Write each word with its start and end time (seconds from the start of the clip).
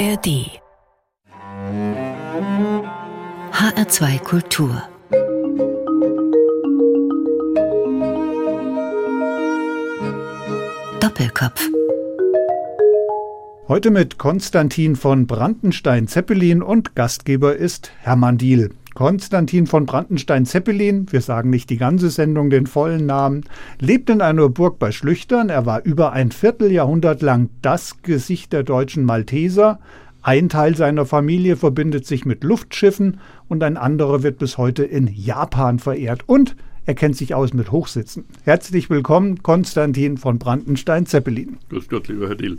ARD 0.00 0.48
HR2 3.52 4.18
Kultur 4.20 4.82
Doppelkopf 11.00 11.68
Heute 13.68 13.90
mit 13.90 14.16
Konstantin 14.16 14.96
von 14.96 15.26
Brandenstein-Zeppelin 15.26 16.62
und 16.62 16.94
Gastgeber 16.94 17.56
ist 17.56 17.92
Hermann 18.00 18.38
Diel. 18.38 18.70
Konstantin 19.00 19.66
von 19.66 19.86
Brandenstein-Zeppelin, 19.86 21.06
wir 21.10 21.22
sagen 21.22 21.48
nicht 21.48 21.70
die 21.70 21.78
ganze 21.78 22.10
Sendung, 22.10 22.50
den 22.50 22.66
vollen 22.66 23.06
Namen, 23.06 23.44
lebt 23.78 24.10
in 24.10 24.20
einer 24.20 24.50
Burg 24.50 24.78
bei 24.78 24.92
Schlüchtern. 24.92 25.48
Er 25.48 25.64
war 25.64 25.82
über 25.86 26.12
ein 26.12 26.30
Vierteljahrhundert 26.30 27.22
lang 27.22 27.48
das 27.62 28.02
Gesicht 28.02 28.52
der 28.52 28.62
deutschen 28.62 29.06
Malteser. 29.06 29.78
Ein 30.20 30.50
Teil 30.50 30.76
seiner 30.76 31.06
Familie 31.06 31.56
verbindet 31.56 32.04
sich 32.04 32.26
mit 32.26 32.44
Luftschiffen 32.44 33.20
und 33.48 33.62
ein 33.62 33.78
anderer 33.78 34.22
wird 34.22 34.36
bis 34.36 34.58
heute 34.58 34.84
in 34.84 35.06
Japan 35.06 35.78
verehrt. 35.78 36.24
Und 36.26 36.54
er 36.84 36.94
kennt 36.94 37.16
sich 37.16 37.34
aus 37.34 37.54
mit 37.54 37.72
Hochsitzen. 37.72 38.26
Herzlich 38.44 38.90
willkommen, 38.90 39.42
Konstantin 39.42 40.18
von 40.18 40.38
Brandenstein-Zeppelin. 40.38 41.56
Grüß 41.70 41.88
Gott, 41.88 42.08
lieber 42.08 42.28
Herr 42.28 42.36
Dill. 42.36 42.58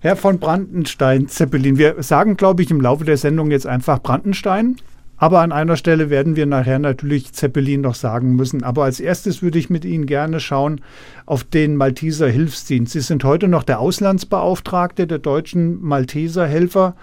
Herr 0.00 0.16
von 0.16 0.38
Brandenstein-Zeppelin, 0.38 1.78
wir 1.78 2.02
sagen, 2.02 2.36
glaube 2.36 2.62
ich, 2.62 2.70
im 2.70 2.82
Laufe 2.82 3.06
der 3.06 3.16
Sendung 3.16 3.50
jetzt 3.50 3.66
einfach 3.66 4.02
Brandenstein. 4.02 4.76
Aber 5.18 5.40
an 5.40 5.52
einer 5.52 5.76
Stelle 5.76 6.10
werden 6.10 6.36
wir 6.36 6.46
nachher 6.46 6.78
natürlich 6.78 7.32
Zeppelin 7.32 7.80
noch 7.80 7.94
sagen 7.94 8.36
müssen. 8.36 8.62
Aber 8.62 8.84
als 8.84 9.00
erstes 9.00 9.42
würde 9.42 9.58
ich 9.58 9.70
mit 9.70 9.84
Ihnen 9.84 10.06
gerne 10.06 10.40
schauen 10.40 10.82
auf 11.24 11.42
den 11.44 11.76
Malteser 11.76 12.28
Hilfsdienst. 12.28 12.92
Sie 12.92 13.00
sind 13.00 13.24
heute 13.24 13.48
noch 13.48 13.62
der 13.62 13.80
Auslandsbeauftragte 13.80 15.06
der 15.06 15.18
deutschen 15.18 15.82
Malteser 15.82 16.46
Helfer. 16.46 16.96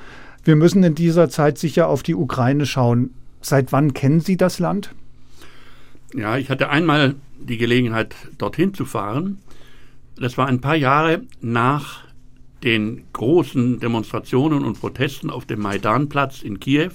Wir 0.44 0.56
müssen 0.56 0.84
in 0.84 0.94
dieser 0.94 1.30
Zeit 1.30 1.58
sicher 1.58 1.88
auf 1.88 2.04
die 2.04 2.16
Ukraine 2.16 2.66
schauen. 2.66 3.12
Seit 3.42 3.72
wann 3.72 3.94
kennen 3.94 4.20
Sie 4.20 4.38
das 4.38 4.60
Land? 4.60 4.94
Ja, 6.14 6.38
ich 6.38 6.50
hatte 6.50 6.70
einmal 6.70 7.16
die 7.40 7.58
Gelegenheit, 7.58 8.16
dorthin 8.38 8.74
zu 8.74 8.86
fahren. 8.86 9.40
Das 10.16 10.38
war 10.38 10.48
ein 10.48 10.62
paar 10.62 10.76
Jahre 10.76 11.24
nach 11.42 12.04
den 12.64 13.04
großen 13.12 13.80
Demonstrationen 13.80 14.64
und 14.64 14.80
Protesten 14.80 15.30
auf 15.30 15.46
dem 15.46 15.62
Maidanplatz 15.62 16.42
in 16.44 16.60
Kiew 16.60 16.92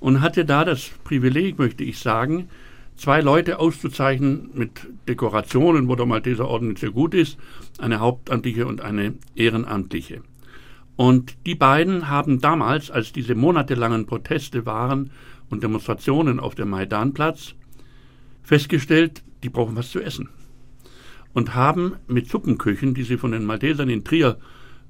und 0.00 0.20
hatte 0.20 0.44
da 0.44 0.64
das 0.64 0.90
Privileg, 1.04 1.58
möchte 1.58 1.84
ich 1.84 1.98
sagen, 1.98 2.48
zwei 2.96 3.20
Leute 3.20 3.58
auszuzeichnen 3.58 4.50
mit 4.54 4.86
Dekorationen, 5.08 5.88
wo 5.88 5.96
der 5.96 6.06
Malteser 6.06 6.48
Orden 6.48 6.76
sehr 6.76 6.90
gut 6.90 7.14
ist, 7.14 7.38
eine 7.78 8.00
hauptamtliche 8.00 8.66
und 8.66 8.80
eine 8.80 9.14
ehrenamtliche. 9.34 10.22
Und 10.96 11.36
die 11.44 11.54
beiden 11.54 12.08
haben 12.08 12.40
damals, 12.40 12.90
als 12.90 13.12
diese 13.12 13.34
monatelangen 13.34 14.06
Proteste 14.06 14.64
waren 14.64 15.10
und 15.50 15.62
Demonstrationen 15.62 16.40
auf 16.40 16.54
dem 16.54 16.70
Maidanplatz, 16.70 17.54
festgestellt, 18.42 19.22
die 19.42 19.50
brauchen 19.50 19.76
was 19.76 19.90
zu 19.90 20.00
essen. 20.00 20.30
Und 21.34 21.54
haben 21.54 21.96
mit 22.06 22.30
Suppenküchen, 22.30 22.94
die 22.94 23.02
sie 23.02 23.18
von 23.18 23.32
den 23.32 23.44
Maltesern 23.44 23.90
in 23.90 24.04
Trier 24.04 24.38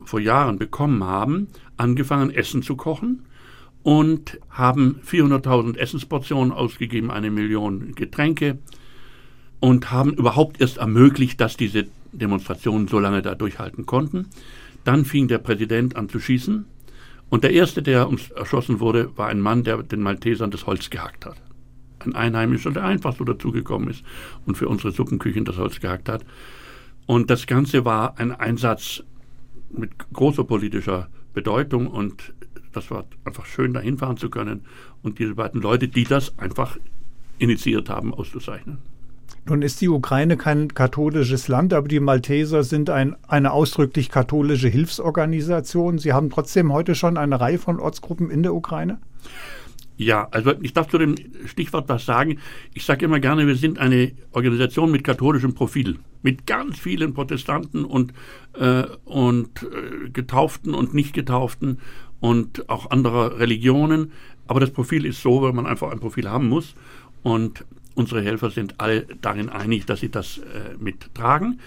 vor 0.05 0.21
Jahren 0.21 0.59
bekommen 0.59 1.03
haben, 1.03 1.49
angefangen, 1.77 2.31
Essen 2.31 2.63
zu 2.63 2.77
kochen 2.77 3.25
und 3.87 4.41
haben 4.51 4.99
400.000 5.07 5.77
Essensportionen 5.77 6.53
ausgegeben, 6.53 7.13
eine 7.13 7.31
Million 7.31 7.95
Getränke 7.95 8.59
und 9.61 9.93
haben 9.93 10.13
überhaupt 10.15 10.61
erst 10.61 10.79
ermöglicht, 10.79 11.41
dass 11.41 11.57
diese 11.57 11.87
Demonstrationen 12.11 12.89
so 12.89 12.99
lange 12.99 13.23
da 13.23 13.37
durchhalten 13.37 13.87
konnten. 13.87 14.27
Dann 14.83 15.05
fing 15.05 15.29
der 15.29 15.39
Präsident 15.39 15.95
an 15.95 16.09
zu 16.09 16.19
schießen 16.19 16.65
und 17.31 17.45
der 17.45 17.53
erste, 17.53 17.81
der 17.81 18.09
uns 18.09 18.33
erschossen 18.33 18.81
wurde, 18.81 19.17
war 19.17 19.29
ein 19.29 19.41
Mann, 19.41 19.63
der 19.63 19.85
den 19.85 20.03
Maltesern 20.03 20.51
das 20.51 20.67
Holz 20.67 20.91
gehackt 20.91 21.25
hat. 21.25 21.37
Ein 22.01 22.17
Einheimischer, 22.17 22.73
der 22.73 22.83
einfach 22.83 23.17
so 23.17 23.23
dazugekommen 23.23 23.91
ist 23.91 24.03
und 24.47 24.57
für 24.57 24.69
unsere 24.69 24.91
Suppenküchen 24.91 25.45
das 25.45 25.59
Holz 25.59 25.79
gehackt 25.79 26.09
hat. 26.09 26.25
Und 27.07 27.31
das 27.31 27.47
Ganze 27.47 27.85
war 27.85 28.19
ein 28.19 28.33
Einsatz 28.33 29.05
mit 29.71 29.93
großer 30.13 30.43
politischer 30.43 31.09
Bedeutung 31.35 31.87
und 31.87 32.33
das 32.77 32.91
war 32.91 33.05
einfach 33.25 33.47
schön, 33.47 33.73
da 33.73 33.81
hinfahren 33.81 34.17
zu 34.17 34.31
können 34.31 34.63
und 35.03 35.19
diese 35.19 35.35
beiden 35.35 35.61
Leute, 35.61 35.89
die 35.89 36.05
das 36.05 36.39
einfach 36.39 36.77
initiiert 37.39 37.89
haben, 37.89 38.15
auszuzeichnen. 38.15 38.79
Nun 39.49 39.63
ist 39.63 39.81
die 39.81 39.89
Ukraine 39.89 40.37
kein 40.37 40.75
katholisches 40.75 41.47
Land, 41.47 41.73
aber 41.73 41.87
die 41.87 42.01
Malteser 42.01 42.65
sind 42.65 42.91
ein, 42.91 43.15
eine 43.29 43.53
ausdrücklich 43.53 44.11
katholische 44.11 44.69
Hilfsorganisation. 44.69 45.99
Sie 45.99 46.13
haben 46.13 46.31
trotzdem 46.31 46.73
heute 46.73 46.97
schon 46.97 47.17
eine 47.17 47.41
Reihe 47.41 47.59
von 47.59 47.79
Ortsgruppen 47.79 48.31
in 48.31 48.43
der 48.43 48.55
Ukraine? 48.55 48.99
Ja, 49.99 50.29
also 50.31 50.53
ich 50.61 50.75
darf 50.75 50.89
zu 50.89 50.99
dem 50.99 51.15
Stichwort 51.47 51.89
was 51.89 52.05
sagen. 52.05 52.39
Ich 52.75 52.85
sage 52.85 53.05
immer 53.05 53.19
gerne, 53.19 53.47
wir 53.47 53.57
sind 53.57 53.79
eine 53.79 54.13
Organisation 54.33 54.91
mit 54.91 55.05
katholischem 55.05 55.55
Profil, 55.55 55.99
mit 56.23 56.47
ganz 56.47 56.79
vielen 56.79 57.15
Protestanten 57.15 57.85
und, 57.85 58.13
äh, 58.59 58.85
und 59.05 59.63
äh, 59.63 60.11
Getauften 60.11 60.75
und 60.75 60.93
Nicht-Getauften 60.93 61.79
und 62.27 62.69
auch 62.69 62.91
anderer 62.91 63.39
Religionen. 63.39 64.11
Aber 64.49 64.59
das 64.59 64.73
Profil 64.73 65.07
ist 65.07 65.23
so, 65.23 65.43
weil 65.43 65.53
man 65.53 65.65
einfach 65.65 65.93
ein 65.93 66.01
Profil 66.01 66.29
haben 66.29 66.49
muss. 66.49 66.75
Und 67.23 67.65
unsere 67.95 68.21
Helfer 68.21 68.51
sind 68.51 68.81
alle 68.81 69.07
darin 69.23 69.49
einig, 69.49 69.87
dass 69.87 70.01
sie 70.01 70.11
das 70.11 70.39
äh, 70.39 70.75
mittragen. 70.77 71.61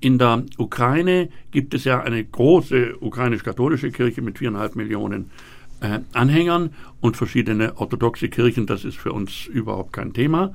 In 0.00 0.18
der 0.18 0.44
Ukraine 0.56 1.28
gibt 1.50 1.74
es 1.74 1.84
ja 1.84 2.00
eine 2.00 2.24
große 2.24 2.96
ukrainisch-katholische 3.00 3.90
Kirche 3.90 4.22
mit 4.22 4.38
viereinhalb 4.38 4.76
Millionen 4.76 5.30
äh, 5.80 6.00
Anhängern 6.14 6.70
und 7.02 7.18
verschiedene 7.18 7.76
orthodoxe 7.76 8.30
Kirchen. 8.30 8.66
Das 8.66 8.86
ist 8.86 8.96
für 8.96 9.12
uns 9.12 9.44
überhaupt 9.46 9.92
kein 9.92 10.14
Thema. 10.14 10.54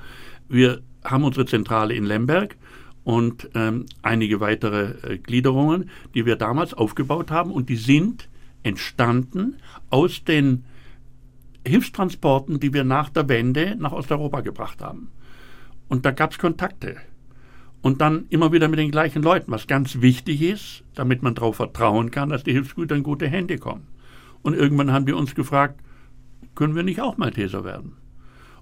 Wir 0.50 0.82
haben 1.04 1.26
unsere 1.26 1.46
Zentrale 1.46 1.94
in 1.94 2.06
Lemberg 2.06 2.56
und 3.04 3.50
ähm, 3.54 3.86
einige 4.02 4.40
weitere 4.40 5.14
äh, 5.14 5.18
Gliederungen, 5.20 5.92
die 6.16 6.26
wir 6.26 6.38
damals 6.38 6.74
aufgebaut 6.74 7.30
haben 7.30 7.52
und 7.52 7.70
die 7.70 7.76
sind 7.76 8.30
entstanden 8.64 9.58
aus 9.90 10.24
den 10.24 10.66
Hilfstransporten, 11.66 12.60
die 12.60 12.74
wir 12.74 12.84
nach 12.84 13.10
der 13.10 13.30
Wende 13.30 13.76
nach 13.78 13.92
Osteuropa 13.92 14.42
gebracht 14.42 14.82
haben. 14.82 15.10
Und 15.88 16.06
da 16.06 16.12
gab 16.12 16.32
es 16.32 16.40
Kontakte. 16.40 16.98
Und 17.82 18.00
dann 18.02 18.26
immer 18.30 18.52
wieder 18.52 18.70
mit 18.70 18.80
den 18.80 18.92
gleichen 18.92 19.22
Leuten, 19.22 19.52
was 19.52 19.68
ganz 19.68 20.02
wichtig 20.02 20.42
ist, 20.42 20.84
damit 20.96 21.22
man 21.22 21.36
darauf 21.36 21.58
vertrauen 21.58 22.12
kann, 22.12 22.30
dass 22.30 22.44
die 22.44 22.54
Hilfsgüter 22.54 22.96
in 22.96 23.04
gute 23.04 23.28
Hände 23.28 23.58
kommen. 23.58 23.88
Und 24.42 24.56
irgendwann 24.56 24.92
haben 24.92 25.08
wir 25.08 25.18
uns 25.18 25.36
gefragt, 25.36 25.80
können 26.56 26.76
wir 26.76 26.84
nicht 26.84 27.02
auch 27.02 27.18
Malteser 27.18 27.64
werden? 27.64 27.94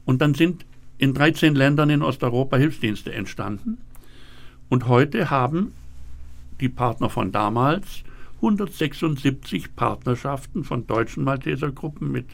Und 0.05 0.21
dann 0.21 0.33
sind 0.33 0.65
in 0.97 1.13
13 1.13 1.55
Ländern 1.55 1.89
in 1.89 2.01
Osteuropa 2.01 2.57
Hilfsdienste 2.57 3.13
entstanden. 3.13 3.77
Und 4.69 4.87
heute 4.87 5.29
haben 5.29 5.73
die 6.59 6.69
Partner 6.69 7.09
von 7.09 7.31
damals 7.31 8.03
176 8.41 9.75
Partnerschaften 9.75 10.63
von 10.63 10.87
deutschen 10.87 11.23
Maltesergruppen 11.23 12.11
mit 12.11 12.25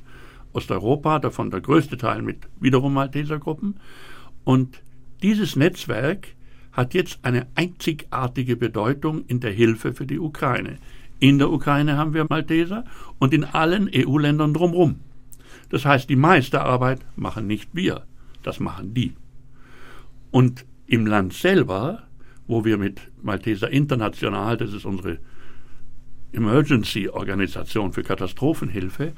Osteuropa, 0.53 1.19
davon 1.19 1.51
der 1.51 1.62
größte 1.62 1.97
Teil 1.97 2.22
mit 2.22 2.47
wiederum 2.59 2.94
Maltesergruppen. 2.94 3.75
Und 4.46 4.81
dieses 5.22 5.57
Netzwerk 5.57 6.29
hat 6.72 6.94
jetzt 6.94 7.19
eine 7.23 7.47
einzigartige 7.56 8.56
Bedeutung 8.56 9.25
in 9.25 9.41
der 9.41 9.51
Hilfe 9.51 9.94
für 9.94 10.06
die 10.06 10.19
Ukraine. 10.19 10.78
In 11.19 11.40
der 11.40 11.51
Ukraine 11.51 11.97
haben 11.97 12.13
wir 12.13 12.25
Malteser 12.29 12.85
und 13.19 13.34
in 13.34 13.44
allen 13.44 13.90
EU-Ländern 13.94 14.53
drumherum. 14.53 15.01
Das 15.69 15.84
heißt, 15.84 16.09
die 16.09 16.16
meiste 16.16 16.62
Arbeit 16.62 17.01
machen 17.16 17.47
nicht 17.47 17.75
wir, 17.75 18.03
das 18.44 18.59
machen 18.59 18.94
die. 18.94 19.13
Und 20.31 20.66
im 20.85 21.06
Land 21.06 21.34
selber, 21.34 22.03
wo 22.47 22.63
wir 22.63 22.78
mit 22.78 23.01
Malteser 23.22 23.69
International, 23.69 24.55
das 24.55 24.72
ist 24.72 24.85
unsere 24.85 25.20
Emergency-Organisation 26.37 27.93
für 27.93 28.03
Katastrophenhilfe, 28.03 29.13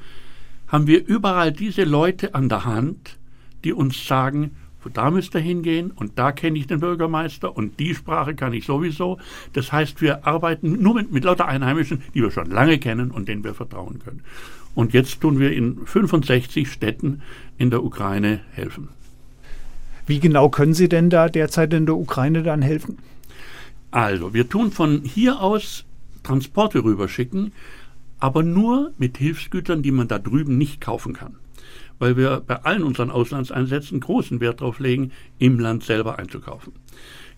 haben 0.68 0.86
wir 0.86 1.06
überall 1.06 1.52
diese 1.52 1.84
Leute 1.84 2.34
an 2.34 2.48
der 2.48 2.64
Hand, 2.64 3.18
die 3.64 3.72
uns 3.72 4.06
sagen, 4.06 4.52
da 4.94 5.10
müsst 5.10 5.34
ihr 5.34 5.40
hingehen 5.40 5.90
und 5.90 6.18
da 6.18 6.32
kenne 6.32 6.58
ich 6.58 6.66
den 6.66 6.80
Bürgermeister 6.80 7.54
und 7.54 7.78
die 7.78 7.94
Sprache 7.94 8.34
kann 8.34 8.54
ich 8.54 8.64
sowieso. 8.64 9.18
Das 9.52 9.72
heißt, 9.72 10.00
wir 10.00 10.26
arbeiten 10.26 10.82
nur 10.82 10.94
mit, 10.94 11.12
mit 11.12 11.24
lauter 11.24 11.46
Einheimischen, 11.46 12.02
die 12.14 12.22
wir 12.22 12.30
schon 12.30 12.50
lange 12.50 12.78
kennen 12.78 13.10
und 13.10 13.28
denen 13.28 13.44
wir 13.44 13.54
vertrauen 13.54 13.98
können. 13.98 14.22
Und 14.74 14.94
jetzt 14.94 15.20
tun 15.20 15.38
wir 15.38 15.52
in 15.52 15.84
65 15.84 16.70
Städten 16.70 17.20
in 17.58 17.70
der 17.70 17.84
Ukraine 17.84 18.40
helfen. 18.52 18.88
Wie 20.06 20.20
genau 20.20 20.48
können 20.48 20.74
Sie 20.74 20.88
denn 20.88 21.10
da 21.10 21.28
derzeit 21.28 21.74
in 21.74 21.86
der 21.86 21.96
Ukraine 21.96 22.42
dann 22.42 22.62
helfen? 22.62 22.98
Also, 23.90 24.32
wir 24.32 24.48
tun 24.48 24.70
von 24.70 25.02
hier 25.02 25.40
aus 25.40 25.84
Transporte 26.22 26.84
rüberschicken, 26.84 27.52
aber 28.18 28.42
nur 28.42 28.92
mit 28.98 29.18
Hilfsgütern, 29.18 29.82
die 29.82 29.92
man 29.92 30.08
da 30.08 30.18
drüben 30.18 30.58
nicht 30.58 30.80
kaufen 30.80 31.14
kann. 31.14 31.36
Weil 31.98 32.16
wir 32.16 32.42
bei 32.46 32.62
allen 32.62 32.82
unseren 32.82 33.10
Auslandseinsätzen 33.10 34.00
großen 34.00 34.40
Wert 34.40 34.60
darauf 34.60 34.78
legen, 34.78 35.12
im 35.38 35.58
Land 35.58 35.84
selber 35.84 36.18
einzukaufen. 36.18 36.72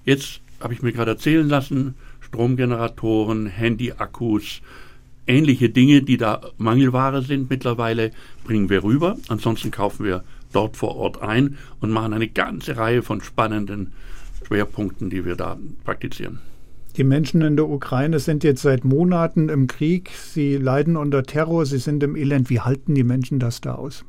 Jetzt 0.05 0.40
habe 0.61 0.75
ich 0.75 0.82
mir 0.82 0.93
gerade 0.93 1.12
erzählen 1.12 1.49
lassen, 1.49 1.94
Stromgeneratoren, 2.20 3.46
Handyakkus, 3.46 4.62
ähnliche 5.26 5.70
Dinge, 5.70 6.02
die 6.02 6.17
da 6.17 6.40
Mangelware 6.58 7.23
sind 7.23 7.50
mittlerweile, 7.50 8.11
bringen 8.44 8.70
wir 8.70 8.82
rüber. 8.82 9.17
Ansonsten 9.29 9.70
kaufen 9.70 10.05
wir 10.05 10.25
dort 10.52 10.76
vor 10.76 10.96
Ort 10.96 11.23
ein 11.23 11.56
und 11.81 11.90
machen 11.90 12.12
eine 12.12 12.29
ganze 12.29 12.76
Reihe 12.76 13.02
von 13.02 13.20
spannenden 13.23 13.93
Schwerpunkten, 14.46 15.11
die 15.11 15.25
wir 15.25 15.37
da 15.37 15.58
praktizieren. 15.84 16.40
Die 16.97 17.05
Menschen 17.05 17.41
in 17.41 17.56
der 17.56 17.69
Ukraine 17.69 18.19
sind 18.19 18.44
jetzt 18.44 18.62
seit 18.62 18.85
Monaten 18.85 19.49
im 19.49 19.67
Krieg. 19.67 20.11
Sie 20.11 20.56
leiden 20.59 20.97
unter 20.97 21.23
Terror, 21.23 21.65
sie 21.65 21.79
sind 21.79 22.03
im 22.03 22.17
Elend. 22.17 22.50
Wie 22.50 22.61
halten 22.61 22.94
die 22.94 23.05
Menschen 23.05 23.39
das 23.39 23.62
da 23.62 23.77
aus? 23.77 24.05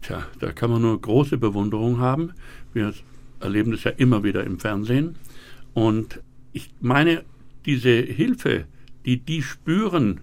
Tja, 0.00 0.24
da 0.40 0.52
kann 0.52 0.70
man 0.70 0.80
nur 0.80 0.98
große 0.98 1.36
Bewunderung 1.36 1.98
haben. 1.98 2.32
Wir 2.72 2.94
erleben 3.40 3.72
das 3.72 3.84
ja 3.84 3.90
immer 3.90 4.24
wieder 4.24 4.44
im 4.44 4.58
Fernsehen. 4.58 5.16
Und 5.74 6.22
ich 6.52 6.70
meine, 6.80 7.24
diese 7.66 7.90
Hilfe, 7.90 8.64
die 9.04 9.18
die 9.18 9.42
spüren 9.42 10.20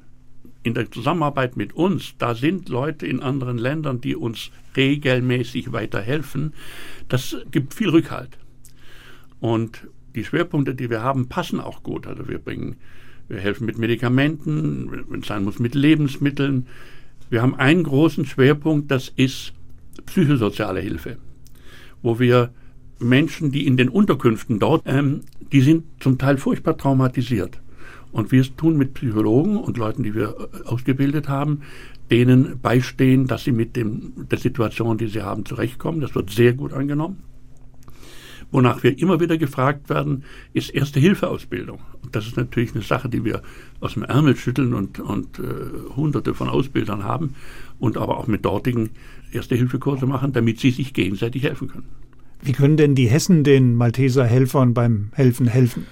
in 0.63 0.73
der 0.73 0.89
Zusammenarbeit 0.89 1.55
mit 1.55 1.73
uns, 1.73 2.15
da 2.17 2.33
sind 2.33 2.69
Leute 2.69 3.05
in 3.05 3.21
anderen 3.21 3.57
Ländern, 3.57 4.01
die 4.01 4.15
uns 4.15 4.51
regelmäßig 4.75 5.71
weiterhelfen, 5.71 6.53
das 7.09 7.35
gibt 7.51 7.73
viel 7.73 7.89
Rückhalt. 7.89 8.37
Und 9.39 9.87
die 10.15 10.23
Schwerpunkte, 10.23 10.75
die 10.75 10.89
wir 10.89 11.01
haben, 11.01 11.27
passen 11.27 11.59
auch 11.59 11.83
gut. 11.83 12.07
Also 12.07 12.27
wir 12.27 12.39
bringen, 12.39 12.77
wir 13.27 13.39
helfen 13.39 13.65
mit 13.65 13.77
Medikamenten, 13.77 14.91
wenn 15.09 15.21
es 15.21 15.27
sein 15.27 15.43
muss, 15.43 15.59
mit 15.59 15.75
Lebensmitteln. 15.75 16.67
Wir 17.29 17.41
haben 17.41 17.55
einen 17.55 17.83
großen 17.83 18.25
Schwerpunkt, 18.25 18.91
das 18.91 19.11
ist 19.15 19.53
psychosoziale 20.05 20.81
Hilfe, 20.81 21.17
wo 22.01 22.19
wir 22.19 22.51
Menschen, 22.99 23.51
die 23.51 23.65
in 23.65 23.77
den 23.77 23.89
Unterkünften 23.89 24.59
dort, 24.59 24.83
ähm, 24.85 25.21
die 25.51 25.61
sind 25.61 25.85
zum 25.99 26.17
Teil 26.17 26.37
furchtbar 26.37 26.77
traumatisiert. 26.77 27.59
Und 28.11 28.31
wir 28.31 28.43
tun 28.55 28.77
mit 28.77 28.93
Psychologen 28.93 29.57
und 29.57 29.77
Leuten, 29.77 30.03
die 30.03 30.13
wir 30.13 30.35
äh, 30.37 30.67
ausgebildet 30.67 31.29
haben, 31.29 31.61
denen 32.09 32.59
beistehen, 32.61 33.25
dass 33.27 33.45
sie 33.45 33.53
mit 33.53 33.75
dem, 33.75 34.27
der 34.29 34.37
Situation, 34.37 34.97
die 34.97 35.07
sie 35.07 35.21
haben, 35.21 35.45
zurechtkommen. 35.45 36.01
Das 36.01 36.13
wird 36.13 36.29
sehr 36.29 36.53
gut 36.53 36.73
angenommen. 36.73 37.23
Wonach 38.51 38.83
wir 38.83 38.97
immer 38.99 39.19
wieder 39.19 39.37
gefragt 39.37 39.89
werden, 39.89 40.23
ist 40.53 40.73
Erste-Hilfe-Ausbildung. 40.73 41.79
Und 42.03 42.15
das 42.15 42.27
ist 42.27 42.35
natürlich 42.35 42.75
eine 42.75 42.83
Sache, 42.83 43.07
die 43.07 43.23
wir 43.23 43.41
aus 43.79 43.93
dem 43.93 44.03
Ärmel 44.03 44.35
schütteln 44.35 44.73
und, 44.73 44.99
und 44.99 45.39
äh, 45.39 45.95
hunderte 45.95 46.33
von 46.33 46.49
Ausbildern 46.49 47.03
haben 47.03 47.35
und 47.79 47.97
aber 47.97 48.17
auch 48.17 48.27
mit 48.27 48.43
dortigen 48.43 48.89
Erste-Hilfe-Kurse 49.31 50.05
machen, 50.05 50.33
damit 50.33 50.59
sie 50.59 50.71
sich 50.71 50.93
gegenseitig 50.93 51.43
helfen 51.43 51.69
können. 51.69 51.85
Wie 52.41 52.51
können 52.51 52.75
denn 52.75 52.95
die 52.95 53.07
Hessen 53.07 53.43
den 53.43 53.75
Malteser 53.75 54.25
Helfern 54.25 54.73
beim 54.73 55.09
Helfen 55.13 55.47
helfen? 55.47 55.85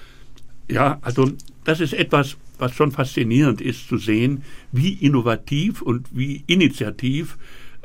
Ja, 0.68 1.00
also 1.02 1.32
das 1.64 1.80
ist 1.80 1.94
etwas, 1.94 2.38
was 2.58 2.74
schon 2.74 2.92
faszinierend 2.92 3.62
ist 3.62 3.88
zu 3.88 3.98
sehen, 3.98 4.44
wie 4.72 4.94
innovativ 4.94 5.82
und 5.82 6.08
wie 6.12 6.44
initiativ 6.48 7.38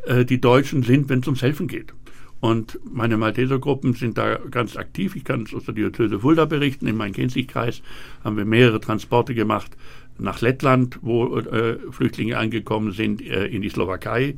äh, 0.06 0.24
die 0.24 0.40
Deutschen 0.40 0.82
sind, 0.82 1.08
wenn 1.08 1.20
es 1.20 1.26
ums 1.26 1.42
Helfen 1.42 1.68
geht. 1.68 1.92
Und 2.44 2.78
meine 2.84 3.16
Maltesergruppen 3.16 3.94
sind 3.94 4.18
da 4.18 4.36
ganz 4.36 4.76
aktiv. 4.76 5.16
Ich 5.16 5.24
kann 5.24 5.44
es 5.44 5.54
aus 5.54 5.64
der 5.64 5.72
Diözese 5.72 6.20
Fulda 6.20 6.44
berichten. 6.44 6.86
In 6.86 6.94
meinem 6.94 7.14
Kinzig-Kreis 7.14 7.80
haben 8.22 8.36
wir 8.36 8.44
mehrere 8.44 8.80
Transporte 8.80 9.34
gemacht 9.34 9.74
nach 10.18 10.42
Lettland, 10.42 10.98
wo 11.00 11.38
äh, 11.38 11.78
Flüchtlinge 11.90 12.36
angekommen 12.36 12.92
sind, 12.92 13.22
äh, 13.22 13.46
in 13.46 13.62
die 13.62 13.70
Slowakei, 13.70 14.36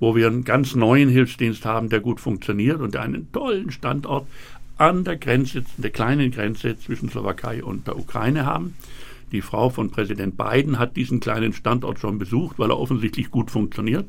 wo 0.00 0.16
wir 0.16 0.26
einen 0.26 0.42
ganz 0.42 0.74
neuen 0.74 1.08
Hilfsdienst 1.08 1.64
haben, 1.64 1.90
der 1.90 2.00
gut 2.00 2.18
funktioniert 2.18 2.80
und 2.80 2.96
einen 2.96 3.30
tollen 3.30 3.70
Standort 3.70 4.26
an 4.76 5.04
der 5.04 5.16
Grenze, 5.16 5.62
der 5.76 5.90
kleinen 5.90 6.32
Grenze 6.32 6.76
zwischen 6.76 7.08
Slowakei 7.08 7.62
und 7.62 7.86
der 7.86 7.96
Ukraine 7.96 8.46
haben. 8.46 8.74
Die 9.30 9.42
Frau 9.42 9.70
von 9.70 9.92
Präsident 9.92 10.36
Biden 10.36 10.80
hat 10.80 10.96
diesen 10.96 11.20
kleinen 11.20 11.52
Standort 11.52 12.00
schon 12.00 12.18
besucht, 12.18 12.58
weil 12.58 12.70
er 12.70 12.80
offensichtlich 12.80 13.30
gut 13.30 13.52
funktioniert 13.52 14.06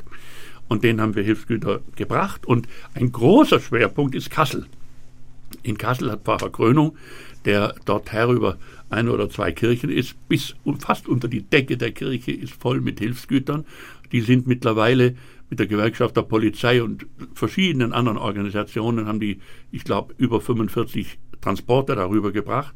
und 0.68 0.84
denen 0.84 1.02
haben 1.02 1.16
wir 1.16 1.24
Hilfsgüter 1.24 1.82
gebracht. 1.96 2.46
Und 2.46 2.68
ein 2.94 3.12
großer 3.12 3.60
Schwerpunkt 3.60 4.16
ist 4.16 4.30
Kassel. 4.30 4.66
In 5.64 5.78
Kassel 5.78 6.12
hat 6.12 6.24
Pfarrer 6.24 6.50
Krönung, 6.50 6.98
der 7.46 7.76
dort 7.86 8.12
Herr 8.12 8.30
über 8.30 8.58
eine 8.90 9.12
oder 9.12 9.30
zwei 9.30 9.52
Kirchen 9.52 9.90
ist, 9.90 10.16
bis 10.28 10.56
fast 10.80 11.08
unter 11.08 11.28
die 11.28 11.42
Decke 11.42 11.78
der 11.78 11.92
Kirche 11.92 12.32
ist 12.32 12.54
voll 12.54 12.82
mit 12.82 13.00
Hilfsgütern. 13.00 13.66
Die 14.12 14.22
sind 14.22 14.48
mittlerweile 14.48 15.16
mit 15.50 15.60
der 15.60 15.68
Gewerkschaft 15.68 16.18
der 16.18 16.24
Polizei 16.24 16.82
und 16.82 17.06
verschiedenen 17.34 17.94
anderen 17.94 18.18
Organisationen 18.18 19.08
haben 19.08 19.20
die, 19.20 19.40
ich 19.72 19.84
glaube, 19.84 20.14
über 20.18 20.42
45 20.42 21.20
Transporte 21.42 21.96
darüber 21.96 22.32
gebracht 22.32 22.76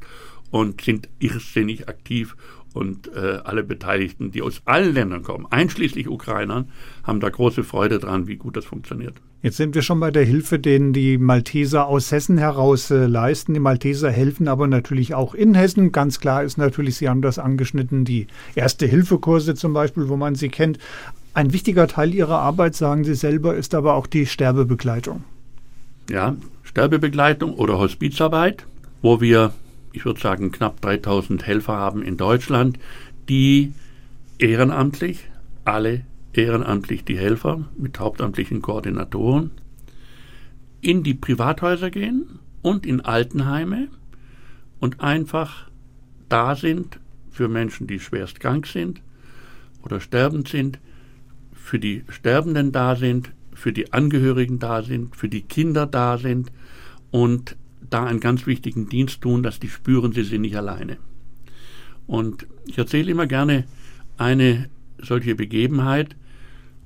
und 0.52 0.82
sind 0.82 1.10
irrsinnig 1.20 1.88
aktiv 1.88 2.36
und 2.74 3.08
äh, 3.14 3.40
alle 3.44 3.64
Beteiligten, 3.64 4.32
die 4.32 4.42
aus 4.42 4.62
allen 4.66 4.94
Ländern 4.94 5.24
kommen, 5.24 5.48
einschließlich 5.50 6.08
Ukrainern, 6.08 6.70
haben 7.04 7.20
da 7.20 7.30
große 7.30 7.64
Freude 7.64 8.00
dran, 8.00 8.28
wie 8.28 8.36
gut 8.38 8.58
das 8.58 8.66
funktioniert. 8.66 9.16
Jetzt 9.42 9.58
sind 9.58 9.74
wir 9.74 9.82
schon 9.82 10.02
bei 10.02 10.12
der 10.12 10.26
Hilfe, 10.26 10.60
den 10.60 10.92
die 10.92 11.18
Malteser 11.18 11.88
aus 11.88 12.12
Hessen 12.12 12.38
heraus 12.38 12.92
äh, 12.92 13.06
leisten. 13.06 13.54
Die 13.54 13.60
Malteser 13.62 14.12
helfen 14.12 14.48
aber 14.48 14.68
natürlich 14.68 15.14
auch 15.16 15.34
in 15.34 15.56
Hessen. 15.56 15.92
Ganz 15.92 16.20
klar 16.20 16.44
ist 16.44 16.58
natürlich, 16.58 16.98
Sie 16.98 17.08
haben 17.08 17.22
das 17.22 17.40
angeschnitten, 17.40 18.04
die 18.04 18.28
Erste-Hilfe-Kurse 18.56 19.56
zum 19.56 19.74
Beispiel, 19.74 20.10
wo 20.10 20.18
man 20.18 20.36
sie 20.36 20.50
kennt. 20.50 20.78
Ein 21.34 21.54
wichtiger 21.54 21.88
Teil 21.88 22.14
Ihrer 22.14 22.40
Arbeit, 22.40 22.76
sagen 22.76 23.06
Sie 23.06 23.16
selber, 23.16 23.56
ist 23.56 23.74
aber 23.76 23.94
auch 23.94 24.08
die 24.08 24.26
Sterbebegleitung. 24.26 25.24
Ja, 26.10 26.36
Sterbebegleitung 26.64 27.54
oder 27.54 27.80
Hospizarbeit, 27.80 28.66
wo 29.02 29.22
wir 29.22 29.54
ich 29.94 30.06
würde 30.06 30.20
sagen, 30.20 30.52
knapp 30.52 30.82
3000 30.82 31.46
Helfer 31.46 31.74
haben 31.74 32.02
in 32.02 32.18
Deutschland, 32.18 32.80
die 33.28 33.74
ehrenamtlich, 34.38 35.30
alle 35.66 36.06
ehrenamtlich 36.34 37.04
die 37.04 37.18
Helfer 37.18 37.70
mit 37.78 38.00
hauptamtlichen 38.00 38.62
Koordinatoren, 38.62 39.52
in 40.82 41.04
die 41.04 41.14
Privathäuser 41.14 41.90
gehen 41.90 42.40
und 42.62 42.86
in 42.86 43.02
Altenheime 43.02 43.88
und 44.80 45.02
einfach 45.02 45.70
da 46.30 46.56
sind 46.56 47.00
für 47.32 47.48
Menschen, 47.48 47.88
die 47.88 48.00
schwerst 48.00 48.40
krank 48.40 48.68
sind 48.68 49.02
oder 49.82 50.00
sterbend 50.00 50.48
sind, 50.48 50.80
für 51.54 51.80
die 51.80 52.04
Sterbenden 52.10 52.72
da 52.72 52.96
sind, 52.96 53.32
für 53.54 53.74
die 53.74 53.92
Angehörigen 53.92 54.60
da 54.60 54.82
sind, 54.82 55.16
für 55.16 55.30
die 55.30 55.42
Kinder 55.42 55.86
da 55.86 56.18
sind 56.18 56.52
und 57.12 57.56
da 57.90 58.06
einen 58.06 58.20
ganz 58.20 58.46
wichtigen 58.46 58.90
Dienst 58.90 59.22
tun, 59.22 59.44
dass 59.44 59.60
die 59.60 59.70
spüren, 59.70 60.12
sie 60.14 60.24
sind 60.24 60.42
nicht 60.42 60.56
alleine. 60.56 60.98
Und 62.08 62.48
ich 62.66 62.78
erzähle 62.78 63.12
immer 63.12 63.28
gerne 63.28 63.66
eine 64.18 64.70
solche 64.98 65.36
Begebenheit. 65.36 66.16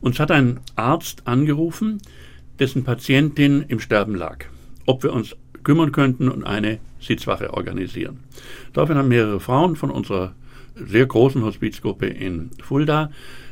Uns 0.01 0.19
hat 0.19 0.31
ein 0.31 0.59
Arzt 0.75 1.27
angerufen, 1.27 2.01
dessen 2.59 2.83
Patientin 2.83 3.63
im 3.67 3.79
Sterben 3.79 4.15
lag, 4.15 4.45
ob 4.85 5.03
wir 5.03 5.13
uns 5.13 5.35
kümmern 5.63 5.91
könnten 5.91 6.29
und 6.29 6.43
eine 6.43 6.79
Sitzwache 6.99 7.53
organisieren. 7.53 8.19
Daraufhin 8.73 8.97
haben 8.97 9.07
mehrere 9.07 9.39
Frauen 9.39 9.75
von 9.75 9.91
unserer 9.91 10.35
sehr 10.75 11.05
großen 11.05 11.43
Hospizgruppe 11.43 12.07
in 12.07 12.51
Fulda 12.61 13.11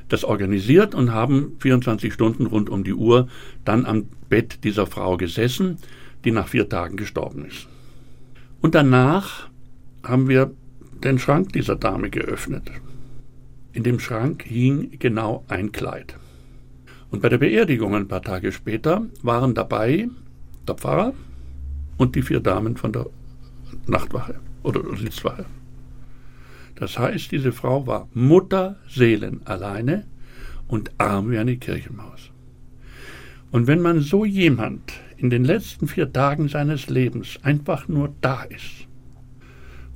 das 0.10 0.26
organisiert 0.26 0.94
und 0.94 1.14
haben 1.14 1.54
24 1.60 2.14
Stunden 2.14 2.46
rund 2.46 2.70
um 2.70 2.84
die 2.84 2.94
Uhr 2.94 3.30
dann 3.64 3.86
am 3.86 4.08
Bett 4.30 4.64
dieser 4.66 4.86
Frau 4.86 5.16
gesessen 5.16 5.78
die 6.24 6.32
nach 6.32 6.48
vier 6.48 6.70
Tagen 6.70 6.98
gestorben 6.98 7.46
ist. 7.46 7.68
Und 8.62 8.76
danach 8.76 9.50
haben 10.04 10.28
wir 10.28 10.52
den 11.04 11.20
Schrank 11.20 11.54
dieser 11.54 11.76
Dame 11.76 12.10
geöffnet. 12.10 12.72
In 13.74 13.84
dem 13.84 14.00
Schrank 14.00 14.44
hing 14.44 14.92
genau 15.00 15.44
ein 15.48 15.72
Kleid. 15.72 16.16
Und 17.10 17.22
bei 17.22 17.30
der 17.30 17.40
Beerdigung 17.40 17.96
ein 17.96 18.08
paar 18.08 18.22
Tage 18.22 18.52
später 18.52 19.06
waren 19.22 19.54
dabei 19.54 20.10
der 20.68 20.76
Pfarrer 20.76 21.14
und 21.98 22.16
die 22.16 22.22
vier 22.22 22.40
Damen 22.40 22.78
von 22.78 22.94
der 22.94 23.08
Nachtwache 23.88 24.40
oder 24.64 24.82
Sitzwache. 24.96 25.46
Das 26.76 26.98
heißt, 26.98 27.32
diese 27.32 27.52
Frau 27.52 27.86
war 27.86 28.08
Mutterseelen 28.14 29.42
alleine 29.46 30.06
und 30.68 30.92
arm 30.98 31.32
wie 31.32 31.38
eine 31.38 31.58
Kirchenmaus. 31.58 32.32
Und 33.52 33.68
wenn 33.68 33.82
man 33.82 34.00
so 34.00 34.24
jemand 34.24 34.94
in 35.22 35.30
den 35.30 35.46
letzten 35.46 35.88
vier 35.88 36.12
Tagen 36.12 36.50
seines 36.50 36.90
Lebens 36.90 37.38
einfach 37.44 37.88
nur 37.88 38.14
da 38.22 38.42
ist 38.44 38.88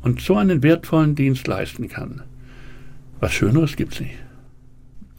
und 0.01 0.21
so 0.21 0.35
einen 0.35 0.61
wertvollen 0.61 1.15
Dienst 1.15 1.47
leisten 1.47 1.89
kann, 1.89 2.21
was 3.19 3.33
Schöneres 3.33 3.75
gibt's 3.75 3.99
nicht. 3.99 4.13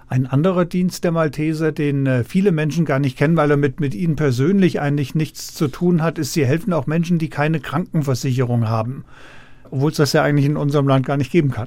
Ein 0.09 0.27
anderer 0.27 0.65
Dienst 0.65 1.03
der 1.03 1.11
Malteser, 1.11 1.73
den 1.73 2.07
äh, 2.07 2.23
viele 2.23 2.53
Menschen 2.53 2.85
gar 2.85 3.01
nicht 3.01 3.19
kennen, 3.19 3.37
weil 3.37 3.51
er 3.51 3.57
mit, 3.57 3.81
mit 3.81 3.97
ihnen 3.97 4.15
persönlich 4.15 4.81
eigentlich 4.81 5.17
nichts 5.17 5.53
zu 5.53 5.67
tun 5.67 6.01
hat, 6.01 6.19
ist, 6.19 6.35
sie 6.35 6.47
helfen 6.47 6.73
auch 6.73 6.87
Menschen, 6.87 7.19
die 7.19 7.29
keine 7.29 7.59
Krankenversicherung 7.59 8.69
haben. 8.69 9.05
Obwohl 9.73 9.91
es 9.91 9.97
das 9.97 10.13
ja 10.13 10.23
eigentlich 10.23 10.47
in 10.47 10.57
unserem 10.57 10.87
Land 10.87 11.05
gar 11.05 11.17
nicht 11.17 11.33
geben 11.33 11.51
kann. 11.51 11.67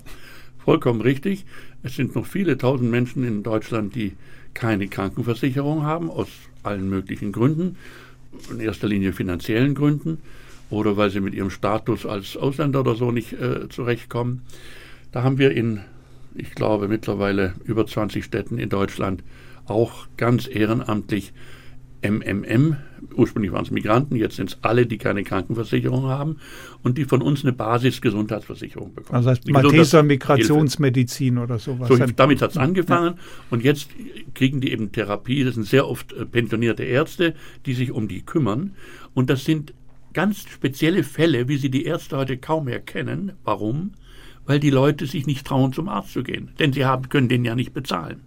Vollkommen 0.58 1.01
richtig. 1.01 1.46
Es 1.84 1.98
sind 1.98 2.15
noch 2.15 2.25
viele 2.25 2.58
tausend 2.58 2.89
Menschen 2.89 3.25
in 3.25 3.43
Deutschland, 3.43 3.93
die 3.93 4.13
keine 4.53 4.88
Krankenversicherung 4.88 5.84
haben, 5.84 6.10
aus 6.10 6.29
allen 6.63 6.89
möglichen 6.89 7.34
Gründen 7.34 7.75
in 8.51 8.59
erster 8.59 8.88
Linie 8.88 9.13
finanziellen 9.13 9.75
Gründen 9.75 10.19
oder 10.69 10.98
weil 10.98 11.09
sie 11.09 11.19
mit 11.19 11.33
ihrem 11.33 11.50
Status 11.50 12.05
als 12.05 12.38
Ausländer 12.38 12.81
oder 12.81 12.95
so 12.95 13.12
nicht 13.12 13.33
äh, 13.33 13.69
zurechtkommen. 13.69 14.43
Da 15.12 15.24
haben 15.24 15.38
wir 15.38 15.51
in 15.51 15.81
ich 16.36 16.55
glaube, 16.55 16.88
mittlerweile 16.88 17.53
über 17.63 17.86
20 17.86 18.24
Städten 18.24 18.57
in 18.57 18.69
Deutschland, 18.69 19.24
auch 19.65 20.07
ganz 20.17 20.48
ehrenamtlich 20.48 21.33
MMM. 22.01 22.77
Ursprünglich 23.15 23.51
waren 23.51 23.63
es 23.63 23.72
Migranten, 23.72 24.15
jetzt 24.15 24.36
sind 24.36 24.50
es 24.50 24.58
alle, 24.62 24.86
die 24.86 24.98
keine 24.98 25.24
Krankenversicherung 25.24 26.03
haben 26.03 26.38
und 26.84 26.98
die 26.98 27.06
von 27.06 27.22
uns 27.22 27.44
eine 27.44 27.53
Basisgesundheitsversicherung 27.53 28.94
bekommen. 28.94 29.15
Also 29.15 29.29
heißt 29.29 29.50
Malteser 29.50 30.03
Migrationsmedizin 30.03 31.38
oder 31.38 31.60
sowas. 31.60 31.88
So, 31.88 31.98
damit 31.98 32.41
hat 32.41 32.51
es 32.51 32.58
angefangen 32.58 33.15
ja. 33.15 33.24
und 33.50 33.63
jetzt 33.63 33.89
kriegen 34.36 34.62
die 34.62 34.72
eben 34.72 34.91
Therapie. 34.91 35.44
Das 35.44 35.56
sind 35.56 35.65
sehr 35.65 35.88
oft 35.88 36.13
äh, 36.13 36.25
pensionierte 36.25 36.84
Ärzte, 36.84 37.34
die 37.65 37.74
sich 37.74 37.91
um 37.91 38.08
die 38.08 38.22
kümmern. 38.22 38.75
Und 39.13 39.29
das 39.29 39.46
sind 39.46 39.74
ganz 40.13 40.44
spezielle 40.50 41.03
Fälle, 41.03 41.48
wie 41.48 41.58
sie 41.58 41.70
die 41.70 41.86
Ärzte 41.86 42.18
heute 42.18 42.38
kaum 42.38 42.65
mehr 42.65 42.79
kennen. 42.79 43.34
Warum? 43.44 43.94
Weil 44.46 44.60
die 44.60 44.72
Leute 44.72 45.06
sich 45.06 45.27
nicht 45.27 45.46
trauen, 45.46 45.74
zum 45.74 45.89
Arzt 45.89 46.13
zu 46.13 46.24
gehen. 46.24 46.51
Denn 46.60 46.74
sie 46.74 46.86
haben, 46.86 47.10
können 47.10 47.29
den 47.29 47.46
ja 47.46 47.56
nicht 47.56 47.74
bezahlen. 47.74 48.22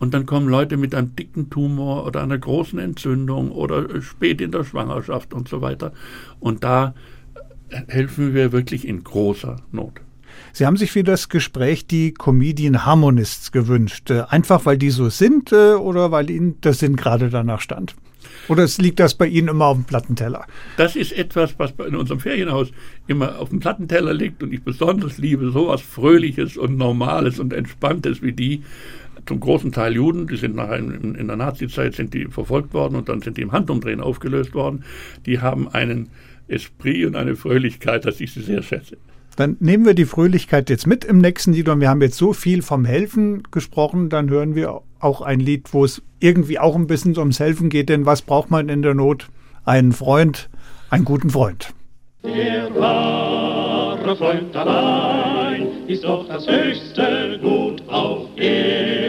Und 0.00 0.14
dann 0.14 0.26
kommen 0.26 0.48
Leute 0.48 0.76
mit 0.76 0.94
einem 0.94 1.14
dicken 1.14 1.50
Tumor 1.50 2.06
oder 2.06 2.22
einer 2.22 2.38
großen 2.38 2.78
Entzündung 2.78 3.52
oder 3.52 4.00
spät 4.02 4.40
in 4.40 4.50
der 4.50 4.64
Schwangerschaft 4.64 5.32
und 5.32 5.46
so 5.46 5.60
weiter. 5.60 5.92
Und 6.40 6.64
da 6.64 6.94
helfen 7.86 8.34
wir 8.34 8.50
wirklich 8.50 8.88
in 8.88 9.04
großer 9.04 9.56
Not. 9.70 10.00
Sie 10.52 10.66
haben 10.66 10.76
sich 10.76 10.90
für 10.90 11.04
das 11.04 11.28
Gespräch 11.28 11.86
die 11.86 12.12
Comedian 12.12 12.84
Harmonists 12.84 13.52
gewünscht. 13.52 14.10
Äh, 14.10 14.24
einfach 14.28 14.66
weil 14.66 14.78
die 14.78 14.90
so 14.90 15.08
sind 15.08 15.52
äh, 15.52 15.74
oder 15.74 16.10
weil 16.10 16.30
Ihnen 16.30 16.60
der 16.62 16.72
Sinn 16.72 16.96
gerade 16.96 17.30
danach 17.30 17.60
stand? 17.60 17.94
Oder 18.48 18.66
liegt 18.78 18.98
das 18.98 19.14
bei 19.14 19.26
Ihnen 19.26 19.48
immer 19.48 19.66
auf 19.66 19.76
dem 19.76 19.84
Plattenteller? 19.84 20.44
Das 20.76 20.96
ist 20.96 21.12
etwas, 21.12 21.54
was 21.58 21.72
in 21.86 21.94
unserem 21.94 22.20
Ferienhaus 22.20 22.72
immer 23.06 23.38
auf 23.38 23.50
dem 23.50 23.60
Plattenteller 23.60 24.12
liegt 24.12 24.42
und 24.42 24.52
ich 24.52 24.62
besonders 24.62 25.18
liebe 25.18 25.50
sowas 25.50 25.80
Fröhliches 25.80 26.56
und 26.56 26.76
Normales 26.76 27.38
und 27.38 27.52
Entspanntes 27.52 28.22
wie 28.22 28.32
die. 28.32 28.62
Zum 29.26 29.40
großen 29.40 29.72
Teil 29.72 29.94
Juden, 29.94 30.26
die 30.26 30.36
sind 30.36 30.56
nachher 30.56 30.78
in, 30.78 31.14
in 31.14 31.26
der 31.26 31.36
Nazizeit 31.36 31.94
sind 31.94 32.14
die 32.14 32.26
verfolgt 32.26 32.74
worden 32.74 32.96
und 32.96 33.08
dann 33.08 33.20
sind 33.22 33.36
die 33.36 33.42
im 33.42 33.52
Handumdrehen 33.52 34.00
aufgelöst 34.00 34.54
worden. 34.54 34.84
Die 35.26 35.40
haben 35.40 35.68
einen 35.68 36.10
Esprit 36.48 37.06
und 37.06 37.16
eine 37.16 37.36
Fröhlichkeit, 37.36 38.04
dass 38.04 38.20
ich 38.20 38.32
sie 38.32 38.42
sehr 38.42 38.62
schätze. 38.62 38.96
Dann 39.36 39.56
nehmen 39.60 39.86
wir 39.86 39.94
die 39.94 40.04
Fröhlichkeit 40.04 40.68
jetzt 40.68 40.86
mit 40.86 41.04
im 41.04 41.18
nächsten 41.18 41.52
Lied 41.52 41.68
und 41.68 41.80
wir 41.80 41.88
haben 41.88 42.02
jetzt 42.02 42.18
so 42.18 42.32
viel 42.32 42.62
vom 42.62 42.84
Helfen 42.84 43.44
gesprochen, 43.50 44.08
dann 44.08 44.28
hören 44.28 44.54
wir 44.54 44.82
auch 44.98 45.22
ein 45.22 45.40
Lied, 45.40 45.72
wo 45.72 45.84
es 45.84 46.02
irgendwie 46.18 46.58
auch 46.58 46.76
ein 46.76 46.86
bisschen 46.86 47.16
ums 47.16 47.40
Helfen 47.40 47.70
geht, 47.70 47.88
denn 47.88 48.04
was 48.06 48.22
braucht 48.22 48.50
man 48.50 48.68
in 48.68 48.82
der 48.82 48.94
Not? 48.94 49.28
Einen 49.64 49.92
Freund, 49.92 50.50
einen 50.90 51.04
guten 51.04 51.30
Freund. 51.30 51.72
Der 52.22 52.68
wahre 52.74 54.14
Freund 54.16 54.54
allein 54.54 55.68
ist 55.86 56.04
doch 56.04 56.28
das 56.28 56.46
höchste 56.46 57.38
Gut 57.40 57.82
auf 57.88 58.26
Erden. 58.36 58.99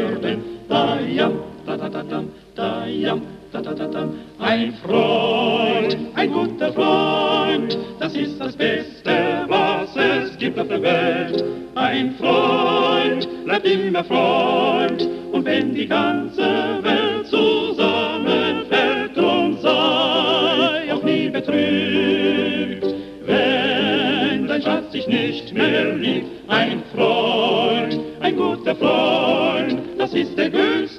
Ein 4.40 4.74
Freund, 4.86 5.98
ein 6.16 6.32
guter 6.34 6.74
Freund, 6.74 7.78
das 8.00 8.14
ist 8.14 8.40
das 8.40 8.56
Beste, 8.56 9.46
was 9.48 9.96
es 9.96 10.38
gibt 10.38 10.60
auf 10.60 10.68
der 10.68 10.82
Welt. 10.82 11.44
Ein 11.76 12.16
Freund 12.16 13.46
bleibt 13.46 13.66
immer 13.66 14.04
Freund, 14.04 15.08
und 15.32 15.46
wenn 15.46 15.74
die 15.74 15.88
ganze 15.88 16.42
Welt 16.84 17.28
zusammenfällt, 17.28 19.16
drum 19.16 19.58
sei 19.62 20.94
auch 20.94 21.04
nie 21.04 21.30
betrübt. 21.30 22.94
Wenn 23.26 24.48
dein 24.48 24.62
Schatz 24.62 24.92
dich 24.92 25.08
nicht 25.08 25.54
mehr 25.54 25.96
liebt, 25.96 26.28
ein 26.50 26.84
Freund, 26.94 27.98
ein 28.20 28.36
guter 28.36 28.76
Freund, 28.76 29.80
das 29.98 30.14
ist 30.14 30.38
der 30.38 30.50
größte 30.50 30.91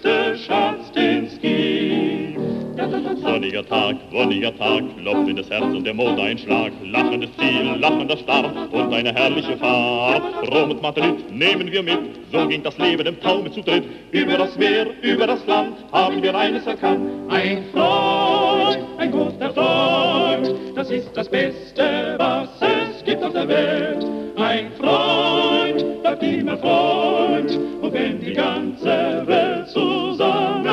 Sonniger 3.23 3.65
Tag, 3.67 3.97
wonniger 4.11 4.57
Tag, 4.59 4.83
klopft 4.99 5.29
in 5.29 5.37
das 5.37 5.49
Herz 5.49 5.65
und 5.65 5.85
der 5.85 5.95
Mond 5.95 6.21
ein 6.21 6.37
Schlag. 6.37 6.73
Lachendes 6.85 7.31
Ziel, 7.39 7.77
lachender 7.79 8.17
Start 8.19 8.55
und 8.71 8.93
eine 8.93 9.15
herrliche 9.15 9.57
Fahrt. 9.57 10.23
Rom 10.53 10.73
und 10.73 10.83
Madrid 10.83 11.31
nehmen 11.31 11.73
wir 11.73 11.83
mit, 11.83 11.99
so 12.31 12.47
ging 12.49 12.63
das 12.63 12.77
Leben 12.77 13.07
im 13.07 13.19
Taume 13.21 13.51
zu 13.51 13.63
dritt. 13.63 13.85
Über 14.11 14.37
das 14.37 14.57
Meer, 14.59 14.89
über 15.01 15.27
das 15.27 15.47
Land 15.47 15.77
haben 15.93 16.23
wir 16.23 16.35
eines 16.35 16.67
erkannt. 16.67 17.09
Ein 17.31 17.65
Freund, 17.73 18.85
ein 18.99 19.11
guter 19.11 19.51
Freund, 19.55 20.55
das 20.75 20.91
ist 20.91 21.17
das 21.17 21.29
Beste, 21.31 22.17
was 22.19 22.51
es 22.61 23.05
gibt 23.05 23.23
auf 23.23 23.33
der 23.33 23.49
Welt. 23.49 24.05
Ein 24.37 24.71
Freund, 24.79 26.03
bleibt 26.03 26.23
immer 26.23 26.59
Freund, 26.59 27.59
und 27.81 27.93
wenn 27.93 28.21
die 28.21 28.33
ganze 28.33 29.23
Welt 29.27 29.69
zusammenfällt, 29.69 30.72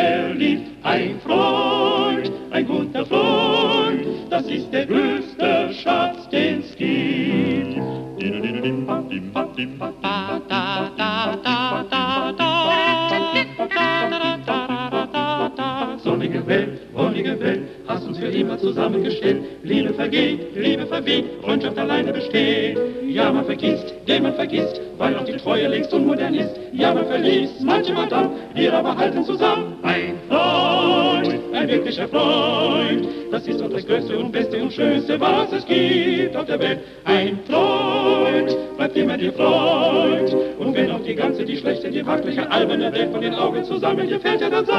dich 0.00 0.10
nicht 0.10 0.10
mehr 0.30 0.34
liebt, 0.34 0.84
ein 0.84 1.20
Freund, 1.20 2.30
ein 2.50 2.66
guter 2.66 3.06
Freund, 3.06 4.06
das 4.30 4.46
ist 4.46 4.72
der 4.72 4.86
größte 4.86 5.72
Schatz, 5.82 6.28
den's 6.30 6.76
gibt. 6.76 7.80
Sonnige 16.02 16.46
Welt, 16.46 16.80
wonnige 16.92 17.38
Welt, 17.40 17.60
hast 17.86 18.06
uns 18.06 18.18
für 18.18 18.26
immer 18.26 18.58
zusammengestellt. 18.58 19.42
Liebe 19.62 19.92
vergeht, 19.94 20.54
Liebe 20.54 20.86
verweht, 20.86 21.24
Freundschaft 21.42 21.78
alleine 21.78 22.12
besteht. 22.12 22.78
Ja, 23.06 23.32
man 23.32 23.44
vergisst, 23.44 23.92
den 24.06 24.22
man 24.22 24.34
vergisst, 24.34 24.80
weil 24.98 25.16
auch 25.16 25.24
die 25.24 25.36
Treue 25.36 25.68
längst 25.68 25.92
unmodern 25.92 26.34
ist. 26.34 26.58
Ja, 26.72 26.94
man 26.94 27.06
verließ 27.06 27.60
manche 27.60 27.92
Madame, 27.92 28.30
wir 28.54 28.72
aber 28.72 28.96
halten 28.96 29.24
zusammen. 29.24 29.79
Das 33.72 33.86
Größte 33.86 34.18
und 34.18 34.32
Beste 34.32 34.62
und 34.62 34.72
Schönste, 34.72 35.20
was 35.20 35.52
es 35.52 35.66
gibt 35.66 36.36
auf 36.36 36.46
der 36.46 36.58
Welt. 36.58 36.80
Ein 37.04 37.38
Freund, 37.48 38.56
bleibt 38.76 38.96
immer 38.96 39.16
dir 39.16 39.32
Freund. 39.32 40.34
Und 40.58 40.74
wenn 40.74 40.90
auch 40.90 41.02
die 41.02 41.14
ganze, 41.14 41.44
die 41.44 41.56
schlechte, 41.56 41.90
die 41.90 42.04
wackliche, 42.04 42.50
alberne 42.50 42.92
Welt 42.92 43.10
von 43.12 43.20
den 43.20 43.34
Augen 43.34 43.64
zusammen 43.64 44.08
dir 44.08 44.20
fällt, 44.20 44.40
ja 44.40 44.50
dann 44.50 44.66
sei 44.66 44.74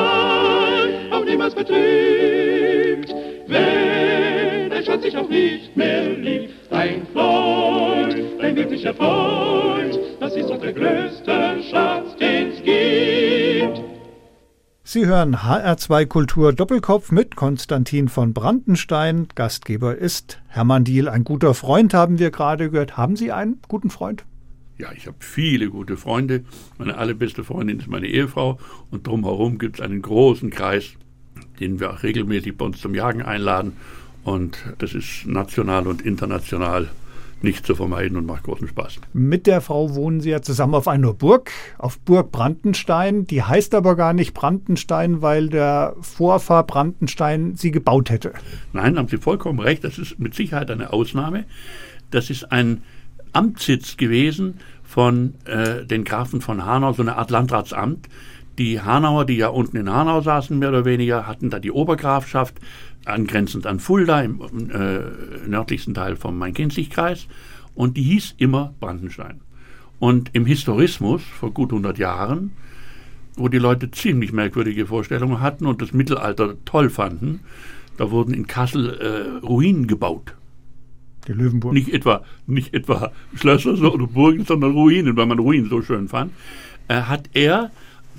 auch 1.11 1.25
niemals 1.25 1.55
betrübt. 1.55 3.13
Wenn 3.47 4.69
dein 4.69 4.83
Schatz 4.83 5.03
sich 5.03 5.17
auch 5.17 5.29
nicht 5.29 5.75
mehr 5.75 6.09
liebt, 6.09 6.53
dein 6.69 7.05
Freund, 7.13 8.15
dein 8.39 8.55
wirklicher 8.55 8.93
Freund, 8.93 9.97
das 10.19 10.35
ist 10.35 10.49
doch 10.49 10.59
der 10.59 10.73
größte 10.73 11.20
hören 15.21 15.35
HR2 15.35 16.07
Kultur 16.07 16.51
Doppelkopf 16.51 17.11
mit 17.11 17.35
Konstantin 17.35 18.09
von 18.09 18.33
Brandenstein. 18.33 19.27
Gastgeber 19.35 19.95
ist 19.95 20.41
Hermann 20.47 20.83
Diel. 20.83 21.07
Ein 21.07 21.23
guter 21.23 21.53
Freund 21.53 21.93
haben 21.93 22.17
wir 22.17 22.31
gerade 22.31 22.71
gehört. 22.71 22.97
Haben 22.97 23.15
Sie 23.15 23.31
einen 23.31 23.59
guten 23.67 23.91
Freund? 23.91 24.25
Ja, 24.79 24.91
ich 24.93 25.05
habe 25.05 25.17
viele 25.19 25.69
gute 25.69 25.95
Freunde. 25.95 26.43
Meine 26.79 26.97
allerbeste 26.97 27.43
Freundin 27.43 27.79
ist 27.79 27.87
meine 27.87 28.07
Ehefrau 28.07 28.57
und 28.89 29.05
drumherum 29.05 29.59
gibt 29.59 29.75
es 29.75 29.85
einen 29.85 30.01
großen 30.01 30.49
Kreis, 30.49 30.93
den 31.59 31.79
wir 31.79 31.91
auch 31.91 32.01
regelmäßig 32.01 32.57
bei 32.57 32.65
uns 32.65 32.81
zum 32.81 32.95
Jagen 32.95 33.21
einladen. 33.21 33.73
Und 34.23 34.57
das 34.79 34.95
ist 34.95 35.27
national 35.27 35.85
und 35.85 36.01
international 36.01 36.89
nicht 37.43 37.65
zu 37.65 37.75
vermeiden 37.75 38.17
und 38.17 38.25
macht 38.25 38.43
großen 38.43 38.67
Spaß. 38.67 38.99
Mit 39.13 39.47
der 39.47 39.61
Frau 39.61 39.95
wohnen 39.95 40.21
Sie 40.21 40.29
ja 40.29 40.41
zusammen 40.41 40.75
auf 40.75 40.87
einer 40.87 41.13
Burg, 41.13 41.51
auf 41.77 41.99
Burg 41.99 42.31
Brandenstein. 42.31 43.25
Die 43.25 43.43
heißt 43.43 43.75
aber 43.75 43.95
gar 43.95 44.13
nicht 44.13 44.33
Brandenstein, 44.33 45.21
weil 45.21 45.49
der 45.49 45.95
Vorfahr 46.01 46.65
Brandenstein 46.65 47.55
sie 47.55 47.71
gebaut 47.71 48.09
hätte. 48.09 48.33
Nein, 48.73 48.97
haben 48.97 49.07
Sie 49.07 49.17
vollkommen 49.17 49.59
recht. 49.59 49.83
Das 49.83 49.97
ist 49.97 50.19
mit 50.19 50.35
Sicherheit 50.35 50.71
eine 50.71 50.93
Ausnahme. 50.93 51.45
Das 52.11 52.29
ist 52.29 52.51
ein 52.51 52.83
Amtssitz 53.33 53.97
gewesen 53.97 54.59
von 54.83 55.35
äh, 55.45 55.85
den 55.85 56.03
Grafen 56.03 56.41
von 56.41 56.65
Hanau, 56.65 56.93
so 56.93 57.01
eine 57.01 57.15
Art 57.15 57.31
Landratsamt. 57.31 58.07
Die 58.57 58.81
Hanauer, 58.81 59.25
die 59.25 59.37
ja 59.37 59.47
unten 59.47 59.77
in 59.77 59.89
Hanau 59.89 60.21
saßen, 60.21 60.57
mehr 60.57 60.69
oder 60.69 60.85
weniger, 60.85 61.27
hatten 61.27 61.49
da 61.49 61.59
die 61.59 61.71
Obergrafschaft, 61.71 62.55
angrenzend 63.05 63.65
an 63.65 63.79
Fulda, 63.79 64.21
im 64.21 64.41
äh, 64.69 65.47
nördlichsten 65.47 65.93
Teil 65.93 66.15
vom 66.15 66.37
Main-Kinzig-Kreis. 66.37 67.27
Und 67.73 67.97
die 67.97 68.03
hieß 68.03 68.35
immer 68.37 68.73
Brandenstein. 68.79 69.41
Und 69.99 70.31
im 70.33 70.45
Historismus 70.45 71.21
vor 71.23 71.51
gut 71.51 71.71
100 71.71 71.97
Jahren, 71.97 72.51
wo 73.35 73.47
die 73.47 73.59
Leute 73.59 73.91
ziemlich 73.91 74.33
merkwürdige 74.33 74.87
Vorstellungen 74.87 75.39
hatten 75.39 75.65
und 75.65 75.81
das 75.81 75.93
Mittelalter 75.93 76.55
toll 76.65 76.89
fanden, 76.89 77.41
da 77.97 78.11
wurden 78.11 78.33
in 78.33 78.47
Kassel 78.47 78.97
äh, 78.99 79.45
Ruinen 79.45 79.87
gebaut. 79.87 80.35
Die 81.27 81.33
Löwenburg. 81.33 81.73
Nicht 81.73 81.93
etwa, 81.93 82.23
nicht 82.47 82.73
etwa 82.73 83.11
Schlösser 83.35 83.93
oder 83.93 84.07
Burgen, 84.07 84.45
sondern 84.45 84.71
Ruinen, 84.71 85.15
weil 85.15 85.27
man 85.27 85.39
Ruinen 85.39 85.69
so 85.69 85.81
schön 85.81 86.07
fand. 86.07 86.33
Äh, 86.87 87.01
hat 87.03 87.29
er 87.33 87.71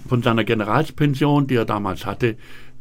von 0.09 0.23
seiner 0.23 0.45
Generalspension, 0.45 1.47
die 1.47 1.57
er 1.57 1.65
damals 1.65 2.07
hatte, 2.07 2.37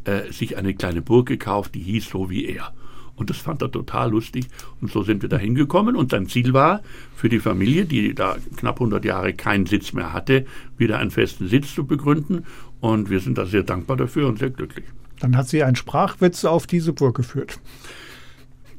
äh, 0.05 0.31
sich 0.31 0.57
eine 0.57 0.73
kleine 0.73 1.01
Burg 1.01 1.27
gekauft, 1.27 1.75
die 1.75 1.81
hieß 1.81 2.09
so 2.09 2.29
wie 2.29 2.45
er. 2.45 2.73
Und 3.15 3.29
das 3.29 3.37
fand 3.37 3.61
er 3.61 3.71
total 3.71 4.09
lustig. 4.09 4.47
Und 4.81 4.91
so 4.91 5.03
sind 5.03 5.21
wir 5.21 5.29
da 5.29 5.37
hingekommen. 5.37 5.95
Und 5.95 6.09
sein 6.09 6.27
Ziel 6.27 6.53
war, 6.53 6.81
für 7.15 7.29
die 7.29 7.39
Familie, 7.39 7.85
die 7.85 8.15
da 8.15 8.37
knapp 8.55 8.77
100 8.77 9.05
Jahre 9.05 9.33
keinen 9.33 9.67
Sitz 9.67 9.93
mehr 9.93 10.11
hatte, 10.11 10.45
wieder 10.77 10.97
einen 10.97 11.11
festen 11.11 11.47
Sitz 11.47 11.75
zu 11.75 11.85
begründen. 11.85 12.45
Und 12.79 13.11
wir 13.11 13.19
sind 13.19 13.37
da 13.37 13.45
sehr 13.45 13.61
dankbar 13.61 13.97
dafür 13.97 14.27
und 14.27 14.39
sehr 14.39 14.49
glücklich. 14.49 14.85
Dann 15.19 15.37
hat 15.37 15.47
sie 15.47 15.61
einen 15.63 15.75
Sprachwitz 15.75 16.45
auf 16.45 16.65
diese 16.65 16.93
Burg 16.93 17.15
geführt. 17.15 17.59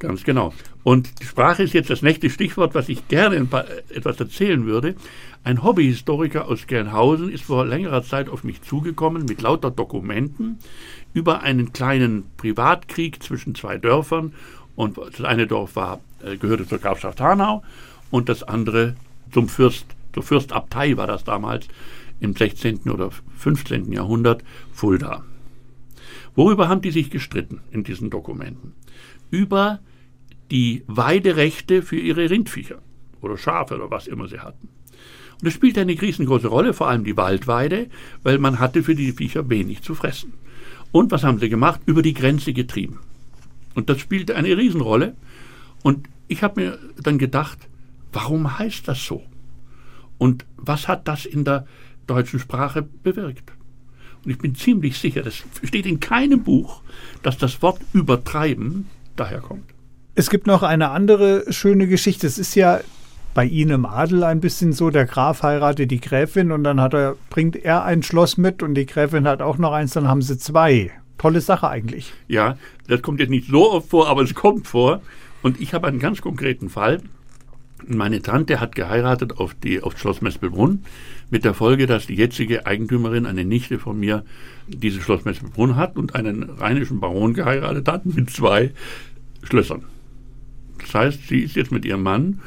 Ganz 0.03 0.25
genau. 0.25 0.53
Und 0.83 1.21
die 1.21 1.27
Sprache 1.27 1.63
ist 1.63 1.75
jetzt 1.75 1.89
das 1.89 2.03
nächste 2.03 2.29
Stichwort, 2.29 2.75
was 2.75 2.89
ich 2.89 3.07
gerne 3.07 3.41
paar, 3.47 3.67
etwas 3.89 4.19
erzählen 4.19 4.67
würde. 4.67 4.97
Ein 5.45 5.63
Hobbyhistoriker 5.63 6.49
aus 6.49 6.67
Gelnhausen 6.67 7.31
ist 7.31 7.45
vor 7.45 7.65
längerer 7.65 8.03
Zeit 8.03 8.29
auf 8.29 8.43
mich 8.43 8.63
zugekommen 8.63 9.25
mit 9.27 9.41
lauter 9.43 9.71
Dokumenten 9.71 10.59
über 11.15 11.43
einen 11.43 11.73
kleinen 11.73 12.25
Privatkrieg 12.37 13.23
zwischen 13.23 13.55
zwei 13.55 13.79
Dörfern. 13.79 14.35
Und 14.75 14.99
das 14.99 15.21
eine 15.21 15.47
Dorf 15.47 15.77
war, 15.77 16.01
äh, 16.25 16.37
gehörte 16.37 16.67
zur 16.67 16.79
Grafschaft 16.79 17.21
Hanau 17.21 17.63
und 18.11 18.29
das 18.29 18.43
andere 18.43 18.97
zum 19.31 19.49
Fürst, 19.49 19.87
zur 20.13 20.25
Fürstabtei 20.25 20.97
war 20.97 21.07
das 21.07 21.23
damals 21.23 21.69
im 22.19 22.35
16. 22.35 22.91
oder 22.91 23.13
15. 23.37 23.93
Jahrhundert, 23.93 24.43
Fulda. 24.73 25.23
Worüber 26.35 26.69
haben 26.69 26.81
die 26.81 26.91
sich 26.91 27.09
gestritten 27.09 27.61
in 27.71 27.85
diesen 27.85 28.11
Dokumenten? 28.11 28.73
Über 29.31 29.79
die 30.53 30.85
Weiderechte 30.87 31.81
für 31.81 31.97
ihre 31.97 32.29
Rindviecher 32.29 32.83
oder 33.23 33.39
Schafe 33.39 33.75
oder 33.75 33.91
was 33.91 34.07
immer 34.07 34.29
sie 34.29 34.41
hatten. 34.41 34.69
Und 35.33 35.47
das 35.47 35.55
spielte 35.55 35.81
eine 35.81 36.01
riesengroße 36.01 36.47
Rolle, 36.47 36.75
vor 36.75 36.89
allem 36.89 37.05
die 37.05 37.17
Waldweide, 37.17 37.89
weil 38.23 38.39
man 38.39 38.59
hatte 38.59 38.83
für 38.83 38.95
die 38.95 39.13
Viecher 39.13 39.49
wenig 39.49 39.81
zu 39.81 39.95
fressen. 39.95 40.35
Und 40.93 41.11
was 41.11 41.25
haben 41.25 41.39
sie 41.39 41.49
gemacht? 41.49 41.81
Über 41.87 42.03
die 42.03 42.13
Grenze 42.13 42.53
getrieben. 42.53 42.99
Und 43.75 43.89
das 43.89 43.99
spielte 43.99 44.37
eine 44.37 44.55
Riesenrolle. 44.55 45.17
Und 45.83 46.07
ich 46.29 46.43
habe 46.43 46.61
mir 46.61 46.79
dann 47.03 47.17
gedacht, 47.17 47.59
warum 48.13 48.59
heißt 48.59 48.87
das 48.87 49.03
so? 49.03 49.23
Und 50.19 50.45
was 50.59 50.87
hat 50.87 51.09
das 51.09 51.25
in 51.25 51.45
der 51.47 51.67
deutschen 52.07 52.39
Sprache 52.39 52.83
bewirkt? 52.83 53.53
Und 54.23 54.31
ich 54.31 54.39
bin 54.39 54.55
ziemlich 54.55 54.99
sicher, 54.99 55.23
das 55.23 55.43
steht 55.65 55.87
in 55.87 55.99
keinem 55.99 56.45
Buch, 56.45 56.83
dass 57.23 57.39
das 57.39 57.63
Wort 57.63 57.81
übertreiben 57.95 58.87
daherkommt. 59.17 59.72
Es 60.15 60.29
gibt 60.29 60.47
noch 60.47 60.63
eine 60.63 60.91
andere 60.91 61.51
schöne 61.51 61.87
Geschichte. 61.87 62.27
Es 62.27 62.37
ist 62.37 62.55
ja 62.55 62.81
bei 63.33 63.47
Ihnen 63.47 63.71
im 63.71 63.87
Adel 63.87 64.25
ein 64.25 64.41
bisschen 64.41 64.75
so, 64.75 64.91
der 64.91 65.07
Graf 65.07 65.43
heiratet 65.43 65.91
die 65.91 66.03
Gräfin 66.03 66.53
und 66.53 66.65
dann 66.65 66.79
er, 66.79 67.17
bringt 67.31 67.57
er 67.57 67.85
ein 67.85 68.03
Schloss 68.03 68.37
mit 68.37 68.63
und 68.63 68.75
die 68.75 68.85
Gräfin 68.85 69.27
hat 69.27 69.41
auch 69.41 69.57
noch 69.57 69.73
eins, 69.73 69.95
dann 69.95 70.09
haben 70.09 70.21
sie 70.21 70.37
zwei. 70.37 70.91
Tolle 71.17 71.41
Sache 71.41 71.69
eigentlich. 71.69 72.13
Ja, 72.29 72.59
das 72.89 73.01
kommt 73.01 73.21
jetzt 73.21 73.31
nicht 73.31 73.49
so 73.49 73.73
oft 73.73 73.89
vor, 73.89 74.09
aber 74.09 74.23
es 74.23 74.35
kommt 74.35 74.67
vor. 74.67 75.01
Und 75.41 75.61
ich 75.63 75.73
habe 75.73 75.87
einen 75.87 75.99
ganz 75.99 76.21
konkreten 76.21 76.69
Fall. 76.69 77.01
Meine 77.87 78.21
Tante 78.21 78.61
hat 78.61 78.75
geheiratet 78.75 79.39
auf, 79.39 79.55
die, 79.55 79.83
auf 79.83 79.99
Schloss 79.99 80.21
Mespelbrunn 80.21 80.85
mit 81.31 81.45
der 81.47 81.55
Folge, 81.55 81.87
dass 81.87 82.07
die 82.07 82.17
jetzige 82.17 82.67
Eigentümerin, 82.67 83.25
eine 83.25 83.47
Nichte 83.47 83.79
von 83.79 83.99
mir, 83.99 84.25
dieses 84.67 85.03
Schloss 85.03 85.25
Mespelbrunn 85.25 85.77
hat 85.77 85.97
und 85.97 86.15
einen 86.15 86.43
rheinischen 86.43 87.01
Baron 87.01 87.33
geheiratet 87.33 87.89
hat 87.89 88.05
mit 88.05 88.29
zwei 88.29 88.73
Schlössern. 89.43 89.85
Das 90.93 91.01
heißt, 91.01 91.29
sie 91.29 91.39
ist 91.39 91.57
jetzt 91.57 91.73
mit 91.73 91.87
ihrem 91.87 92.03
Mann 92.03 92.41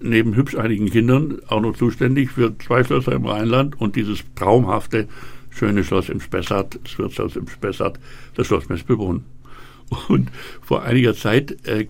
neben 0.00 0.36
hübsch 0.36 0.54
einigen 0.56 0.88
Kindern 0.88 1.38
auch 1.48 1.60
noch 1.60 1.76
zuständig 1.76 2.30
für 2.30 2.56
zwei 2.58 2.84
Schlösser 2.84 3.12
im 3.12 3.26
Rheinland 3.26 3.80
und 3.80 3.96
dieses 3.96 4.22
traumhafte, 4.36 5.08
schöne 5.50 5.82
Schloss 5.82 6.08
im 6.08 6.20
Spessart, 6.20 6.78
das 6.84 6.96
Wirtshaus 6.98 7.34
im 7.34 7.48
Spessart, 7.48 7.98
das 8.36 8.46
Schloss 8.46 8.68
Mespelbrunn. 8.68 9.24
Und 10.08 10.30
vor 10.62 10.84
einiger 10.84 11.14
Zeit 11.14 11.66
äh, 11.66 11.86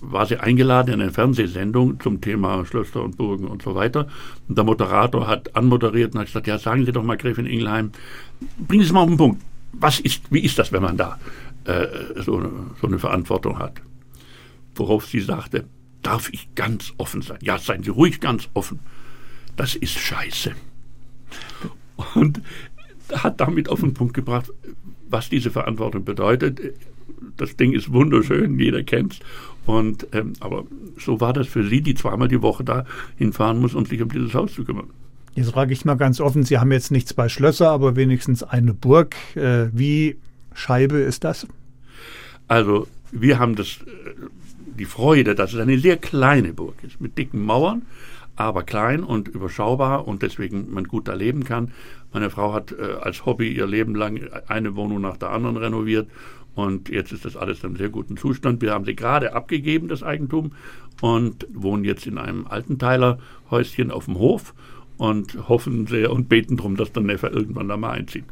war 0.00 0.24
sie 0.24 0.38
eingeladen 0.38 0.94
in 0.94 1.00
eine 1.02 1.12
Fernsehsendung 1.12 2.00
zum 2.00 2.22
Thema 2.22 2.64
Schlösser 2.64 3.02
und 3.02 3.18
Burgen 3.18 3.46
und 3.46 3.60
so 3.60 3.74
weiter. 3.74 4.08
Und 4.48 4.56
der 4.56 4.64
Moderator 4.64 5.26
hat 5.26 5.54
anmoderiert 5.54 6.14
und 6.14 6.20
hat 6.20 6.28
gesagt, 6.28 6.46
ja, 6.46 6.58
sagen 6.58 6.86
Sie 6.86 6.92
doch 6.92 7.02
mal, 7.02 7.18
Gräfin 7.18 7.44
Ingelheim, 7.44 7.90
bringen 8.66 8.82
Sie 8.82 8.86
es 8.86 8.92
mal 8.92 9.00
auf 9.00 9.08
den 9.08 9.18
Punkt. 9.18 9.42
Was 9.72 10.00
ist, 10.00 10.22
wie 10.30 10.40
ist 10.40 10.58
das, 10.58 10.72
wenn 10.72 10.82
man 10.82 10.96
da 10.96 11.18
äh, 11.64 11.86
so, 12.22 12.40
so 12.80 12.86
eine 12.86 12.98
Verantwortung 12.98 13.58
hat? 13.58 13.82
Worauf 14.76 15.06
sie 15.06 15.20
sagte, 15.20 15.64
darf 16.02 16.28
ich 16.32 16.54
ganz 16.54 16.92
offen 16.98 17.22
sein. 17.22 17.38
Ja, 17.42 17.58
seien 17.58 17.82
Sie 17.82 17.90
ruhig 17.90 18.20
ganz 18.20 18.48
offen. 18.54 18.78
Das 19.56 19.74
ist 19.74 19.98
scheiße. 19.98 20.52
Und 22.14 22.42
hat 23.12 23.40
damit 23.40 23.68
auf 23.68 23.80
den 23.80 23.94
Punkt 23.94 24.14
gebracht, 24.14 24.52
was 25.08 25.28
diese 25.28 25.50
Verantwortung 25.50 26.04
bedeutet. 26.04 26.60
Das 27.36 27.56
Ding 27.56 27.72
ist 27.72 27.92
wunderschön, 27.92 28.58
jeder 28.58 28.82
kennt 28.82 29.14
es. 29.14 29.20
Und, 29.66 30.06
ähm, 30.12 30.34
aber 30.40 30.64
so 30.96 31.20
war 31.20 31.32
das 31.32 31.48
für 31.48 31.66
sie, 31.66 31.80
die 31.80 31.94
zweimal 31.94 32.28
die 32.28 32.42
Woche 32.42 32.62
da 32.62 32.84
hinfahren 33.16 33.58
muss, 33.58 33.74
um 33.74 33.84
sich 33.84 34.00
um 34.00 34.10
dieses 34.10 34.34
Haus 34.34 34.54
zu 34.54 34.64
kümmern. 34.64 34.90
Jetzt 35.34 35.50
frage 35.50 35.72
ich 35.72 35.84
mal 35.84 35.96
ganz 35.96 36.20
offen, 36.20 36.44
Sie 36.44 36.58
haben 36.58 36.72
jetzt 36.72 36.90
nicht 36.90 37.08
zwei 37.08 37.28
Schlösser, 37.28 37.70
aber 37.70 37.96
wenigstens 37.96 38.42
eine 38.42 38.74
Burg. 38.74 39.16
Äh, 39.34 39.68
wie 39.72 40.16
Scheibe 40.54 40.98
ist 40.98 41.24
das? 41.24 41.46
Also 42.48 42.86
wir 43.10 43.38
haben 43.38 43.56
das 43.56 43.78
äh, 43.86 44.10
die 44.76 44.84
Freude, 44.84 45.34
dass 45.34 45.52
es 45.52 45.60
eine 45.60 45.78
sehr 45.78 45.96
kleine 45.96 46.52
Burg 46.52 46.76
ist, 46.82 47.00
mit 47.00 47.18
dicken 47.18 47.44
Mauern, 47.44 47.82
aber 48.36 48.62
klein 48.62 49.02
und 49.02 49.28
überschaubar 49.28 50.06
und 50.06 50.22
deswegen 50.22 50.72
man 50.72 50.84
gut 50.84 51.08
da 51.08 51.14
leben 51.14 51.44
kann. 51.44 51.72
Meine 52.12 52.30
Frau 52.30 52.52
hat 52.52 52.72
äh, 52.72 52.82
als 53.00 53.24
Hobby 53.26 53.52
ihr 53.52 53.66
Leben 53.66 53.94
lang 53.94 54.20
eine 54.46 54.76
Wohnung 54.76 55.00
nach 55.00 55.16
der 55.16 55.30
anderen 55.30 55.56
renoviert 55.56 56.08
und 56.54 56.88
jetzt 56.88 57.12
ist 57.12 57.24
das 57.24 57.36
alles 57.36 57.58
in 57.60 57.66
einem 57.66 57.76
sehr 57.76 57.90
guten 57.90 58.16
Zustand. 58.16 58.62
Wir 58.62 58.72
haben 58.72 58.86
sie 58.86 58.96
gerade 58.96 59.34
abgegeben, 59.34 59.88
das 59.88 60.02
Eigentum, 60.02 60.52
und 61.02 61.46
wohnen 61.52 61.84
jetzt 61.84 62.06
in 62.06 62.16
einem 62.16 62.46
Altenteilerhäuschen 62.46 63.90
auf 63.90 64.06
dem 64.06 64.18
Hof 64.18 64.54
und 64.96 65.48
hoffen 65.48 65.86
sehr 65.86 66.10
und 66.10 66.30
beten 66.30 66.56
darum, 66.56 66.76
dass 66.76 66.92
der 66.92 67.02
Neffe 67.02 67.26
irgendwann 67.26 67.68
da 67.68 67.76
mal 67.76 67.90
einzieht. 67.90 68.24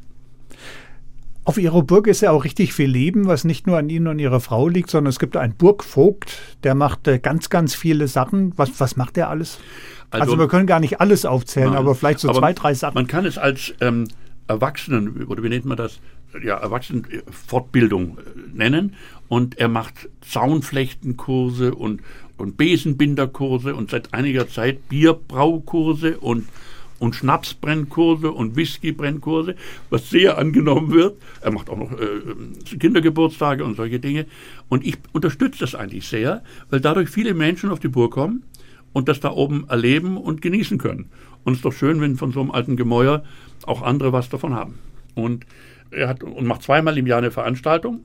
Auf 1.47 1.59
Ihrer 1.59 1.83
Burg 1.83 2.07
ist 2.07 2.23
ja 2.23 2.31
auch 2.31 2.45
richtig 2.45 2.73
viel 2.73 2.89
Leben, 2.89 3.27
was 3.27 3.45
nicht 3.45 3.67
nur 3.67 3.77
an 3.77 3.91
Ihnen 3.91 4.07
und 4.07 4.19
Ihrer 4.19 4.41
Frau 4.41 4.67
liegt, 4.67 4.91
sondern 4.91 5.11
es 5.11 5.19
gibt 5.19 5.37
einen 5.37 5.55
Burgvogt, 5.55 6.39
der 6.63 6.75
macht 6.75 7.07
äh, 7.07 7.19
ganz, 7.19 7.51
ganz 7.51 7.75
viele 7.75 8.09
Sachen. 8.09 8.55
Was, 8.57 8.81
was 8.81 8.97
macht 8.97 9.17
der 9.17 9.29
alles? 9.29 9.59
Also, 10.11 10.23
also, 10.23 10.39
wir 10.39 10.49
können 10.49 10.67
gar 10.67 10.81
nicht 10.81 11.01
alles 11.01 11.27
aufzählen, 11.27 11.71
nein, 11.71 11.79
aber 11.79 11.95
vielleicht 11.95 12.21
so 12.21 12.31
aber 12.31 12.39
zwei, 12.39 12.53
drei 12.55 12.75
Sachen. 12.75 12.95
Man 12.95 13.07
kann 13.07 13.27
es 13.27 13.37
als 13.37 13.75
ähm, 13.83 14.09
Erwachsenen, 14.49 15.25
oder 15.25 15.43
wie 15.43 15.51
nennt 15.51 15.67
man 15.67 15.77
das? 15.77 16.01
Ja, 16.43 16.57
Erwachsenenfortbildung 16.57 18.19
äh, 18.19 18.23
nennen. 18.55 18.95
Und 19.29 19.59
er 19.59 19.69
macht 19.69 20.09
Zaunflechtenkurse 20.23 21.75
und, 21.75 22.01
und 22.39 22.57
Besenbinderkurse 22.57 23.75
und 23.75 23.91
seit 23.91 24.15
einiger 24.15 24.49
Zeit 24.49 24.89
Bierbraukurse 24.89 26.19
und 26.19 26.47
und 26.99 27.15
Schnapsbrennkurse 27.15 28.31
und 28.31 28.57
Whiskybrennkurse, 28.57 29.57
was 29.91 30.11
sehr 30.11 30.39
angenommen 30.39 30.93
wird. 30.93 31.21
Er 31.41 31.53
macht 31.53 31.69
auch 31.71 31.77
noch 31.77 31.93
äh, 31.93 32.77
Kindergeburtstage 32.79 33.65
und 33.65 33.77
solche 33.77 34.01
Dinge. 34.01 34.27
Und 34.69 34.87
ich 34.87 34.97
unterstütze 35.13 35.61
das 35.61 35.75
eigentlich 35.75 36.07
sehr, 36.07 36.43
weil 36.71 36.81
dadurch 36.81 37.09
viele 37.09 37.35
Menschen 37.35 37.71
auf 37.71 37.81
die 37.81 37.89
Burg 37.89 38.13
kommen 38.13 38.45
und 38.93 39.09
das 39.09 39.21
da 39.21 39.31
oben 39.31 39.67
erleben 39.69 40.17
und 40.17 40.41
genießen 40.41 40.79
können. 40.79 41.11
Und 41.45 41.53
es 41.53 41.59
ist 41.59 41.65
doch 41.65 41.73
schön, 41.73 42.01
wenn 42.01 42.17
von 42.17 42.33
so 42.33 42.41
einem 42.41 42.51
alten 42.51 42.77
Gemäuer 42.77 43.25
auch 43.67 43.83
andere 43.83 44.13
was 44.13 44.29
davon 44.29 44.55
haben. 44.55 44.79
Und 45.15 45.47
er 45.91 46.09
hat 46.09 46.23
und 46.23 46.47
macht 46.47 46.63
zweimal 46.63 46.97
im 46.99 47.07
Jahr 47.07 47.19
eine 47.19 47.31
Veranstaltung 47.31 48.05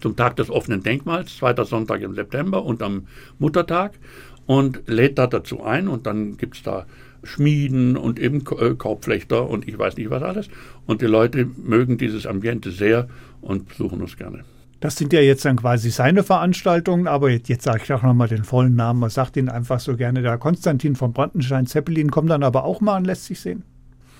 zum 0.00 0.16
Tag 0.16 0.36
des 0.36 0.50
offenen 0.50 0.82
Denkmals, 0.82 1.36
zweiter 1.36 1.64
Sonntag 1.64 2.02
im 2.02 2.14
September 2.14 2.64
und 2.64 2.82
am 2.82 3.06
Muttertag 3.38 3.98
und 4.46 4.82
lädt 4.86 5.18
da 5.18 5.26
dazu 5.26 5.62
ein 5.62 5.88
und 5.88 6.06
dann 6.06 6.36
gibt 6.36 6.56
es 6.56 6.62
da 6.62 6.86
Schmieden 7.22 7.96
und 7.96 8.18
eben 8.18 8.44
äh, 8.58 8.74
Korbflechter 8.74 9.48
und 9.48 9.66
ich 9.66 9.78
weiß 9.78 9.96
nicht 9.96 10.10
was 10.10 10.22
alles. 10.22 10.48
Und 10.86 11.02
die 11.02 11.06
Leute 11.06 11.46
mögen 11.56 11.98
dieses 11.98 12.26
Ambiente 12.26 12.70
sehr 12.70 13.08
und 13.40 13.68
besuchen 13.68 14.00
uns 14.00 14.16
gerne. 14.16 14.44
Das 14.80 14.94
sind 14.96 15.12
ja 15.12 15.20
jetzt 15.20 15.44
dann 15.44 15.56
quasi 15.56 15.90
seine 15.90 16.22
Veranstaltungen, 16.22 17.08
aber 17.08 17.30
jetzt, 17.30 17.48
jetzt 17.48 17.64
sage 17.64 17.80
ich 17.82 17.92
auch 17.92 18.02
nochmal 18.04 18.28
den 18.28 18.44
vollen 18.44 18.76
Namen. 18.76 19.00
Man 19.00 19.10
sagt 19.10 19.36
ihn 19.36 19.48
einfach 19.48 19.80
so 19.80 19.96
gerne. 19.96 20.22
Der 20.22 20.38
Konstantin 20.38 20.94
von 20.94 21.12
Brandenstein-Zeppelin 21.12 22.12
kommt 22.12 22.30
dann 22.30 22.44
aber 22.44 22.64
auch 22.64 22.80
mal 22.80 22.98
und 22.98 23.04
lässt 23.04 23.24
sich 23.24 23.40
sehen. 23.40 23.64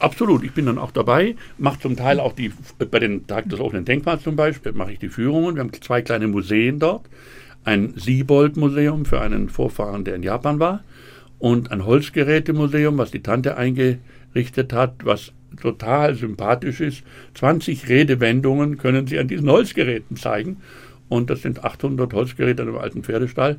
Absolut, 0.00 0.44
ich 0.44 0.52
bin 0.52 0.66
dann 0.66 0.78
auch 0.78 0.92
dabei, 0.92 1.34
mache 1.58 1.80
zum 1.80 1.96
Teil 1.96 2.20
auch 2.20 2.32
die, 2.32 2.52
bei 2.90 2.98
den 3.00 3.26
Tag 3.26 3.48
des 3.48 3.58
offenen 3.58 3.84
Denkmals 3.84 4.22
zum 4.22 4.36
Beispiel, 4.36 4.72
mache 4.72 4.92
ich 4.92 4.98
die 4.98 5.08
Führungen. 5.08 5.56
Wir 5.56 5.62
haben 5.62 5.72
zwei 5.72 6.02
kleine 6.02 6.28
Museen 6.28 6.78
dort. 6.78 7.08
Ein 7.64 7.94
Siebold-Museum 7.96 9.04
für 9.04 9.20
einen 9.20 9.48
Vorfahren, 9.48 10.04
der 10.04 10.14
in 10.14 10.22
Japan 10.22 10.60
war 10.60 10.82
und 11.38 11.70
ein 11.70 11.84
Holzgerätemuseum, 11.84 12.98
was 12.98 13.10
die 13.10 13.22
Tante 13.22 13.56
eingerichtet 13.56 14.72
hat, 14.72 15.04
was 15.04 15.32
total 15.60 16.14
sympathisch 16.14 16.80
ist. 16.80 17.02
20 17.34 17.88
Redewendungen 17.88 18.78
können 18.78 19.06
Sie 19.06 19.18
an 19.18 19.28
diesen 19.28 19.50
Holzgeräten 19.50 20.16
zeigen. 20.16 20.58
Und 21.08 21.30
das 21.30 21.42
sind 21.42 21.64
800 21.64 22.12
Holzgeräte 22.12 22.62
an 22.62 22.68
einem 22.68 22.78
alten 22.78 23.02
Pferdestall. 23.02 23.58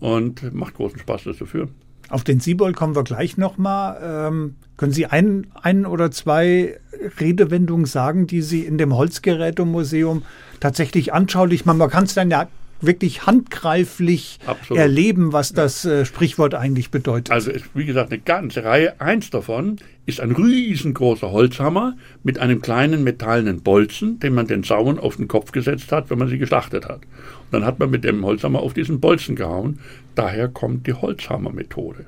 Und 0.00 0.52
macht 0.52 0.74
großen 0.74 0.98
Spaß, 0.98 1.24
das 1.24 1.38
zu 1.38 1.46
führen. 1.46 1.70
Auf 2.10 2.24
den 2.24 2.40
Siebold 2.40 2.76
kommen 2.76 2.94
wir 2.94 3.04
gleich 3.04 3.38
nochmal. 3.38 3.98
Ähm, 4.02 4.56
können 4.76 4.92
Sie 4.92 5.06
ein, 5.06 5.46
ein 5.54 5.86
oder 5.86 6.10
zwei 6.10 6.78
Redewendungen 7.20 7.86
sagen, 7.86 8.26
die 8.26 8.42
Sie 8.42 8.60
in 8.60 8.76
dem 8.76 8.94
Holzgerätemuseum 8.94 10.22
tatsächlich 10.60 11.14
anschaulich 11.14 11.64
machen? 11.64 11.78
Man 11.78 11.88
kann 11.88 12.04
es 12.04 12.14
dann 12.14 12.30
ja 12.30 12.48
wirklich 12.80 13.26
handgreiflich 13.26 14.38
Absolut. 14.46 14.80
erleben, 14.80 15.32
was 15.32 15.52
das 15.52 15.84
äh, 15.84 16.04
Sprichwort 16.04 16.54
eigentlich 16.54 16.90
bedeutet. 16.90 17.30
Also 17.30 17.50
ist, 17.50 17.66
wie 17.74 17.84
gesagt, 17.86 18.12
eine 18.12 18.20
ganze 18.20 18.64
Reihe. 18.64 19.00
Eins 19.00 19.30
davon 19.30 19.76
ist 20.06 20.20
ein 20.20 20.32
riesengroßer 20.32 21.30
Holzhammer 21.30 21.96
mit 22.22 22.38
einem 22.38 22.60
kleinen 22.60 23.04
metallenen 23.04 23.62
Bolzen, 23.62 24.20
den 24.20 24.34
man 24.34 24.46
den 24.46 24.62
Sauen 24.62 24.98
auf 24.98 25.16
den 25.16 25.28
Kopf 25.28 25.52
gesetzt 25.52 25.92
hat, 25.92 26.10
wenn 26.10 26.18
man 26.18 26.28
sie 26.28 26.38
geschlachtet 26.38 26.86
hat. 26.86 27.00
Und 27.00 27.52
dann 27.52 27.64
hat 27.64 27.78
man 27.78 27.90
mit 27.90 28.04
dem 28.04 28.24
Holzhammer 28.24 28.60
auf 28.60 28.74
diesen 28.74 29.00
Bolzen 29.00 29.36
gehauen. 29.36 29.78
Daher 30.14 30.48
kommt 30.48 30.86
die 30.86 30.94
Holzhammermethode. 30.94 32.06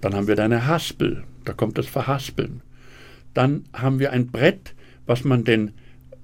Dann 0.00 0.14
haben 0.14 0.26
wir 0.26 0.36
da 0.36 0.44
eine 0.44 0.66
Haspel, 0.66 1.24
da 1.44 1.52
kommt 1.52 1.78
das 1.78 1.86
Verhaspeln. 1.86 2.62
Dann 3.34 3.64
haben 3.72 3.98
wir 3.98 4.12
ein 4.12 4.28
Brett, 4.28 4.74
was 5.06 5.24
man 5.24 5.44
den 5.44 5.72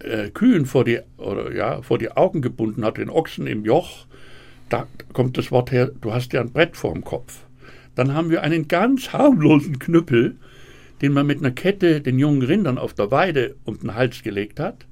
äh, 0.07 0.31
Kühen 0.31 0.67
vor 0.67 0.85
die, 0.85 1.01
oder, 1.17 1.55
ja, 1.55 1.83
vor 1.83 1.99
die 1.99 2.11
Augen 2.11 2.43
gebunden 2.43 2.85
hat, 2.85 2.99
den 2.99 3.11
Ochsen 3.11 3.47
im 3.47 3.65
Joch. 3.65 4.07
Da 4.69 4.87
kommt 5.13 5.39
das 5.39 5.51
Wort 5.51 5.71
her, 5.71 5.91
du 6.01 6.13
hast 6.13 6.33
ja 6.33 6.41
ein 6.41 6.53
Brett 6.53 6.77
vorm 6.77 7.05
Kopf. 7.05 7.45
Dann 7.95 8.15
haben 8.15 8.31
wir 8.31 8.43
einen 8.43 8.69
ganz 8.69 9.13
harmlosen 9.13 9.79
Knüppel, 9.79 10.37
den 11.03 11.13
man 11.13 11.27
mit 11.27 11.39
einer 11.39 11.51
Kette 11.51 12.01
den 12.01 12.19
jungen 12.19 12.43
Rindern 12.43 12.79
auf 12.79 12.95
der 12.95 13.11
Weide 13.11 13.57
um 13.65 13.79
den 13.79 13.95
Hals 13.95 14.23
gelegt 14.23 14.61
hat, 14.61 14.87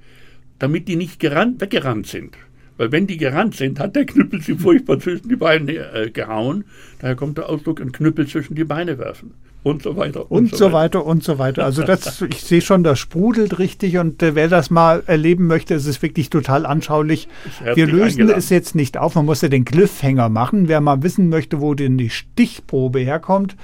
damit 0.59 0.89
die 0.89 0.97
nicht 0.97 1.19
gerannt, 1.19 1.61
weggerannt 1.61 2.07
sind. 2.07 2.37
Weil 2.77 2.91
wenn 2.91 3.07
die 3.07 3.17
gerannt 3.17 3.55
sind, 3.55 3.79
hat 3.79 3.95
der 3.95 4.05
Knüppel 4.05 4.41
sie 4.41 4.55
furchtbar 4.55 4.99
zwischen 4.99 5.29
die 5.29 5.37
Beine 5.37 5.73
äh, 5.73 6.11
gehauen. 6.11 6.65
Daher 7.01 7.15
kommt 7.15 7.39
der 7.39 7.49
Ausdruck, 7.49 7.81
ein 7.81 7.93
Knüppel 7.93 8.27
zwischen 8.27 8.55
die 8.55 8.65
Beine 8.65 8.99
werfen. 8.99 9.35
Und 9.63 9.83
so 9.83 9.97
weiter. 9.97 10.31
Und, 10.31 10.53
und 10.53 10.57
so 10.57 10.67
weiter. 10.67 10.99
weiter 10.99 11.07
und 11.07 11.25
so 11.25 11.39
weiter. 11.39 11.65
Also 11.65 11.83
das, 11.87 12.21
ich 12.21 12.43
sehe 12.43 12.61
schon, 12.61 12.85
das 12.85 12.99
sprudelt 12.99 13.59
richtig 13.59 13.97
und 13.97 14.23
äh, 14.23 14.35
wer 14.35 14.49
das 14.49 14.71
mal 14.71 15.03
erleben 15.07 15.47
möchte, 15.47 15.75
ist 15.75 15.87
es 15.87 16.03
wirklich 16.03 16.29
total 16.31 16.67
anschaulich. 16.67 17.29
Wir 17.75 17.87
lösen 17.87 18.21
eingeladen. 18.21 18.39
es 18.39 18.51
jetzt 18.51 18.75
nicht 18.75 18.99
auf, 18.99 19.15
man 19.15 19.25
muss 19.25 19.41
ja 19.41 19.49
den 19.49 19.65
Cliffhanger 19.65 20.29
machen. 20.29 20.69
Wer 20.69 20.81
mal 20.81 21.03
wissen 21.03 21.31
möchte, 21.31 21.61
wo 21.61 21.75
denn 21.75 21.97
die 21.97 22.11
Stichprobe 22.11 22.99
herkommt, 23.01 23.57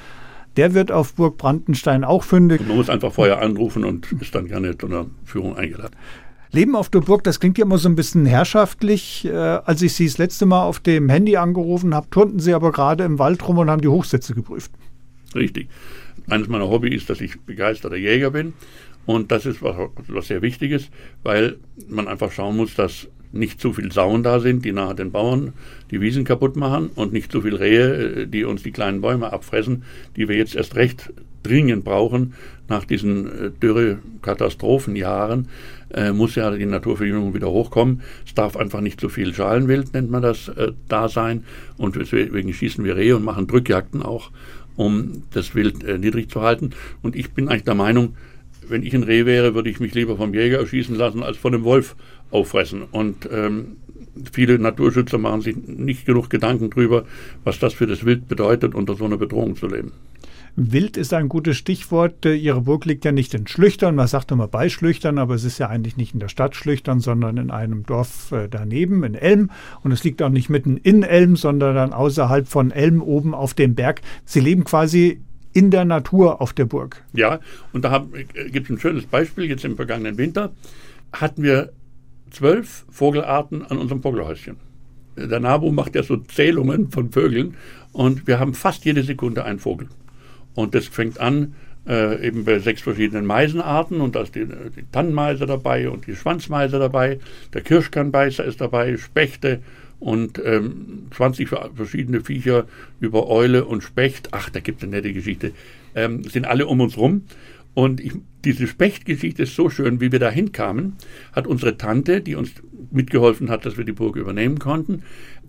der 0.56 0.72
wird 0.72 0.90
auf 0.90 1.14
Burg 1.14 1.36
Brandenstein 1.36 2.02
auch 2.02 2.24
fündig. 2.24 2.60
Und 2.60 2.68
man 2.68 2.76
muss 2.78 2.88
einfach 2.88 3.12
vorher 3.12 3.42
anrufen 3.42 3.84
und 3.84 4.10
ist 4.20 4.34
dann 4.34 4.46
gerne 4.46 4.78
zu 4.78 4.86
einer 4.86 5.06
Führung 5.24 5.56
eingeladen. 5.56 5.94
Leben 6.52 6.74
auf 6.74 6.88
der 6.88 7.00
Burg, 7.00 7.22
das 7.22 7.38
klingt 7.38 7.58
ja 7.58 7.64
immer 7.64 7.78
so 7.78 7.88
ein 7.88 7.94
bisschen 7.94 8.26
herrschaftlich. 8.26 9.24
Äh, 9.24 9.30
als 9.30 9.82
ich 9.82 9.92
Sie 9.92 10.06
das 10.06 10.18
letzte 10.18 10.46
Mal 10.46 10.64
auf 10.64 10.80
dem 10.80 11.08
Handy 11.08 11.36
angerufen 11.36 11.94
habe, 11.94 12.10
turnten 12.10 12.40
Sie 12.40 12.54
aber 12.54 12.72
gerade 12.72 13.04
im 13.04 13.18
Wald 13.18 13.46
rum 13.46 13.58
und 13.58 13.70
haben 13.70 13.82
die 13.82 13.88
Hochsätze 13.88 14.34
geprüft. 14.34 14.72
Richtig. 15.34 15.68
Eines 16.28 16.48
meiner 16.48 16.68
Hobbys 16.68 17.02
ist, 17.02 17.10
dass 17.10 17.20
ich 17.20 17.40
begeisterter 17.40 17.96
Jäger 17.96 18.30
bin. 18.30 18.54
Und 19.06 19.30
das 19.32 19.46
ist 19.46 19.62
was, 19.62 19.76
was 20.08 20.26
sehr 20.26 20.42
Wichtiges, 20.42 20.90
weil 21.22 21.56
man 21.88 22.08
einfach 22.08 22.32
schauen 22.32 22.56
muss, 22.56 22.74
dass 22.74 23.08
nicht 23.32 23.60
zu 23.60 23.72
viel 23.72 23.92
Sauen 23.92 24.22
da 24.22 24.40
sind, 24.40 24.64
die 24.64 24.72
nachher 24.72 24.94
den 24.94 25.12
Bauern 25.12 25.52
die 25.90 26.00
Wiesen 26.00 26.24
kaputt 26.24 26.56
machen 26.56 26.90
und 26.94 27.12
nicht 27.12 27.30
zu 27.30 27.42
viel 27.42 27.54
Rehe, 27.54 28.22
äh, 28.22 28.26
die 28.26 28.44
uns 28.44 28.62
die 28.62 28.72
kleinen 28.72 29.00
Bäume 29.00 29.32
abfressen, 29.32 29.84
die 30.16 30.28
wir 30.28 30.36
jetzt 30.36 30.56
erst 30.56 30.74
recht 30.76 31.12
dringend 31.42 31.84
brauchen. 31.84 32.34
Nach 32.68 32.84
diesen 32.84 33.26
äh, 33.26 33.50
Dürre-Katastrophenjahren 33.50 35.48
äh, 35.94 36.12
muss 36.12 36.34
ja 36.34 36.50
die 36.50 36.66
Naturverjüngung 36.66 37.34
wieder 37.34 37.50
hochkommen. 37.50 38.02
Es 38.26 38.34
darf 38.34 38.56
einfach 38.56 38.80
nicht 38.80 39.00
zu 39.00 39.08
viel 39.08 39.34
Schalenwild, 39.34 39.94
nennt 39.94 40.10
man 40.10 40.22
das, 40.22 40.48
äh, 40.48 40.72
da 40.88 41.08
sein. 41.08 41.44
Und 41.76 41.96
deswegen 41.96 42.52
schießen 42.52 42.84
wir 42.84 42.96
Rehe 42.96 43.16
und 43.16 43.24
machen 43.24 43.46
Drückjagden 43.46 44.02
auch, 44.02 44.30
um 44.76 45.24
das 45.32 45.54
Wild 45.54 45.84
äh, 45.84 45.98
niedrig 45.98 46.30
zu 46.30 46.42
halten. 46.42 46.70
Und 47.02 47.16
ich 47.16 47.32
bin 47.32 47.48
eigentlich 47.48 47.64
der 47.64 47.74
Meinung, 47.74 48.14
wenn 48.68 48.82
ich 48.84 48.94
ein 48.94 49.02
Reh 49.02 49.26
wäre, 49.26 49.54
würde 49.54 49.68
ich 49.68 49.80
mich 49.80 49.94
lieber 49.94 50.16
vom 50.16 50.32
Jäger 50.32 50.58
erschießen 50.58 50.94
lassen, 50.94 51.22
als 51.22 51.36
von 51.36 51.54
einem 51.54 51.64
Wolf 51.64 51.96
auffressen. 52.30 52.82
Und 52.82 53.28
ähm, 53.30 53.76
viele 54.32 54.58
Naturschützer 54.58 55.18
machen 55.18 55.40
sich 55.40 55.56
nicht 55.56 56.06
genug 56.06 56.30
Gedanken 56.30 56.70
darüber, 56.70 57.04
was 57.44 57.58
das 57.58 57.74
für 57.74 57.86
das 57.86 58.04
Wild 58.04 58.28
bedeutet, 58.28 58.74
unter 58.74 58.94
so 58.94 59.04
einer 59.04 59.16
Bedrohung 59.16 59.56
zu 59.56 59.66
leben. 59.66 59.92
Wild 60.56 60.96
ist 60.96 61.12
ein 61.14 61.28
gutes 61.28 61.56
Stichwort. 61.56 62.26
Äh, 62.26 62.34
Ihre 62.34 62.62
Burg 62.62 62.84
liegt 62.84 63.04
ja 63.04 63.12
nicht 63.12 63.34
in 63.34 63.46
Schlüchtern, 63.46 63.94
man 63.94 64.06
sagt 64.06 64.30
immer 64.30 64.48
bei 64.48 64.68
Schlüchtern, 64.68 65.18
aber 65.18 65.34
es 65.34 65.44
ist 65.44 65.58
ja 65.58 65.68
eigentlich 65.68 65.96
nicht 65.96 66.14
in 66.14 66.20
der 66.20 66.28
Stadt 66.28 66.56
Schlüchtern, 66.56 67.00
sondern 67.00 67.36
in 67.36 67.50
einem 67.50 67.84
Dorf 67.84 68.32
äh, 68.32 68.48
daneben, 68.48 69.04
in 69.04 69.14
Elm. 69.14 69.50
Und 69.82 69.92
es 69.92 70.04
liegt 70.04 70.22
auch 70.22 70.28
nicht 70.28 70.50
mitten 70.50 70.76
in 70.76 71.02
Elm, 71.02 71.36
sondern 71.36 71.74
dann 71.74 71.92
außerhalb 71.92 72.48
von 72.48 72.70
Elm 72.70 73.02
oben 73.02 73.34
auf 73.34 73.54
dem 73.54 73.74
Berg. 73.74 74.00
Sie 74.24 74.40
leben 74.40 74.64
quasi 74.64 75.20
in 75.52 75.70
der 75.70 75.84
Natur 75.84 76.40
auf 76.40 76.52
der 76.52 76.64
Burg. 76.64 77.02
Ja, 77.12 77.40
und 77.72 77.84
da 77.84 78.06
äh, 78.12 78.50
gibt 78.50 78.66
es 78.66 78.76
ein 78.76 78.78
schönes 78.78 79.06
Beispiel. 79.06 79.44
Jetzt 79.44 79.64
im 79.64 79.76
vergangenen 79.76 80.18
Winter 80.18 80.52
hatten 81.12 81.42
wir 81.42 81.72
zwölf 82.30 82.84
Vogelarten 82.90 83.64
an 83.64 83.78
unserem 83.78 84.02
Vogelhäuschen. 84.02 84.56
Der 85.16 85.40
NABU 85.40 85.72
macht 85.72 85.94
ja 85.94 86.02
so 86.02 86.16
Zählungen 86.16 86.90
von 86.90 87.10
Vögeln 87.10 87.56
und 87.92 88.26
wir 88.26 88.38
haben 88.38 88.54
fast 88.54 88.84
jede 88.84 89.02
Sekunde 89.02 89.44
einen 89.44 89.58
Vogel. 89.58 89.88
Und 90.54 90.74
das 90.74 90.86
fängt 90.86 91.20
an 91.20 91.54
äh, 91.86 92.26
eben 92.26 92.44
bei 92.44 92.58
sechs 92.58 92.82
verschiedenen 92.82 93.26
Meisenarten 93.26 94.00
und 94.00 94.14
da 94.14 94.22
ist 94.22 94.34
die, 94.34 94.46
die 94.46 94.84
Tannenmeise 94.92 95.46
dabei 95.46 95.88
und 95.88 96.06
die 96.06 96.14
Schwanzmeise 96.14 96.78
dabei, 96.78 97.18
der 97.54 97.62
Kirschkernbeißer 97.62 98.44
ist 98.44 98.60
dabei, 98.60 98.96
Spechte 98.96 99.60
und 99.98 100.40
ähm, 100.44 101.08
20 101.14 101.48
verschiedene 101.48 102.22
Viecher 102.22 102.66
über 103.00 103.28
Eule 103.28 103.64
und 103.64 103.82
Specht. 103.82 104.28
Ach, 104.32 104.50
da 104.50 104.60
gibt 104.60 104.78
es 104.78 104.84
eine 104.84 104.96
nette 104.96 105.12
Geschichte. 105.12 105.52
Ähm, 105.94 106.24
sind 106.24 106.46
alle 106.46 106.66
um 106.66 106.80
uns 106.80 106.96
rum. 106.96 107.24
Und 107.74 108.00
ich, 108.00 108.12
diese 108.44 108.66
Spechtgeschichte 108.66 109.44
ist 109.44 109.54
so 109.54 109.70
schön, 109.70 110.00
wie 110.00 110.10
wir 110.10 110.18
da 110.18 110.30
hinkamen, 110.30 110.96
hat 111.32 111.46
unsere 111.46 111.76
Tante, 111.76 112.20
die 112.20 112.34
uns 112.34 112.52
mitgeholfen 112.90 113.50
hat, 113.50 113.64
dass 113.64 113.76
wir 113.76 113.84
die 113.84 113.92
Burg 113.92 114.16
übernehmen 114.16 114.58
konnten, 114.58 115.02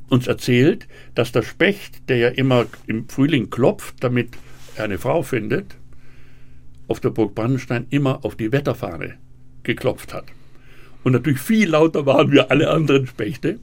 uns 0.10 0.28
erzählt, 0.28 0.88
dass 1.16 1.32
der 1.32 1.42
Specht, 1.42 2.10
der 2.10 2.18
ja 2.18 2.28
immer 2.28 2.66
im 2.86 3.08
Frühling 3.08 3.50
klopft, 3.50 3.96
damit 4.02 4.38
eine 4.78 4.98
Frau 4.98 5.24
findet, 5.24 5.76
auf 6.88 7.00
der 7.00 7.10
Burg 7.10 7.36
Brandenstein 7.36 7.88
immer 7.90 8.26
auf 8.26 8.36
die 8.36 8.52
Wetterfahne 8.52 9.16
geklopft 9.64 10.14
hat. 10.14 10.26
Und 11.04 11.14
natürlich 11.14 11.40
viel 11.40 11.70
lauter 11.70 12.06
waren 12.06 12.32
wir 12.32 12.52
alle 12.52 12.70
anderen 12.70 13.08
Spechte. 13.08 13.60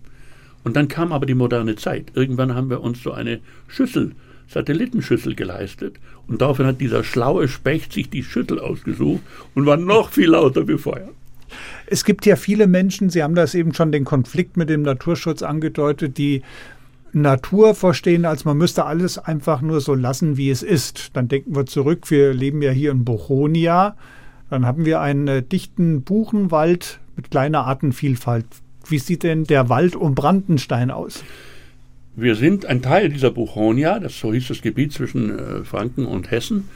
Und 0.64 0.76
dann 0.76 0.88
kam 0.88 1.12
aber 1.12 1.26
die 1.26 1.34
moderne 1.34 1.76
Zeit. 1.76 2.12
Irgendwann 2.14 2.54
haben 2.54 2.70
wir 2.70 2.80
uns 2.80 3.02
so 3.02 3.12
eine 3.12 3.40
Schüssel, 3.68 4.12
Satellitenschüssel 4.48 5.34
geleistet. 5.34 5.96
Und 6.26 6.42
daraufhin 6.42 6.66
hat 6.66 6.80
dieser 6.80 7.04
schlaue 7.04 7.48
Specht 7.48 7.92
sich 7.92 8.10
die 8.10 8.24
Schüssel 8.24 8.58
ausgesucht 8.58 9.22
und 9.54 9.66
war 9.66 9.76
noch 9.76 10.10
viel 10.10 10.30
lauter 10.30 10.66
wie 10.66 10.78
vorher. 10.78 11.10
Es 11.86 12.04
gibt 12.04 12.26
ja 12.26 12.36
viele 12.36 12.66
Menschen, 12.66 13.08
Sie 13.08 13.22
haben 13.22 13.34
das 13.34 13.54
eben 13.54 13.72
schon 13.72 13.92
den 13.92 14.04
Konflikt 14.04 14.56
mit 14.56 14.68
dem 14.68 14.82
Naturschutz 14.82 15.42
angedeutet, 15.42 16.18
die 16.18 16.42
Natur 17.12 17.74
verstehen, 17.74 18.24
als 18.24 18.44
man 18.44 18.56
müsste 18.56 18.84
alles 18.84 19.18
einfach 19.18 19.60
nur 19.60 19.80
so 19.80 19.94
lassen, 19.94 20.36
wie 20.36 20.50
es 20.50 20.62
ist. 20.62 21.16
Dann 21.16 21.28
denken 21.28 21.54
wir 21.56 21.66
zurück, 21.66 22.10
wir 22.10 22.34
leben 22.34 22.62
ja 22.62 22.70
hier 22.70 22.90
in 22.90 23.04
Bochonia. 23.04 23.96
Dann 24.50 24.66
haben 24.66 24.84
wir 24.84 25.00
einen 25.00 25.28
äh, 25.28 25.42
dichten 25.42 26.02
Buchenwald 26.02 27.00
mit 27.16 27.30
kleiner 27.30 27.66
Artenvielfalt. 27.66 28.46
Wie 28.86 28.98
sieht 28.98 29.22
denn 29.22 29.44
der 29.44 29.68
Wald 29.68 29.96
um 29.96 30.14
Brandenstein 30.14 30.90
aus? 30.90 31.22
Wir 32.16 32.34
sind 32.34 32.66
ein 32.66 32.82
Teil 32.82 33.10
dieser 33.10 33.30
Buchonia, 33.30 34.00
das 34.00 34.18
so 34.18 34.32
hieß 34.32 34.48
das 34.48 34.62
Gebiet 34.62 34.92
zwischen 34.92 35.38
äh, 35.38 35.64
Franken 35.64 36.06
und 36.06 36.30
Hessen, 36.30 36.68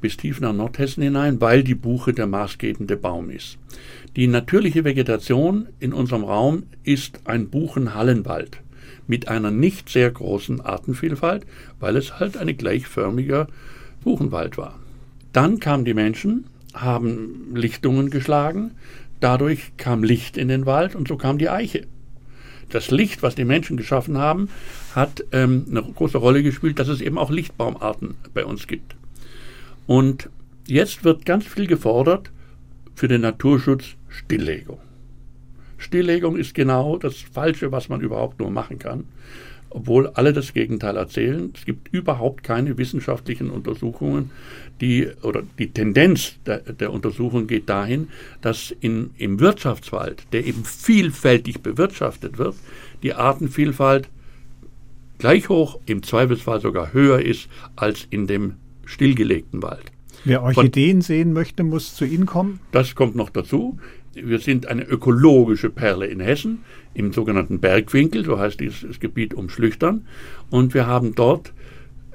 bis 0.00 0.16
tief 0.16 0.40
nach 0.40 0.52
Nordhessen 0.52 1.02
hinein, 1.02 1.40
weil 1.40 1.64
die 1.64 1.74
Buche 1.74 2.12
der 2.12 2.26
maßgebende 2.26 2.96
Baum 2.96 3.30
ist. 3.30 3.58
Die 4.16 4.28
natürliche 4.28 4.84
Vegetation 4.84 5.66
in 5.80 5.92
unserem 5.92 6.24
Raum 6.24 6.64
ist 6.84 7.20
ein 7.24 7.48
Buchenhallenwald 7.48 8.60
mit 9.08 9.26
einer 9.26 9.50
nicht 9.50 9.88
sehr 9.88 10.10
großen 10.10 10.60
Artenvielfalt, 10.60 11.44
weil 11.80 11.96
es 11.96 12.20
halt 12.20 12.36
ein 12.36 12.56
gleichförmiger 12.56 13.48
Buchenwald 14.04 14.56
war. 14.56 14.78
Dann 15.32 15.58
kamen 15.58 15.84
die 15.84 15.94
Menschen, 15.94 16.44
haben 16.74 17.54
Lichtungen 17.54 18.10
geschlagen, 18.10 18.72
dadurch 19.18 19.76
kam 19.76 20.04
Licht 20.04 20.36
in 20.36 20.48
den 20.48 20.66
Wald 20.66 20.94
und 20.94 21.08
so 21.08 21.16
kam 21.16 21.38
die 21.38 21.48
Eiche. 21.48 21.86
Das 22.70 22.90
Licht, 22.90 23.22
was 23.22 23.34
die 23.34 23.46
Menschen 23.46 23.76
geschaffen 23.76 24.18
haben, 24.18 24.50
hat 24.94 25.24
ähm, 25.32 25.64
eine 25.70 25.82
große 25.82 26.18
Rolle 26.18 26.42
gespielt, 26.42 26.78
dass 26.78 26.88
es 26.88 27.00
eben 27.00 27.16
auch 27.18 27.30
Lichtbaumarten 27.30 28.14
bei 28.34 28.44
uns 28.44 28.66
gibt. 28.66 28.94
Und 29.86 30.28
jetzt 30.66 31.02
wird 31.02 31.24
ganz 31.24 31.46
viel 31.46 31.66
gefordert 31.66 32.30
für 32.94 33.08
den 33.08 33.22
Naturschutz 33.22 33.94
Stilllegung. 34.08 34.78
Stilllegung 35.78 36.36
ist 36.36 36.54
genau 36.54 36.98
das 36.98 37.16
Falsche, 37.16 37.72
was 37.72 37.88
man 37.88 38.00
überhaupt 38.00 38.40
nur 38.40 38.50
machen 38.50 38.78
kann, 38.78 39.04
obwohl 39.70 40.08
alle 40.08 40.32
das 40.32 40.52
Gegenteil 40.52 40.96
erzählen. 40.96 41.52
Es 41.54 41.64
gibt 41.64 41.88
überhaupt 41.94 42.42
keine 42.42 42.76
wissenschaftlichen 42.76 43.50
Untersuchungen, 43.50 44.30
die 44.80 45.08
oder 45.22 45.42
die 45.58 45.70
Tendenz 45.70 46.34
der, 46.44 46.58
der 46.58 46.92
Untersuchung 46.92 47.46
geht 47.46 47.68
dahin, 47.68 48.08
dass 48.42 48.74
in, 48.80 49.10
im 49.16 49.40
Wirtschaftswald, 49.40 50.24
der 50.32 50.46
eben 50.46 50.64
vielfältig 50.64 51.60
bewirtschaftet 51.62 52.38
wird, 52.38 52.56
die 53.02 53.14
Artenvielfalt 53.14 54.08
gleich 55.18 55.48
hoch, 55.48 55.78
im 55.86 56.02
Zweifelsfall 56.02 56.60
sogar 56.60 56.92
höher 56.92 57.20
ist 57.20 57.48
als 57.76 58.06
in 58.10 58.26
dem 58.26 58.54
stillgelegten 58.84 59.62
Wald. 59.62 59.92
Wer 60.24 60.42
Orchideen 60.42 60.98
Von, 60.98 61.02
sehen 61.02 61.32
möchte, 61.32 61.62
muss 61.62 61.94
zu 61.94 62.04
Ihnen 62.04 62.26
kommen? 62.26 62.60
Das 62.72 62.94
kommt 62.94 63.14
noch 63.14 63.30
dazu 63.30 63.78
wir 64.24 64.38
sind 64.38 64.66
eine 64.66 64.84
ökologische 64.84 65.70
Perle 65.70 66.06
in 66.06 66.20
Hessen, 66.20 66.64
im 66.94 67.12
sogenannten 67.12 67.60
Bergwinkel, 67.60 68.24
so 68.24 68.38
heißt 68.38 68.60
dieses 68.60 69.00
Gebiet 69.00 69.34
um 69.34 69.48
Schlüchtern. 69.48 70.06
Und 70.50 70.74
wir 70.74 70.86
haben 70.86 71.14
dort 71.14 71.52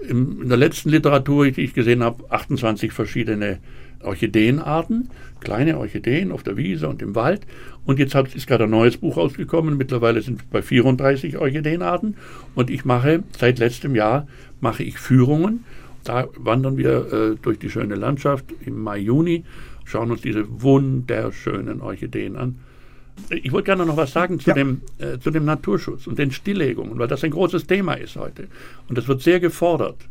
in 0.08 0.50
der 0.50 0.58
letzten 0.58 0.89
Literatur, 0.89 1.50
die 1.50 1.62
ich 1.62 1.74
gesehen 1.74 2.04
habe, 2.04 2.26
28 2.30 2.92
verschiedene 2.92 3.60
Orchideenarten, 4.02 5.10
kleine 5.39 5.78
Orchideen 5.78 6.32
auf 6.32 6.44
der 6.44 6.58
Wiese 6.58 6.89
und 6.89 7.02
im 7.02 7.16
Wald. 7.16 7.42
Und 7.86 8.00
jetzt 8.00 8.16
ist 8.16 8.48
gerade 8.48 8.66
ein 8.66 8.70
neues 8.70 8.98
Buch 8.98 9.18
rausgekommen. 9.18 9.78
Mittlerweile 9.78 10.22
sind 10.22 10.39
wir 10.42 10.46
bei 10.52 10.62
34 10.62 11.38
Orchideenarten. 11.38 12.16
Und 12.56 12.70
ich 12.70 12.86
mache 12.86 13.24
seit 13.38 13.60
letztem 13.60 13.96
Jahr 13.96 14.28
mache 14.62 14.84
ich 14.84 14.98
Führungen. 14.98 15.63
Da 16.04 16.28
wandern 16.36 16.78
wir 16.78 17.13
äh, 17.13 17.36
durch 17.42 17.60
die 17.60 17.70
schöne 17.70 17.96
Landschaft 17.96 18.46
im 18.66 18.82
Mai, 18.82 19.00
Juni, 19.00 19.46
schauen 19.86 20.12
uns 20.12 20.22
diese 20.22 20.62
wunderschönen 20.62 21.82
Orchideen 21.82 22.36
an. 22.36 22.60
Ich 23.30 23.52
wollte 23.52 23.65
gerne 23.65 23.86
noch 23.86 23.98
was 23.98 24.12
sagen 24.12 24.39
zu, 24.39 24.50
ja. 24.50 24.56
dem, 24.56 24.82
äh, 24.98 25.19
zu 25.19 25.30
dem 25.30 25.46
Naturschutz 25.46 26.08
und 26.08 26.17
den 26.17 26.32
Stilllegungen, 26.32 26.98
weil 26.98 27.08
das 27.08 27.24
ein 27.24 27.32
großes 27.32 27.67
Thema 27.67 27.93
ist 27.93 28.15
heute. 28.15 28.48
Und 28.88 28.98
das 28.98 29.08
wird 29.08 29.22
sehr 29.22 29.39
gefordert 29.39 30.08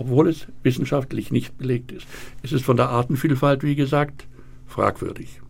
obwohl 0.00 0.28
es 0.28 0.46
wissenschaftlich 0.62 1.30
nicht 1.30 1.58
belegt 1.58 1.92
ist. 1.92 2.06
Es 2.42 2.52
ist 2.52 2.64
von 2.64 2.78
der 2.78 2.88
Artenvielfalt, 2.88 3.62
wie 3.62 3.74
gesagt, 3.74 4.26
fragwürdig. 4.66 5.42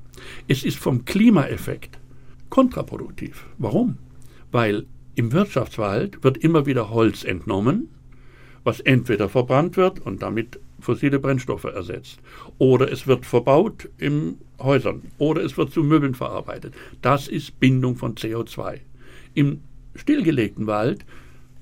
Es 0.49 0.65
ist 0.65 0.77
vom 0.77 1.05
Klimaeffekt 1.05 2.01
kontraproduktiv. 2.49 3.47
Warum? 3.59 3.99
Weil 4.51 4.87
im 5.15 5.31
Wirtschaftswald 5.31 6.25
wird 6.25 6.39
immer 6.39 6.67
wieder 6.67 6.91
Holz 6.91 7.23
entnommen, 7.23 7.91
was 8.65 8.81
entweder 8.81 9.29
verbrannt 9.29 9.77
wird 9.77 10.01
und 10.01 10.21
damit 10.21 10.59
fossile 10.81 11.19
Brennstoffe 11.19 11.65
ersetzt, 11.65 12.19
oder 12.59 12.91
es 12.91 13.07
wird 13.07 13.27
verbaut 13.27 13.89
in 13.99 14.39
Häusern, 14.59 15.03
oder 15.19 15.43
es 15.43 15.57
wird 15.57 15.73
zu 15.73 15.83
Möbeln 15.83 16.15
verarbeitet. 16.15 16.75
Das 17.03 17.29
ist 17.29 17.59
Bindung 17.61 17.97
von 17.97 18.15
CO2. 18.15 18.81
Im 19.35 19.61
stillgelegten 19.95 20.67
Wald 20.67 21.05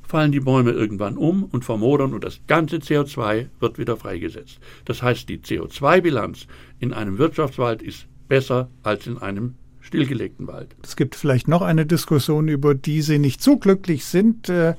fallen 0.02 0.32
die 0.32 0.40
Bäume 0.40 0.70
irgendwann 0.70 1.16
um 1.16 1.44
und 1.44 1.64
vermodern 1.64 2.14
und 2.14 2.24
das 2.24 2.40
ganze 2.46 2.76
CO2 2.76 3.46
wird 3.60 3.78
wieder 3.78 3.96
freigesetzt. 3.96 4.58
Das 4.86 5.02
heißt, 5.02 5.28
die 5.28 5.38
CO2-Bilanz 5.38 6.46
in 6.80 6.94
einem 6.94 7.18
Wirtschaftswald 7.18 7.82
ist 7.82 8.06
besser 8.26 8.70
als 8.82 9.06
in 9.06 9.18
einem 9.18 9.54
stillgelegten 9.80 10.46
Wald. 10.46 10.74
Es 10.82 10.96
gibt 10.96 11.14
vielleicht 11.14 11.46
noch 11.46 11.62
eine 11.62 11.86
Diskussion, 11.86 12.48
über 12.48 12.74
die 12.74 13.02
Sie 13.02 13.18
nicht 13.18 13.42
so 13.42 13.58
glücklich 13.58 14.04
sind. 14.04 14.48
Äh, 14.48 14.74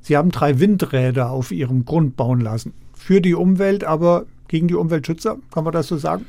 Sie 0.00 0.16
haben 0.16 0.30
drei 0.30 0.60
Windräder 0.60 1.30
auf 1.30 1.50
Ihrem 1.50 1.86
Grund 1.86 2.16
bauen 2.16 2.40
lassen. 2.40 2.74
Für 3.04 3.20
die 3.20 3.34
Umwelt, 3.34 3.84
aber 3.84 4.24
gegen 4.48 4.66
die 4.66 4.74
Umweltschützer, 4.74 5.36
kann 5.52 5.64
man 5.64 5.74
das 5.74 5.88
so 5.88 5.98
sagen? 5.98 6.24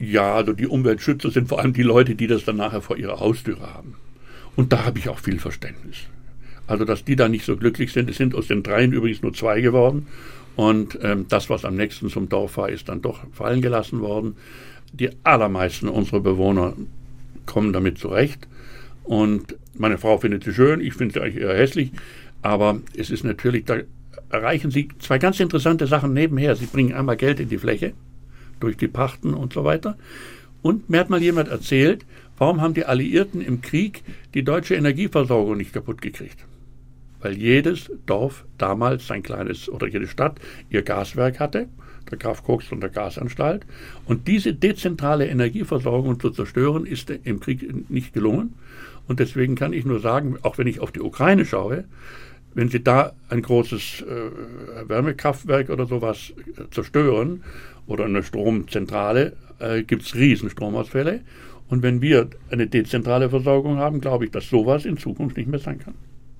Ja, 0.00 0.34
also 0.34 0.52
die 0.52 0.66
Umweltschützer 0.66 1.30
sind 1.30 1.48
vor 1.48 1.60
allem 1.60 1.72
die 1.72 1.84
Leute, 1.84 2.16
die 2.16 2.26
das 2.26 2.44
dann 2.44 2.56
nachher 2.56 2.82
vor 2.82 2.96
ihrer 2.96 3.20
Haustüre 3.20 3.72
haben. 3.72 3.94
Und 4.56 4.72
da 4.72 4.86
habe 4.86 4.98
ich 4.98 5.08
auch 5.08 5.20
viel 5.20 5.38
Verständnis. 5.38 5.98
Also, 6.66 6.84
dass 6.84 7.04
die 7.04 7.14
da 7.14 7.28
nicht 7.28 7.44
so 7.44 7.56
glücklich 7.56 7.92
sind. 7.92 8.10
Es 8.10 8.16
sind 8.16 8.34
aus 8.34 8.48
den 8.48 8.64
dreien 8.64 8.92
übrigens 8.92 9.22
nur 9.22 9.34
zwei 9.34 9.60
geworden. 9.60 10.08
Und 10.56 10.98
ähm, 11.00 11.26
das, 11.28 11.48
was 11.48 11.64
am 11.64 11.76
nächsten 11.76 12.08
zum 12.08 12.28
Dorf 12.28 12.56
war, 12.56 12.70
ist 12.70 12.88
dann 12.88 13.00
doch 13.00 13.20
fallen 13.30 13.62
gelassen 13.62 14.00
worden. 14.00 14.34
Die 14.92 15.10
allermeisten 15.22 15.88
unserer 15.88 16.18
Bewohner 16.18 16.72
kommen 17.46 17.72
damit 17.72 17.98
zurecht. 17.98 18.48
Und 19.04 19.54
meine 19.74 19.98
Frau 19.98 20.18
findet 20.18 20.42
sie 20.42 20.54
schön, 20.54 20.80
ich 20.80 20.94
finde 20.94 21.14
sie 21.14 21.20
eigentlich 21.20 21.44
eher 21.44 21.56
hässlich. 21.56 21.92
Aber 22.42 22.80
es 22.96 23.10
ist 23.10 23.22
natürlich, 23.22 23.64
da 23.64 23.76
erreichen 24.34 24.70
sie 24.70 24.88
zwei 24.98 25.18
ganz 25.18 25.40
interessante 25.40 25.86
Sachen 25.86 26.12
nebenher. 26.12 26.56
Sie 26.56 26.66
bringen 26.66 26.92
einmal 26.92 27.16
Geld 27.16 27.40
in 27.40 27.48
die 27.48 27.58
Fläche, 27.58 27.92
durch 28.60 28.76
die 28.76 28.88
Pachten 28.88 29.34
und 29.34 29.52
so 29.52 29.64
weiter. 29.64 29.96
Und 30.62 30.90
mir 30.90 31.00
hat 31.00 31.10
mal 31.10 31.22
jemand 31.22 31.48
erzählt, 31.48 32.04
warum 32.38 32.60
haben 32.60 32.74
die 32.74 32.84
Alliierten 32.84 33.40
im 33.40 33.60
Krieg 33.60 34.02
die 34.34 34.42
deutsche 34.42 34.74
Energieversorgung 34.74 35.56
nicht 35.56 35.72
kaputt 35.72 36.02
gekriegt? 36.02 36.44
weil 37.24 37.38
jedes 37.38 37.90
Dorf 38.04 38.44
damals 38.58 39.06
sein 39.06 39.22
kleines 39.22 39.70
oder 39.70 39.88
jede 39.88 40.06
Stadt 40.06 40.38
ihr 40.68 40.82
Gaswerk 40.82 41.40
hatte, 41.40 41.68
der 42.10 42.18
Graf 42.18 42.44
Koks 42.44 42.70
und 42.70 42.82
der 42.82 42.90
Gasanstalt. 42.90 43.64
Und 44.04 44.28
diese 44.28 44.52
dezentrale 44.52 45.26
Energieversorgung 45.26 46.20
zu 46.20 46.28
zerstören, 46.28 46.84
ist 46.84 47.08
im 47.08 47.40
Krieg 47.40 47.90
nicht 47.90 48.12
gelungen. 48.12 48.52
Und 49.08 49.20
deswegen 49.20 49.54
kann 49.54 49.72
ich 49.72 49.86
nur 49.86 50.00
sagen, 50.00 50.36
auch 50.42 50.58
wenn 50.58 50.66
ich 50.66 50.80
auf 50.80 50.92
die 50.92 51.00
Ukraine 51.00 51.46
schaue, 51.46 51.84
wenn 52.54 52.68
sie 52.68 52.82
da 52.82 53.12
ein 53.28 53.42
großes 53.42 54.02
äh, 54.02 54.88
Wärmekraftwerk 54.88 55.70
oder 55.70 55.86
sowas 55.86 56.32
äh, 56.56 56.70
zerstören 56.70 57.42
oder 57.86 58.04
eine 58.04 58.22
Stromzentrale, 58.22 59.34
äh, 59.58 59.82
gibt 59.82 60.02
es 60.02 60.14
Riesenstromausfälle. 60.14 61.20
Und 61.68 61.82
wenn 61.82 62.00
wir 62.00 62.28
eine 62.50 62.66
dezentrale 62.66 63.30
Versorgung 63.30 63.78
haben, 63.78 64.00
glaube 64.00 64.26
ich, 64.26 64.30
dass 64.30 64.48
sowas 64.48 64.84
in 64.84 64.96
Zukunft 64.96 65.36
nicht 65.36 65.48
mehr 65.48 65.60
sein 65.60 65.78
kann. 65.78 65.94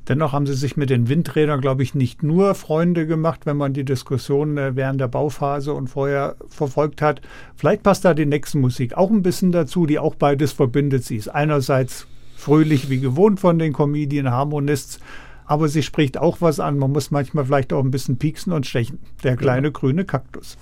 Dennoch 0.08 0.32
haben 0.32 0.46
sie 0.46 0.54
sich 0.54 0.76
mit 0.76 0.90
den 0.90 1.08
Windrädern, 1.08 1.62
glaube 1.62 1.82
ich, 1.82 1.94
nicht 1.94 2.22
nur 2.22 2.54
Freunde 2.54 3.06
gemacht, 3.06 3.46
wenn 3.46 3.56
man 3.56 3.72
die 3.72 3.84
Diskussion 3.84 4.58
äh, 4.58 4.76
während 4.76 5.00
der 5.00 5.08
Bauphase 5.08 5.72
und 5.72 5.88
vorher 5.88 6.36
verfolgt 6.48 7.00
hat. 7.00 7.22
Vielleicht 7.56 7.82
passt 7.82 8.04
da 8.04 8.12
die 8.12 8.26
nächste 8.26 8.58
Musik 8.58 8.94
auch 8.94 9.10
ein 9.10 9.22
bisschen 9.22 9.50
dazu, 9.50 9.86
die 9.86 9.98
auch 9.98 10.14
beides 10.14 10.52
verbindet. 10.52 11.04
Sie 11.04 11.16
ist 11.16 11.28
einerseits 11.28 12.06
fröhlich 12.36 12.90
wie 12.90 13.00
gewohnt 13.00 13.40
von 13.40 13.58
den 13.58 13.72
Comedian 13.72 14.30
Harmonists, 14.30 15.00
aber 15.46 15.68
sie 15.68 15.82
spricht 15.82 16.18
auch 16.18 16.40
was 16.40 16.60
an. 16.60 16.78
Man 16.78 16.92
muss 16.92 17.10
manchmal 17.10 17.44
vielleicht 17.44 17.72
auch 17.72 17.82
ein 17.82 17.90
bisschen 17.90 18.16
pieksen 18.18 18.52
und 18.52 18.66
stechen. 18.66 18.98
Der 19.22 19.36
kleine 19.36 19.72
grüne 19.72 20.04
Kaktus. 20.04 20.56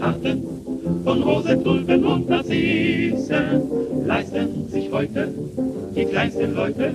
Arten 0.00 0.42
von 1.04 1.22
Rosen, 1.22 1.64
Tulpen 1.64 2.04
und 2.04 2.28
Narzissen 2.28 4.06
leisten 4.06 4.68
sich 4.70 4.90
heute 4.90 5.28
die 5.94 6.04
kleinsten 6.04 6.54
Leute. 6.54 6.94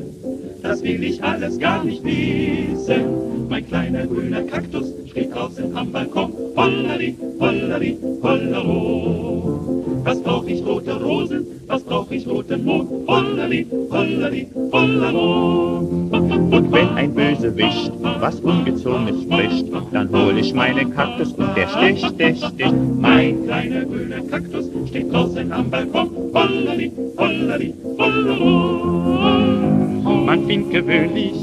Das 0.64 0.82
will 0.82 1.04
ich 1.04 1.22
alles 1.22 1.60
gar 1.60 1.84
nicht 1.84 2.04
wissen. 2.06 3.50
Mein 3.50 3.68
kleiner 3.68 4.08
grüner 4.08 4.44
Kaktus 4.44 4.94
steht 5.10 5.36
draußen 5.36 5.76
am 5.76 5.92
Balkon. 5.92 6.32
Hollari, 6.56 7.16
hollari, 7.38 7.98
hollero. 8.24 9.84
Was 10.06 10.22
brauch 10.22 10.48
ich 10.48 10.66
rote 10.66 10.94
Rosen? 11.04 11.46
Was 11.68 11.84
brauch 11.84 12.10
ich 12.12 12.26
roten 12.26 12.64
Mond? 12.64 12.90
Hollari, 13.08 13.68
hollari, 13.92 14.48
hollero. 14.72 15.80
Und 16.12 16.72
wenn 16.72 16.90
ein 16.96 17.14
Bösewicht 17.14 17.92
was 18.22 18.40
Ungezogenes 18.40 19.24
spricht, 19.24 19.66
dann 19.92 20.10
hol 20.14 20.38
ich 20.38 20.54
meinen 20.54 20.96
Kaktus 20.96 21.34
und 21.34 21.58
der 21.58 21.68
sticht, 21.68 22.06
sticht, 22.06 22.46
sticht. 22.46 22.74
Mein 23.02 23.44
kleiner 23.44 23.84
grüner 23.84 24.22
Kaktus 24.32 24.70
steht 24.88 25.12
draußen 25.12 25.52
am 25.52 25.70
Balkon. 25.70 26.10
Hollari, 26.34 26.90
hollari, 27.18 27.74
hollero. 27.98 29.83
Man 30.26 30.46
findet 30.46 30.72
gewöhnlich 30.72 31.34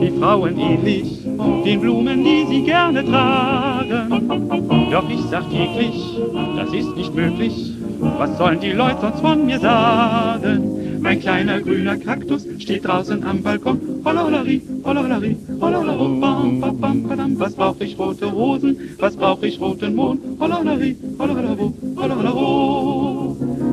die 0.00 0.10
Frauen 0.18 0.58
ähnlich 0.58 1.18
den 1.64 1.80
Blumen, 1.80 2.24
die 2.24 2.46
sie 2.48 2.62
gerne 2.62 3.04
tragen. 3.04 4.88
Doch 4.90 5.08
ich 5.08 5.20
sag 5.30 5.48
täglich, 5.50 6.18
das 6.56 6.72
ist 6.72 6.96
nicht 6.96 7.14
möglich. 7.14 7.72
Was 8.18 8.36
sollen 8.38 8.60
die 8.60 8.72
Leute 8.72 9.00
sonst 9.00 9.20
von 9.20 9.46
mir 9.46 9.58
sagen? 9.58 11.00
Mein 11.00 11.20
kleiner 11.20 11.60
grüner 11.60 11.96
Kaktus 11.96 12.44
steht 12.58 12.86
draußen 12.86 13.22
am 13.24 13.42
Balkon. 13.42 13.80
Hollolari, 14.04 14.62
hollolari, 14.84 15.36
hollolaro, 15.60 16.08
bam, 16.20 16.60
bam, 16.60 16.80
bam, 16.80 17.02
badam. 17.04 17.38
Was 17.38 17.54
brauch 17.54 17.80
ich 17.80 17.98
rote 17.98 18.26
Rosen? 18.26 18.76
Was 18.98 19.16
brauch 19.16 19.42
ich 19.42 19.60
roten 19.60 19.94
Mond? 19.94 20.20
Hollolari, 20.40 20.96
hollolaro, 21.18 21.72
hollolaro. 21.96 23.07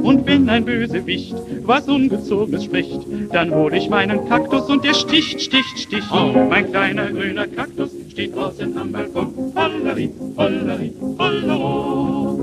Und 0.06 0.28
wenn 0.28 0.48
ein 0.50 0.63
Bösewicht 0.63 1.34
was 1.63 1.88
Ungezogenes 1.88 2.65
spricht, 2.65 3.02
dann 3.32 3.52
hol 3.52 3.74
ich 3.74 3.89
meinen 3.89 4.30
Kaktus 4.30 4.70
und 4.70 4.86
der 4.86 4.94
sticht, 4.94 5.41
sticht, 5.41 5.80
sticht. 5.80 6.08
Mein 6.48 6.72
kleiner 6.72 7.12
grüner 7.12 7.48
Kaktus 7.48 7.89
steht 8.12 8.36
draußen 8.36 8.78
am 8.78 8.91
Balkon. 8.91 9.34
Hollari, 9.56 10.12
hollari, 10.38 10.94
hollaro. 11.18 12.38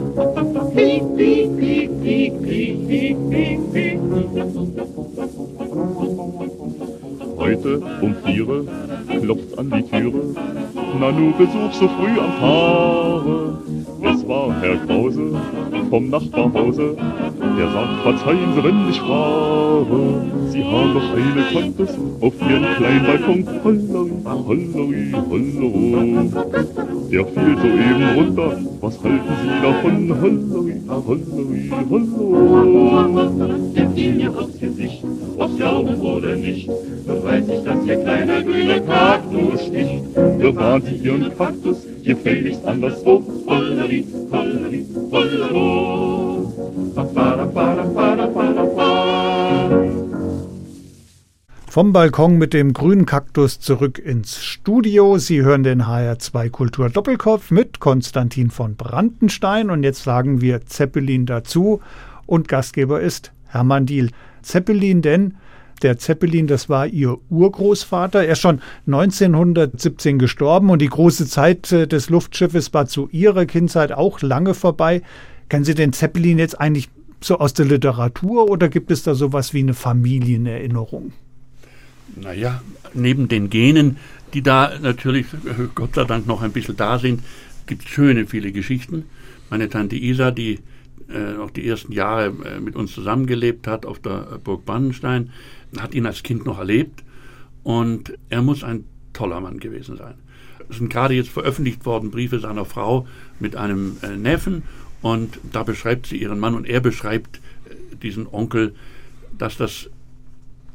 Piep, 0.74 1.04
piep, 1.16 1.56
piep, 1.56 2.02
piep, 2.02 2.42
piep, 2.42 2.88
piep, 2.88 3.16
piep, 3.30 3.60
piep. 3.72 4.00
Heute 7.38 7.82
um 8.00 8.16
viere 8.24 8.64
klopft 9.20 9.58
an 9.58 9.70
die 9.70 9.82
Türe. 9.82 10.34
Nanu 10.98 11.32
Besuch 11.38 11.72
so 11.72 11.88
früh 11.88 12.18
am 12.18 12.32
Tage. 12.40 13.58
Es 14.02 14.26
war 14.26 14.60
Herr 14.60 14.76
Krause 14.86 15.40
vom 15.90 16.10
Nachbarhause 16.10 16.96
Der 17.58 17.68
sagt, 17.70 18.00
verzeihen 18.02 18.54
Sie, 18.54 18.64
wenn 18.64 18.88
ich 18.88 19.00
frage, 19.00 19.98
Sie 20.48 20.64
haben 20.64 20.94
doch 20.94 21.08
eine 21.12 21.42
Kaktus 21.52 21.90
auf 22.20 22.32
Ihren 22.48 22.64
kleinen 22.76 23.06
Balkon. 23.06 23.40
Hollari, 23.62 24.12
hollari, 24.48 25.04
hollari. 25.30 26.30
Der 27.10 27.24
fiel 27.26 27.56
soeben 27.62 28.08
runter, 28.16 28.50
was 28.80 28.94
halten 29.02 29.34
Sie 29.42 29.48
davon? 29.62 29.96
Hollari, 30.22 30.76
hollari, 30.88 31.62
hollari. 31.90 33.72
Der 33.74 33.90
fiel 33.90 34.12
mir 34.14 34.30
aufs 34.30 34.58
Gesicht, 34.58 35.04
ob's 35.36 35.56
glauben 35.56 36.00
oder 36.00 36.34
nicht, 36.36 36.68
nur 36.68 37.24
weiß 37.24 37.44
ich, 37.48 37.64
dass 37.64 37.86
Ihr 37.86 37.96
kleiner 37.96 38.42
grüner 38.42 38.80
Kaktus 38.80 39.66
sticht. 39.66 40.14
Bewahren 40.38 40.82
Sie 40.86 40.96
Ihren 41.06 41.36
Kaktus 41.36 41.86
gefälligst 42.02 42.64
anderswo. 42.64 43.22
Hollari, 43.46 44.06
hollari, 44.30 44.86
hollero. 45.10 45.81
Vom 51.72 51.94
Balkon 51.94 52.36
mit 52.36 52.52
dem 52.52 52.74
grünen 52.74 53.06
Kaktus 53.06 53.58
zurück 53.58 53.98
ins 53.98 54.44
Studio. 54.44 55.16
Sie 55.16 55.40
hören 55.40 55.62
den 55.62 55.84
HR2 55.84 56.50
Kultur 56.50 56.90
Doppelkopf 56.90 57.50
mit 57.50 57.80
Konstantin 57.80 58.50
von 58.50 58.76
Brandenstein 58.76 59.70
und 59.70 59.82
jetzt 59.82 60.02
sagen 60.02 60.42
wir 60.42 60.66
Zeppelin 60.66 61.24
dazu 61.24 61.80
und 62.26 62.46
Gastgeber 62.46 63.00
ist 63.00 63.32
Hermann 63.46 63.86
Diel. 63.86 64.10
Zeppelin 64.42 65.00
denn 65.00 65.38
der 65.80 65.96
Zeppelin, 65.96 66.46
das 66.46 66.68
war 66.68 66.86
ihr 66.86 67.16
Urgroßvater. 67.30 68.22
Er 68.22 68.32
ist 68.32 68.42
schon 68.42 68.60
1917 68.86 70.18
gestorben 70.18 70.68
und 70.68 70.82
die 70.82 70.90
große 70.90 71.26
Zeit 71.26 71.72
äh, 71.72 71.88
des 71.88 72.10
Luftschiffes 72.10 72.74
war 72.74 72.84
zu 72.84 73.08
ihrer 73.12 73.46
Kindheit 73.46 73.92
auch 73.92 74.20
lange 74.20 74.52
vorbei. 74.52 75.00
Kennen 75.48 75.64
Sie 75.64 75.74
den 75.74 75.94
Zeppelin 75.94 76.38
jetzt 76.38 76.60
eigentlich 76.60 76.90
so 77.22 77.38
aus 77.38 77.54
der 77.54 77.64
Literatur 77.64 78.50
oder 78.50 78.68
gibt 78.68 78.90
es 78.90 79.04
da 79.04 79.14
sowas 79.14 79.54
wie 79.54 79.60
eine 79.60 79.72
Familienerinnerung? 79.72 81.14
Naja, 82.16 82.62
neben 82.94 83.28
den 83.28 83.50
Genen, 83.50 83.96
die 84.34 84.42
da 84.42 84.78
natürlich 84.80 85.26
Gott 85.74 85.94
sei 85.94 86.04
Dank 86.04 86.26
noch 86.26 86.42
ein 86.42 86.52
bisschen 86.52 86.76
da 86.76 86.98
sind, 86.98 87.22
gibt 87.66 87.84
es 87.84 87.90
schöne 87.90 88.26
viele 88.26 88.52
Geschichten. 88.52 89.04
Meine 89.50 89.68
Tante 89.68 89.96
Isa, 89.96 90.30
die 90.30 90.60
äh, 91.08 91.34
noch 91.36 91.50
die 91.50 91.66
ersten 91.66 91.92
Jahre 91.92 92.32
äh, 92.44 92.60
mit 92.60 92.76
uns 92.76 92.92
zusammengelebt 92.92 93.66
hat 93.66 93.86
auf 93.86 93.98
der 93.98 94.38
Burg 94.42 94.64
Bannenstein, 94.64 95.30
hat 95.78 95.94
ihn 95.94 96.06
als 96.06 96.22
Kind 96.22 96.44
noch 96.44 96.58
erlebt 96.58 97.02
und 97.62 98.14
er 98.28 98.42
muss 98.42 98.64
ein 98.64 98.84
toller 99.12 99.40
Mann 99.40 99.60
gewesen 99.60 99.96
sein. 99.96 100.14
Es 100.68 100.78
sind 100.78 100.90
gerade 100.90 101.14
jetzt 101.14 101.30
veröffentlicht 101.30 101.84
worden 101.84 102.10
Briefe 102.10 102.38
seiner 102.38 102.64
Frau 102.64 103.06
mit 103.40 103.56
einem 103.56 103.96
äh, 104.02 104.16
Neffen 104.16 104.62
und 105.02 105.38
da 105.52 105.62
beschreibt 105.62 106.06
sie 106.06 106.16
ihren 106.16 106.38
Mann 106.38 106.54
und 106.54 106.66
er 106.66 106.80
beschreibt 106.80 107.36
äh, 107.36 107.96
diesen 107.96 108.26
Onkel, 108.26 108.74
dass 109.36 109.56
das 109.56 109.90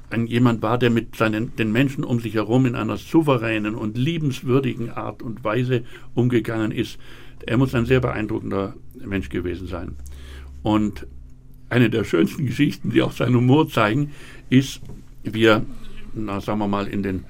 ein 0.09 0.27
jemand 0.27 0.61
war, 0.61 0.77
der 0.77 0.89
mit 0.89 1.15
seinen, 1.15 1.55
den 1.55 1.71
Menschen 1.71 2.03
um 2.03 2.19
sich 2.19 2.35
herum 2.35 2.65
in 2.65 2.75
einer 2.75 2.97
souveränen 2.97 3.75
und 3.75 3.97
liebenswürdigen 3.97 4.91
Art 4.91 5.21
und 5.21 5.43
Weise 5.43 5.83
umgegangen 6.15 6.71
ist. 6.71 6.97
Er 7.45 7.57
muss 7.57 7.75
ein 7.75 7.85
sehr 7.85 7.99
beeindruckender 7.99 8.75
Mensch 9.05 9.29
gewesen 9.29 9.67
sein. 9.67 9.95
Und 10.63 11.05
eine 11.69 11.89
der 11.89 12.03
schönsten 12.03 12.45
Geschichten, 12.45 12.91
die 12.91 13.01
auch 13.01 13.11
seinen 13.11 13.35
Humor 13.35 13.69
zeigen, 13.69 14.11
ist, 14.49 14.81
wie 15.23 15.45
er, 15.45 15.63
na, 16.13 16.39
sagen 16.39 16.59
wir 16.59 16.67
mal, 16.67 16.87
in 16.87 17.03
den 17.03 17.25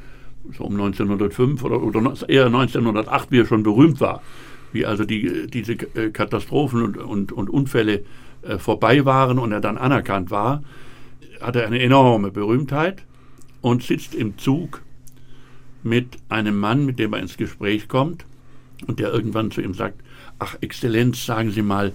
so 0.55 0.63
um 0.63 0.73
1905 0.73 1.63
oder, 1.63 1.81
oder 1.81 2.13
eher 2.27 2.45
1908, 2.45 3.31
wie 3.31 3.39
er 3.39 3.45
schon 3.45 3.63
berühmt 3.63 3.99
war, 3.99 4.21
wie 4.71 4.85
also 4.85 5.03
die, 5.03 5.47
diese 5.47 5.73
äh, 5.73 6.09
Katastrophen 6.11 6.83
und, 6.83 6.97
und, 6.97 7.31
und 7.31 7.49
Unfälle 7.49 8.03
äh, 8.43 8.57
vorbei 8.57 9.03
waren 9.05 9.39
und 9.39 9.51
er 9.51 9.61
dann 9.61 9.77
anerkannt 9.77 10.31
war, 10.31 10.63
hat 11.41 11.55
er 11.55 11.65
eine 11.65 11.79
enorme 11.79 12.31
Berühmtheit 12.31 13.03
und 13.61 13.83
sitzt 13.83 14.15
im 14.15 14.37
Zug 14.37 14.81
mit 15.83 16.17
einem 16.29 16.59
Mann, 16.59 16.85
mit 16.85 16.99
dem 16.99 17.13
er 17.13 17.19
ins 17.19 17.37
Gespräch 17.37 17.87
kommt 17.87 18.25
und 18.85 18.99
der 18.99 19.11
irgendwann 19.11 19.51
zu 19.51 19.61
ihm 19.61 19.73
sagt, 19.73 20.01
ach 20.39 20.55
Exzellenz, 20.61 21.25
sagen 21.25 21.51
Sie 21.51 21.61
mal, 21.61 21.93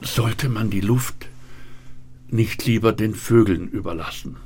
sollte 0.00 0.48
man 0.48 0.70
die 0.70 0.80
Luft 0.80 1.28
nicht 2.28 2.64
lieber 2.66 2.92
den 2.92 3.14
Vögeln 3.14 3.68
überlassen? 3.68 4.36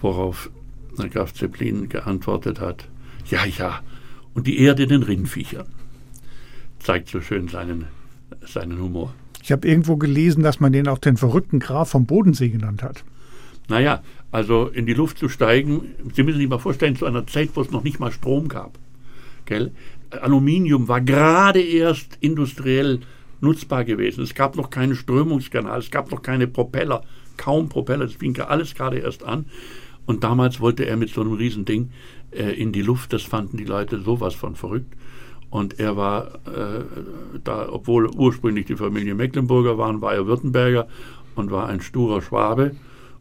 Worauf 0.00 0.50
der 0.98 1.08
Graf 1.08 1.34
Zeppelin 1.34 1.88
geantwortet 1.88 2.60
hat, 2.60 2.88
ja, 3.30 3.44
ja, 3.46 3.80
und 4.34 4.46
die 4.46 4.58
Erde 4.58 4.86
den 4.86 5.02
Rindviechern. 5.02 5.66
Zeigt 6.78 7.08
so 7.08 7.20
schön 7.20 7.48
seinen, 7.48 7.86
seinen 8.42 8.78
Humor. 8.78 9.14
Ich 9.44 9.52
habe 9.52 9.68
irgendwo 9.68 9.98
gelesen, 9.98 10.42
dass 10.42 10.58
man 10.58 10.72
den 10.72 10.88
auch 10.88 10.96
den 10.96 11.18
verrückten 11.18 11.58
Graf 11.58 11.90
vom 11.90 12.06
Bodensee 12.06 12.48
genannt 12.48 12.82
hat. 12.82 13.04
Naja, 13.68 14.02
also 14.32 14.68
in 14.68 14.86
die 14.86 14.94
Luft 14.94 15.18
zu 15.18 15.28
steigen, 15.28 15.82
Sie 16.14 16.22
müssen 16.22 16.38
sich 16.38 16.48
mal 16.48 16.58
vorstellen, 16.58 16.96
zu 16.96 17.04
einer 17.04 17.26
Zeit, 17.26 17.50
wo 17.52 17.60
es 17.60 17.70
noch 17.70 17.84
nicht 17.84 18.00
mal 18.00 18.10
Strom 18.10 18.48
gab. 18.48 18.78
Gell? 19.44 19.72
Aluminium 20.08 20.88
war 20.88 21.02
gerade 21.02 21.60
erst 21.60 22.16
industriell 22.20 23.00
nutzbar 23.42 23.84
gewesen. 23.84 24.24
Es 24.24 24.34
gab 24.34 24.56
noch 24.56 24.70
keinen 24.70 24.94
Strömungskanal, 24.94 25.78
es 25.78 25.90
gab 25.90 26.10
noch 26.10 26.22
keine 26.22 26.46
Propeller, 26.46 27.04
kaum 27.36 27.68
Propeller, 27.68 28.06
das 28.06 28.14
fing 28.14 28.40
alles 28.40 28.74
gerade 28.74 28.96
erst 28.96 29.24
an. 29.24 29.44
Und 30.06 30.24
damals 30.24 30.58
wollte 30.60 30.86
er 30.86 30.96
mit 30.96 31.10
so 31.10 31.20
einem 31.20 31.34
Riesending 31.34 31.90
äh, 32.30 32.52
in 32.52 32.72
die 32.72 32.80
Luft, 32.80 33.12
das 33.12 33.24
fanden 33.24 33.58
die 33.58 33.64
Leute 33.64 34.00
sowas 34.00 34.34
von 34.34 34.56
verrückt. 34.56 34.94
Und 35.54 35.78
er 35.78 35.96
war 35.96 36.34
äh, 36.46 36.82
da, 37.44 37.68
obwohl 37.70 38.08
ursprünglich 38.08 38.66
die 38.66 38.74
Familie 38.74 39.14
Mecklenburger 39.14 39.78
waren, 39.78 40.00
war 40.00 40.12
er 40.12 40.26
Württemberger 40.26 40.88
und 41.36 41.52
war 41.52 41.68
ein 41.68 41.80
sturer 41.80 42.22
Schwabe 42.22 42.74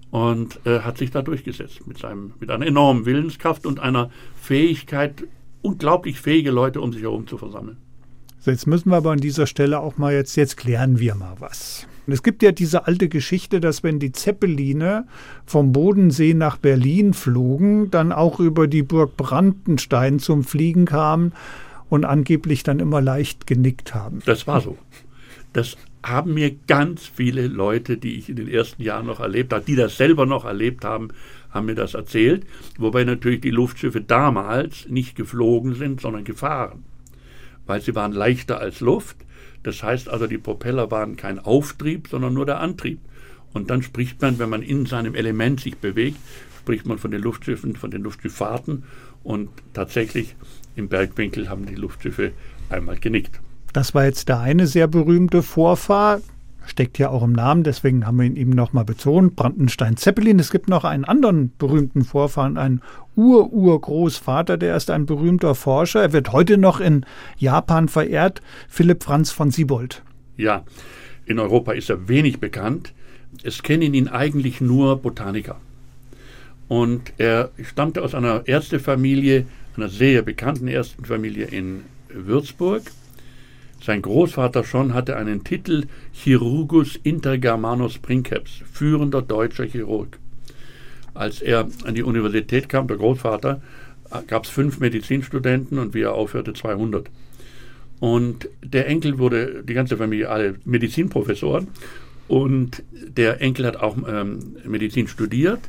und 0.09 0.59
äh, 0.65 0.79
hat 0.79 0.97
sich 0.97 1.11
da 1.11 1.21
durchgesetzt 1.21 1.85
mit, 1.85 1.99
seinem, 1.99 2.33
mit 2.39 2.49
einer 2.49 2.65
enormen 2.65 3.05
Willenskraft 3.05 3.67
und 3.67 3.79
einer 3.79 4.09
Fähigkeit, 4.41 5.25
unglaublich 5.61 6.19
fähige 6.19 6.49
Leute 6.49 6.81
um 6.81 6.91
sich 6.91 7.03
herum 7.03 7.27
zu 7.27 7.37
versammeln. 7.37 7.77
Jetzt 8.43 8.65
müssen 8.65 8.89
wir 8.89 8.97
aber 8.97 9.11
an 9.11 9.19
dieser 9.19 9.45
Stelle 9.45 9.79
auch 9.79 9.99
mal 9.99 10.11
jetzt, 10.11 10.35
jetzt 10.35 10.57
klären 10.57 10.97
wir 10.97 11.13
mal 11.13 11.35
was. 11.37 11.85
Es 12.07 12.23
gibt 12.23 12.41
ja 12.41 12.51
diese 12.51 12.87
alte 12.87 13.09
Geschichte, 13.09 13.61
dass 13.61 13.83
wenn 13.83 13.99
die 13.99 14.11
Zeppeline 14.11 15.05
vom 15.45 15.71
Bodensee 15.71 16.33
nach 16.33 16.57
Berlin 16.57 17.13
flogen, 17.13 17.91
dann 17.91 18.11
auch 18.11 18.39
über 18.39 18.67
die 18.67 18.81
Burg 18.81 19.17
Brandenstein 19.17 20.17
zum 20.17 20.43
Fliegen 20.43 20.85
kamen 20.85 21.31
und 21.93 22.05
angeblich 22.05 22.63
dann 22.63 22.79
immer 22.79 23.01
leicht 23.01 23.45
genickt 23.45 23.93
haben. 23.93 24.23
Das 24.25 24.47
war 24.47 24.61
so. 24.61 24.79
Das 25.53 25.77
haben 26.01 26.33
mir 26.33 26.49
ganz 26.65 27.05
viele 27.05 27.45
Leute, 27.45 27.97
die 27.97 28.17
ich 28.17 28.29
in 28.29 28.35
den 28.35 28.47
ersten 28.47 28.81
Jahren 28.81 29.05
noch 29.05 29.19
erlebt 29.19 29.53
habe, 29.53 29.63
die 29.63 29.75
das 29.75 29.95
selber 29.97 30.25
noch 30.25 30.43
erlebt 30.43 30.85
haben, 30.85 31.09
haben 31.51 31.67
mir 31.67 31.75
das 31.75 31.93
erzählt. 31.93 32.47
Wobei 32.79 33.03
natürlich 33.03 33.41
die 33.41 33.51
Luftschiffe 33.51 34.01
damals 34.01 34.89
nicht 34.89 35.15
geflogen 35.15 35.75
sind, 35.75 36.01
sondern 36.01 36.23
gefahren. 36.23 36.83
Weil 37.67 37.79
sie 37.81 37.93
waren 37.93 38.11
leichter 38.11 38.59
als 38.59 38.79
Luft. 38.79 39.17
Das 39.61 39.83
heißt 39.83 40.09
also, 40.09 40.25
die 40.25 40.39
Propeller 40.39 40.89
waren 40.89 41.15
kein 41.15 41.37
Auftrieb, 41.37 42.07
sondern 42.07 42.33
nur 42.33 42.47
der 42.47 42.59
Antrieb. 42.59 43.01
Und 43.53 43.69
dann 43.69 43.83
spricht 43.83 44.19
man, 44.19 44.39
wenn 44.39 44.49
man 44.49 44.63
in 44.63 44.87
seinem 44.87 45.13
Element 45.13 45.59
sich 45.59 45.77
bewegt, 45.77 46.17
spricht 46.57 46.87
man 46.87 46.97
von 46.97 47.11
den 47.11 47.21
Luftschiffen, 47.21 47.75
von 47.75 47.91
den 47.91 48.01
Luftschiffahrten. 48.01 48.83
Und 49.21 49.49
tatsächlich 49.73 50.35
im 50.75 50.87
Bergwinkel 50.87 51.49
haben 51.49 51.65
die 51.65 51.75
Luftschiffe 51.75 52.31
einmal 52.69 52.97
genickt. 52.97 53.39
Das 53.73 53.93
war 53.95 54.05
jetzt 54.05 54.29
der 54.29 54.39
eine 54.39 54.67
sehr 54.67 54.87
berühmte 54.87 55.41
Vorfahr, 55.41 56.21
steckt 56.65 56.97
ja 56.99 57.09
auch 57.09 57.23
im 57.23 57.33
Namen, 57.33 57.63
deswegen 57.63 58.05
haben 58.05 58.17
wir 58.17 58.25
ihn 58.25 58.35
eben 58.35 58.51
nochmal 58.51 58.85
betont, 58.85 59.35
Brandenstein-Zeppelin. 59.35 60.39
Es 60.39 60.51
gibt 60.51 60.69
noch 60.69 60.83
einen 60.83 61.05
anderen 61.05 61.51
berühmten 61.57 62.03
Vorfahren, 62.03 62.57
einen 62.57 62.81
Ur-Urgroßvater, 63.15 64.57
der 64.57 64.75
ist 64.75 64.89
ein 64.89 65.05
berühmter 65.05 65.55
Forscher. 65.55 66.01
Er 66.01 66.13
wird 66.13 66.31
heute 66.31 66.57
noch 66.57 66.79
in 66.79 67.05
Japan 67.37 67.87
verehrt, 67.87 68.41
Philipp 68.69 69.03
Franz 69.03 69.31
von 69.31 69.51
Siebold. 69.51 70.03
Ja, 70.37 70.63
in 71.25 71.39
Europa 71.39 71.73
ist 71.73 71.89
er 71.89 72.07
wenig 72.07 72.39
bekannt. 72.39 72.93
Es 73.43 73.63
kennen 73.63 73.93
ihn 73.93 74.07
eigentlich 74.07 74.61
nur 74.61 75.01
Botaniker. 75.01 75.59
Und 76.67 77.13
er 77.17 77.51
stammte 77.63 78.01
aus 78.01 78.15
einer 78.15 78.47
Ärztefamilie, 78.47 79.45
einer 79.77 79.89
sehr 79.89 80.21
bekannten 80.21 80.67
Ärztefamilie 80.67 81.45
in 81.45 81.83
Würzburg. 82.09 82.83
Sein 83.81 84.01
Großvater 84.01 84.63
schon 84.63 84.93
hatte 84.93 85.17
einen 85.17 85.43
Titel 85.43 85.85
Chirurgus 86.13 86.95
Intergermanus 87.03 87.97
Princeps, 87.97 88.61
führender 88.71 89.21
deutscher 89.21 89.65
Chirurg. 89.65 90.19
Als 91.13 91.41
er 91.41 91.67
an 91.83 91.93
die 91.93 92.03
Universität 92.03 92.69
kam, 92.69 92.87
der 92.87 92.97
Großvater, 92.97 93.61
gab 94.27 94.45
es 94.45 94.49
fünf 94.49 94.79
Medizinstudenten 94.79 95.79
und 95.79 95.93
wie 95.93 96.01
er 96.01 96.13
aufhörte, 96.13 96.53
200. 96.53 97.09
Und 97.99 98.49
der 98.61 98.87
Enkel 98.87 99.17
wurde, 99.17 99.63
die 99.63 99.73
ganze 99.73 99.97
Familie, 99.97 100.29
alle 100.29 100.55
Medizinprofessoren. 100.65 101.67
Und 102.27 102.83
der 102.91 103.41
Enkel 103.41 103.65
hat 103.65 103.77
auch 103.77 103.97
ähm, 104.07 104.57
Medizin 104.65 105.07
studiert 105.07 105.59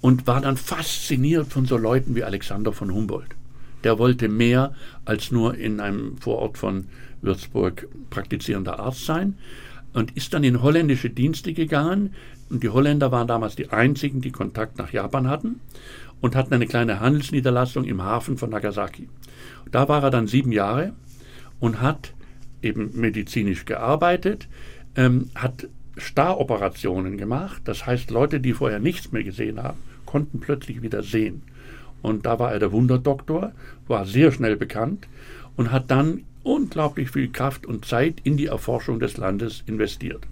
und 0.00 0.26
war 0.26 0.40
dann 0.40 0.56
fasziniert 0.56 1.46
von 1.46 1.66
so 1.66 1.76
Leuten 1.76 2.14
wie 2.14 2.24
Alexander 2.24 2.72
von 2.72 2.92
Humboldt. 2.92 3.34
Der 3.84 3.98
wollte 3.98 4.28
mehr 4.28 4.74
als 5.04 5.30
nur 5.30 5.54
in 5.54 5.80
einem 5.80 6.16
Vorort 6.18 6.58
von 6.58 6.86
Würzburg 7.22 7.88
praktizierender 8.10 8.78
Arzt 8.78 9.04
sein. 9.04 9.36
und 9.92 10.10
ist 10.16 10.34
dann 10.34 10.42
in 10.42 10.60
holländische 10.60 11.08
Dienste 11.08 11.52
gegangen. 11.52 12.14
Und 12.50 12.64
die 12.64 12.68
Holländer 12.68 13.12
waren 13.12 13.28
damals 13.28 13.54
die 13.54 13.70
einzigen, 13.70 14.20
die 14.20 14.32
Kontakt 14.32 14.76
nach 14.76 14.92
Japan 14.92 15.28
hatten 15.28 15.60
und 16.20 16.34
hatten 16.34 16.52
eine 16.52 16.66
kleine 16.66 17.00
Handelsniederlassung 17.00 17.84
im 17.84 18.02
Hafen 18.02 18.36
von 18.36 18.50
Nagasaki. 18.50 19.08
Da 19.70 19.88
war 19.88 20.02
er 20.02 20.10
dann 20.10 20.26
sieben 20.26 20.52
Jahre 20.52 20.94
und 21.60 21.80
hat 21.80 22.12
eben 22.60 22.90
medizinisch 22.94 23.64
gearbeitet, 23.64 24.48
ähm, 24.96 25.30
hat 25.34 25.68
Staroperationen 25.96 27.16
gemacht. 27.16 27.62
Das 27.64 27.86
heißt, 27.86 28.10
Leute, 28.10 28.40
die 28.40 28.52
vorher 28.52 28.80
nichts 28.80 29.12
mehr 29.12 29.22
gesehen 29.22 29.62
haben, 29.62 29.78
konnten 30.06 30.40
plötzlich 30.40 30.82
wieder 30.82 31.02
sehen. 31.02 31.42
Und 32.02 32.26
da 32.26 32.38
war 32.38 32.52
er 32.52 32.58
der 32.58 32.72
Wunderdoktor, 32.72 33.52
war 33.86 34.06
sehr 34.06 34.32
schnell 34.32 34.56
bekannt 34.56 35.06
und 35.56 35.70
hat 35.72 35.90
dann 35.90 36.24
unglaublich 36.42 37.10
viel 37.10 37.30
Kraft 37.30 37.66
und 37.66 37.84
Zeit 37.84 38.16
in 38.24 38.36
die 38.36 38.46
Erforschung 38.46 39.00
des 39.00 39.16
Landes 39.16 39.62
investiert. 39.66 40.26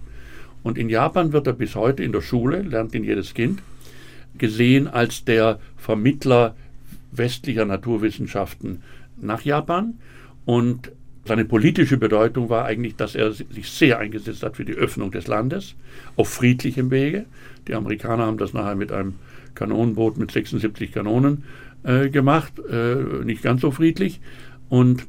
Und 0.61 0.77
in 0.77 0.89
Japan 0.89 1.33
wird 1.33 1.47
er 1.47 1.53
bis 1.53 1.75
heute 1.75 2.03
in 2.03 2.11
der 2.11 2.21
Schule, 2.21 2.61
lernt 2.61 2.95
ihn 2.95 3.03
jedes 3.03 3.33
Kind, 3.33 3.61
gesehen 4.37 4.87
als 4.87 5.25
der 5.25 5.59
Vermittler 5.77 6.55
westlicher 7.11 7.65
Naturwissenschaften 7.65 8.81
nach 9.19 9.41
Japan. 9.41 9.95
Und 10.45 10.91
seine 11.25 11.45
politische 11.45 11.97
Bedeutung 11.97 12.49
war 12.49 12.65
eigentlich, 12.65 12.95
dass 12.95 13.15
er 13.15 13.31
sich 13.31 13.69
sehr 13.69 13.99
eingesetzt 13.99 14.43
hat 14.43 14.57
für 14.57 14.65
die 14.65 14.73
Öffnung 14.73 15.11
des 15.11 15.27
Landes 15.27 15.75
auf 16.15 16.29
friedlichem 16.29 16.91
Wege. 16.91 17.25
Die 17.67 17.75
Amerikaner 17.75 18.25
haben 18.25 18.37
das 18.37 18.53
nachher 18.53 18.75
mit 18.75 18.91
einem 18.91 19.15
Kanonenboot 19.55 20.17
mit 20.17 20.31
76 20.31 20.91
Kanonen 20.91 21.43
äh, 21.83 22.09
gemacht, 22.09 22.53
äh, 22.69 22.95
nicht 23.23 23.43
ganz 23.43 23.61
so 23.61 23.71
friedlich. 23.71 24.21
Und 24.69 25.07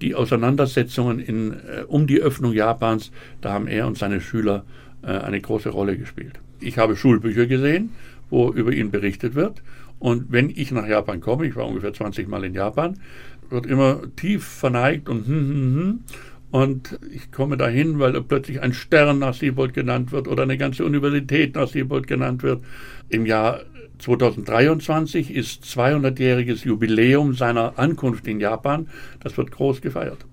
die 0.00 0.14
Auseinandersetzungen 0.14 1.18
in, 1.18 1.52
äh, 1.52 1.84
um 1.86 2.06
die 2.06 2.20
Öffnung 2.20 2.52
Japans, 2.52 3.12
da 3.40 3.52
haben 3.52 3.66
er 3.66 3.86
und 3.86 3.96
seine 3.96 4.20
Schüler 4.20 4.64
äh, 5.02 5.08
eine 5.08 5.40
große 5.40 5.70
Rolle 5.70 5.96
gespielt. 5.96 6.40
Ich 6.60 6.78
habe 6.78 6.96
Schulbücher 6.96 7.46
gesehen, 7.46 7.90
wo 8.30 8.50
über 8.52 8.72
ihn 8.72 8.90
berichtet 8.90 9.34
wird. 9.34 9.62
Und 9.98 10.30
wenn 10.30 10.50
ich 10.50 10.70
nach 10.72 10.86
Japan 10.86 11.20
komme, 11.20 11.46
ich 11.46 11.56
war 11.56 11.66
ungefähr 11.66 11.92
20 11.92 12.28
Mal 12.28 12.44
in 12.44 12.54
Japan, 12.54 12.98
wird 13.48 13.66
immer 13.66 14.02
tief 14.16 14.44
verneigt 14.44 15.08
und 15.08 15.26
hm, 15.26 15.48
hm, 15.48 15.74
hm. 15.74 16.00
Und 16.50 16.98
ich 17.12 17.32
komme 17.32 17.56
dahin, 17.56 17.98
weil 17.98 18.20
plötzlich 18.22 18.62
ein 18.62 18.72
Stern 18.72 19.18
nach 19.18 19.34
Siebold 19.34 19.74
genannt 19.74 20.12
wird 20.12 20.28
oder 20.28 20.44
eine 20.44 20.56
ganze 20.56 20.84
Universität 20.84 21.54
nach 21.54 21.68
Siebold 21.68 22.06
genannt 22.06 22.42
wird. 22.42 22.64
Im 23.08 23.26
Jahr 23.26 23.60
2023 23.98 25.34
ist 25.34 25.64
200-jähriges 25.64 26.64
Jubiläum 26.64 27.34
seiner 27.34 27.78
Ankunft 27.78 28.26
in 28.26 28.40
Japan. 28.40 28.88
Das 29.20 29.36
wird 29.36 29.50
groß 29.50 29.80
gefeiert. 29.80 30.26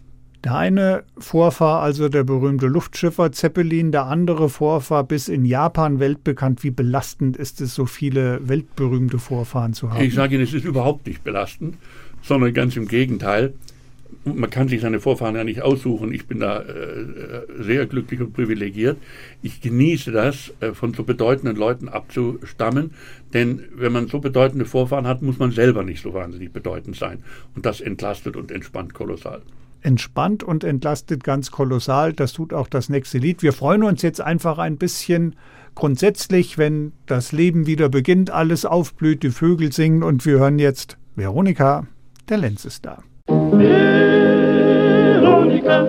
Der 0.44 0.56
eine 0.56 1.04
Vorfahr, 1.18 1.82
also 1.82 2.10
der 2.10 2.26
berühmte 2.26 2.68
Luftschiffer 2.68 3.32
Zeppelin, 3.32 3.94
der 3.94 4.08
andere 4.08 4.50
Vorfahr 4.50 5.06
bis 5.06 5.30
in 5.30 5.46
Japan 5.46 6.02
weltbekannt. 6.02 6.64
Wie 6.64 6.72
belastend 6.72 7.38
ist 7.38 7.62
es, 7.62 7.74
so 7.74 7.86
viele 7.86 8.46
weltberühmte 8.48 9.20
Vorfahren 9.20 9.74
zu 9.74 9.92
haben? 9.92 10.04
Ich 10.04 10.14
sage 10.14 10.36
Ihnen, 10.36 10.44
es 10.44 10.54
ist 10.54 10.66
überhaupt 10.66 11.08
nicht 11.08 11.24
belastend, 11.24 11.78
sondern 12.22 12.54
ganz 12.54 12.76
im 12.76 12.90
Gegenteil 12.90 13.54
man 14.26 14.50
kann 14.50 14.68
sich 14.68 14.82
seine 14.82 15.00
Vorfahren 15.00 15.36
ja 15.36 15.44
nicht 15.44 15.62
aussuchen. 15.62 16.14
Ich 16.14 16.28
bin 16.28 16.40
da 16.40 16.62
äh, 16.62 17.46
sehr 17.60 17.86
glücklich 17.86 18.22
und 18.22 18.34
privilegiert. 18.34 18.98
Ich 19.42 19.62
genieße 19.62 20.12
das, 20.12 20.54
äh, 20.60 20.74
von 20.74 20.94
so 20.94 21.04
bedeutenden 21.04 21.56
Leuten 21.56 21.90
abzustammen, 21.90 22.92
denn 23.34 23.64
wenn 23.76 23.92
man 23.92 24.08
so 24.08 24.20
bedeutende 24.20 24.66
Vorfahren 24.66 25.08
hat, 25.08 25.22
muss 25.22 25.40
man 25.40 25.52
selber 25.52 25.84
nicht 25.84 26.02
so 26.02 26.14
wahnsinnig 26.14 26.52
bedeutend 26.52 26.96
sein. 26.96 27.24
Und 27.56 27.66
das 27.66 27.82
entlastet 27.82 28.36
und 28.36 28.52
entspannt 28.52 28.94
kolossal. 28.94 29.42
Entspannt 29.82 30.44
und 30.44 30.64
entlastet 30.64 31.24
ganz 31.24 31.52
kolossal. 31.52 32.14
Das 32.14 32.34
tut 32.34 32.54
auch 32.54 32.68
das 32.68 32.90
nächste 32.90 33.18
Lied. 33.18 33.44
Wir 33.44 33.52
freuen 33.52 33.84
uns 33.84 34.02
jetzt 34.02 34.22
einfach 34.22 34.58
ein 34.58 34.78
bisschen 34.78 35.36
grundsätzlich, 35.76 36.58
wenn 36.58 36.94
das 37.06 37.32
Leben 37.32 37.68
wieder 37.68 37.90
beginnt, 37.90 38.30
alles 38.30 38.66
aufblüht, 38.66 39.24
die 39.24 39.32
Vögel 39.32 39.72
singen 39.74 40.04
und 40.04 40.26
wir 40.26 40.40
hören 40.40 40.60
jetzt 40.60 40.98
Veronika, 41.16 41.88
der 42.30 42.38
Lenz 42.38 42.66
ist 42.66 42.86
da. 42.86 43.04
Veronika, 45.64 45.88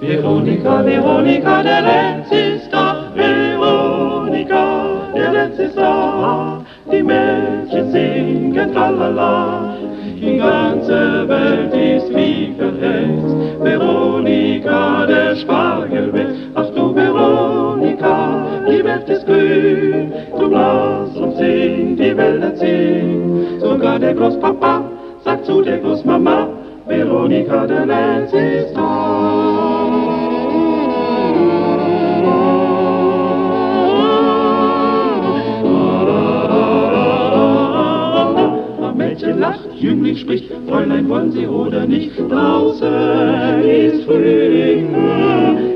Veronika, 0.00 0.84
Veronika, 0.84 1.62
der 1.62 1.82
Lenz 1.82 2.30
ist 2.32 2.72
da. 2.72 3.12
Veronika, 3.14 5.12
der 5.14 5.32
Lenz 5.32 5.58
ist 5.58 5.76
da. 5.76 6.64
Die 6.90 7.02
Mädchen 7.02 7.92
singen 7.92 8.72
tralala, 8.72 9.76
die 10.20 10.38
ganze 10.38 11.28
Welt 11.28 11.72
ist 11.72 12.14
wie 12.14 12.54
verhext. 12.58 13.36
Veronika, 13.60 15.06
der 15.06 15.36
Spargel 15.36 16.12
weg, 16.12 16.26
ach 16.54 16.70
du 16.74 16.94
Veronika, 16.94 18.46
die 18.68 18.84
Welt 18.84 19.08
ist 19.08 19.24
grün, 19.26 20.12
du 20.36 20.48
blass 20.48 21.16
und 21.16 21.36
sing, 21.36 21.96
die 21.96 22.16
Wellen 22.16 22.56
singen, 22.56 23.60
sogar 23.60 23.98
der 24.00 24.14
Großpapa 24.14 24.99
sagt 25.24 25.46
zu 25.46 25.62
der 25.62 25.78
Großmama, 25.78 26.48
Veronika 26.86 27.66
der 27.66 27.86
Lenz 27.86 28.32
ist 28.32 28.74
da. 28.74 29.60
Mädchen 38.96 39.40
lacht, 39.40 39.68
Jüngling 39.76 40.16
spricht, 40.16 40.50
Fräulein 40.68 41.08
wollen 41.08 41.32
Sie 41.32 41.46
oder 41.46 41.86
nicht, 41.86 42.18
draußen 42.18 43.62
ist 43.62 44.04
Frühling. 44.04 44.94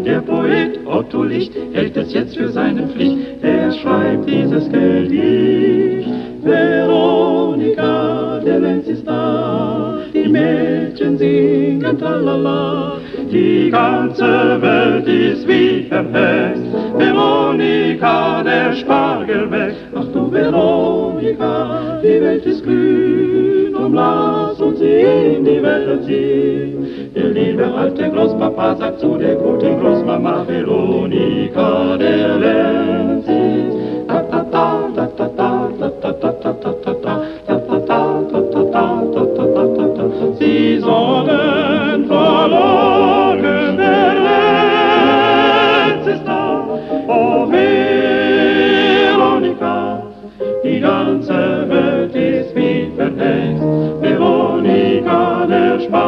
Der 0.05 0.21
Poet 0.21 0.79
Otto 0.87 1.23
Licht 1.23 1.55
hält 1.73 1.97
es 1.97 2.13
jetzt 2.13 2.37
für 2.37 2.49
seine 2.49 2.87
Pflicht, 2.89 3.43
er 3.43 3.73
schreibt 3.73 4.29
dieses 4.29 4.69
Gedicht. 4.71 6.09
Veronika, 6.43 7.34
der 7.77 8.61
Lenz 8.61 8.87
ist 8.87 9.07
da, 9.07 9.99
die 10.13 10.29
Mädchen 10.29 11.19
singen 11.19 11.99
tralala. 11.99 12.99
Die 13.31 13.71
ganze 13.71 14.61
Welt 14.61 15.07
ist 15.09 15.47
wie 15.49 15.83
verhext, 15.89 16.63
Veronika, 16.97 18.43
der 18.43 18.73
Spargel 18.75 19.51
weg. 19.51 19.75
Ach 19.95 20.05
du 20.13 20.31
Veronika, 20.31 22.01
die 22.03 22.21
Welt 22.21 22.47
ist 22.47 22.63
grün, 22.65 23.73
drum 23.75 23.95
lass 23.95 24.61
uns 24.61 24.81
in 24.81 25.45
die 25.45 25.63
Welt 25.63 26.05
ziehen. 26.05 27.11
Der 27.15 27.29
liebe 27.29 27.65
alte 27.65 28.11
Großpapa 28.11 28.77
sagt 28.77 29.01
zu 29.01 29.17
der 29.17 29.37
guten 29.37 29.81
Großmama 29.81 30.45
Veronika, 30.47 31.97
der 31.97 32.39
Lenz 32.39 33.34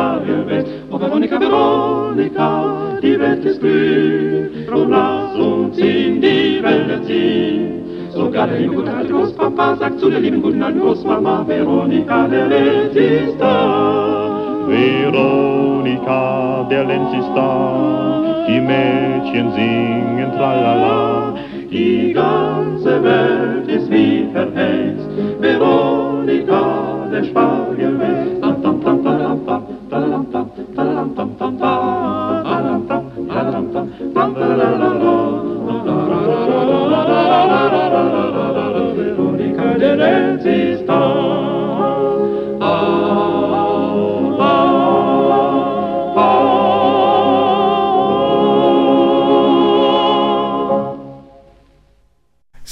Spargel 0.07 0.47
wächst, 0.47 0.73
oh 0.93 1.01
Veronika, 1.01 1.41
Veronika, 1.41 2.99
die 3.03 3.19
Welt 3.19 3.45
ist 3.45 3.61
grün, 3.61 4.65
drum 4.69 4.91
lass 4.91 5.35
uns 5.35 5.77
in 5.79 6.21
die 6.21 6.61
Wälder 6.63 7.03
ziehen. 7.03 7.83
Sogar 8.13 8.47
der 8.47 8.61
liebe 8.61 8.77
gute 8.77 8.95
alte 8.95 9.13
Großpapa 9.13 9.77
sagt 9.77 9.99
zu 9.99 10.09
der 10.09 10.21
lieben 10.21 10.41
guten 10.43 10.63
alten 10.63 10.81
Großmama, 10.81 11.45
Veronika, 11.49 12.29
der 12.29 12.47
Lenz 12.47 12.95
ist 12.95 13.41
da. 13.41 14.65
Veronika, 14.69 16.67
der 16.71 16.85
Lenz 16.85 17.13
ist 17.13 17.31
da, 17.35 18.45
die 18.47 18.61
Mädchen 18.61 19.53
singen 19.55 20.31
tralala. 20.37 21.35
Die 21.69 22.13
ganze 22.13 23.03
Welt 23.03 23.69
ist 23.69 23.91
wie 23.91 24.29
verhext, 24.33 25.09
Veronika, 25.41 27.09
der 27.13 27.25
Spargel 27.25 27.99
wächst. 27.99 28.36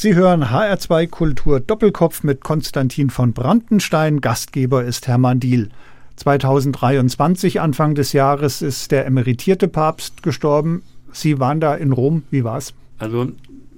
Sie 0.04 0.14
hören 0.14 0.44
HR2 0.44 1.08
Kultur 1.08 1.60
Doppelkopf 1.60 2.24
mit 2.24 2.44
Konstantin 2.44 3.08
von 3.08 3.32
Brandenstein. 3.32 4.20
Gastgeber 4.20 4.84
ist 4.84 5.08
Hermann 5.08 5.40
Diel. 5.40 5.70
2023, 6.16 7.60
Anfang 7.60 7.94
des 7.94 8.12
Jahres, 8.12 8.62
ist 8.62 8.92
der 8.92 9.06
emeritierte 9.06 9.68
Papst 9.68 10.22
gestorben. 10.22 10.82
Sie 11.12 11.38
waren 11.38 11.60
da 11.60 11.74
in 11.74 11.92
Rom, 11.92 12.22
wie 12.30 12.44
war's? 12.44 12.74
Also, 12.98 13.32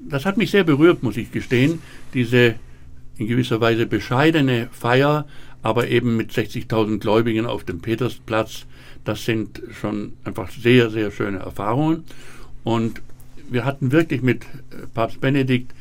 das 0.09 0.25
hat 0.25 0.37
mich 0.37 0.51
sehr 0.51 0.65
berührt, 0.65 1.03
muss 1.03 1.17
ich 1.17 1.33
gestehen. 1.33 1.81
Diese 2.15 2.55
in 3.19 3.27
gewisser 3.27 3.61
Weise 3.61 3.87
bescheidene 3.87 4.69
Feier, 4.71 5.27
aber 5.63 5.89
eben 5.89 6.17
mit 6.17 6.31
60.000 6.33 6.99
Gläubigen 6.99 7.47
auf 7.47 7.65
dem 7.65 7.81
Petersplatz, 7.81 8.67
das 9.05 9.25
sind 9.25 9.63
schon 9.81 10.13
einfach 10.25 10.51
sehr, 10.51 10.91
sehr 10.91 11.11
schöne 11.11 11.39
Erfahrungen. 11.39 12.05
Und 12.65 13.01
wir 13.49 13.65
hatten 13.65 13.93
wirklich 13.93 14.23
mit 14.23 14.45
äh, 14.45 14.87
Papst 14.93 15.21
Benedikt, 15.21 15.73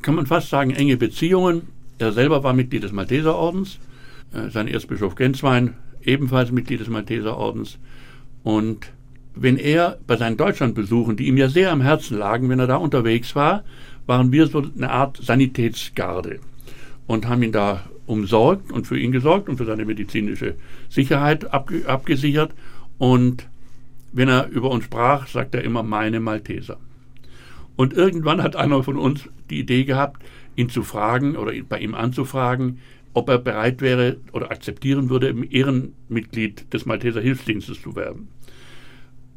kann 0.00 0.14
man 0.14 0.26
fast 0.26 0.48
sagen, 0.48 0.70
enge 0.70 0.96
Beziehungen. 0.96 1.62
Er 1.98 2.12
selber 2.12 2.42
war 2.42 2.52
Mitglied 2.52 2.82
des 2.82 2.92
Malteserordens, 2.92 3.78
äh, 4.32 4.48
sein 4.50 4.68
Erzbischof 4.68 5.14
Genswein 5.14 5.74
ebenfalls 6.06 6.52
Mitglied 6.52 6.80
des 6.80 6.88
Malteserordens. 6.88 7.78
Und 8.42 8.92
wenn 9.34 9.56
er 9.56 9.98
bei 10.06 10.16
seinen 10.16 10.36
Deutschlandbesuchen, 10.36 11.16
die 11.16 11.26
ihm 11.26 11.36
ja 11.36 11.48
sehr 11.48 11.72
am 11.72 11.80
Herzen 11.80 12.18
lagen, 12.18 12.48
wenn 12.48 12.58
er 12.58 12.66
da 12.66 12.76
unterwegs 12.76 13.34
war, 13.34 13.64
waren 14.06 14.32
wir 14.32 14.46
so 14.46 14.64
eine 14.76 14.90
Art 14.90 15.18
Sanitätsgarde 15.22 16.40
und 17.06 17.28
haben 17.28 17.42
ihn 17.42 17.52
da 17.52 17.84
umsorgt 18.06 18.72
und 18.72 18.86
für 18.86 18.98
ihn 18.98 19.12
gesorgt 19.12 19.48
und 19.48 19.56
für 19.56 19.64
seine 19.64 19.84
medizinische 19.84 20.54
Sicherheit 20.88 21.52
abge 21.52 21.88
abgesichert. 21.88 22.52
Und 22.98 23.48
wenn 24.12 24.28
er 24.28 24.48
über 24.48 24.70
uns 24.70 24.84
sprach, 24.84 25.26
sagt 25.26 25.54
er 25.54 25.62
immer 25.62 25.82
meine 25.82 26.20
Malteser. 26.20 26.78
Und 27.76 27.94
irgendwann 27.94 28.42
hat 28.42 28.56
einer 28.56 28.82
von 28.82 28.98
uns 28.98 29.28
die 29.48 29.60
Idee 29.60 29.84
gehabt, 29.84 30.22
ihn 30.56 30.68
zu 30.68 30.82
fragen 30.82 31.36
oder 31.36 31.52
bei 31.68 31.78
ihm 31.78 31.94
anzufragen, 31.94 32.78
ob 33.14 33.28
er 33.28 33.38
bereit 33.38 33.80
wäre 33.80 34.18
oder 34.32 34.50
akzeptieren 34.50 35.10
würde, 35.10 35.28
im 35.28 35.44
Ehrenmitglied 35.48 36.72
des 36.72 36.86
Malteser 36.86 37.20
Hilfsdienstes 37.20 37.80
zu 37.82 37.94
werden. 37.94 38.28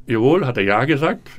Jawohl, 0.08 0.46
hat 0.46 0.58
er 0.58 0.64
ja 0.64 0.86
gesagt. 0.86 1.30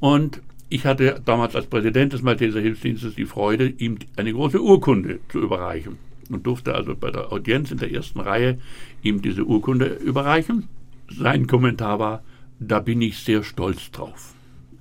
Und 0.00 0.42
ich 0.68 0.84
hatte 0.84 1.20
damals 1.24 1.54
als 1.54 1.66
Präsident 1.66 2.12
des 2.12 2.22
Malteser 2.22 2.60
Hilfsdienstes 2.60 3.14
die 3.14 3.24
Freude, 3.24 3.68
ihm 3.68 3.98
eine 4.16 4.32
große 4.32 4.60
Urkunde 4.60 5.20
zu 5.28 5.40
überreichen. 5.40 5.98
Und 6.28 6.44
durfte 6.46 6.74
also 6.74 6.96
bei 6.96 7.10
der 7.10 7.32
Audienz 7.32 7.70
in 7.70 7.78
der 7.78 7.92
ersten 7.92 8.18
Reihe 8.18 8.58
ihm 9.02 9.22
diese 9.22 9.44
Urkunde 9.44 9.86
überreichen. 9.86 10.68
Sein 11.08 11.46
Kommentar 11.46 12.00
war, 12.00 12.24
da 12.58 12.80
bin 12.80 13.00
ich 13.00 13.18
sehr 13.18 13.44
stolz 13.44 13.92
drauf, 13.92 14.34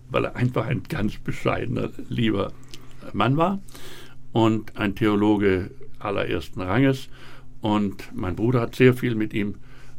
weil 0.10 0.26
er 0.26 0.36
einfach 0.36 0.66
ein 0.66 0.82
ganz 0.89 1.18
bescheidener, 1.18 1.91
lieber 2.10 2.51
Mann 3.14 3.38
war 3.38 3.60
und 4.32 4.76
ein 4.76 4.95
Theologe 4.95 5.70
allerersten 6.06 6.62
Ranges. 6.62 7.10
Und 7.62 8.12
mein 8.14 8.36
Bruder 8.36 8.62
hat 8.62 8.76
sehr 8.76 8.93
viel 8.93 9.16
mit 9.16 9.34
ihm 9.34 9.56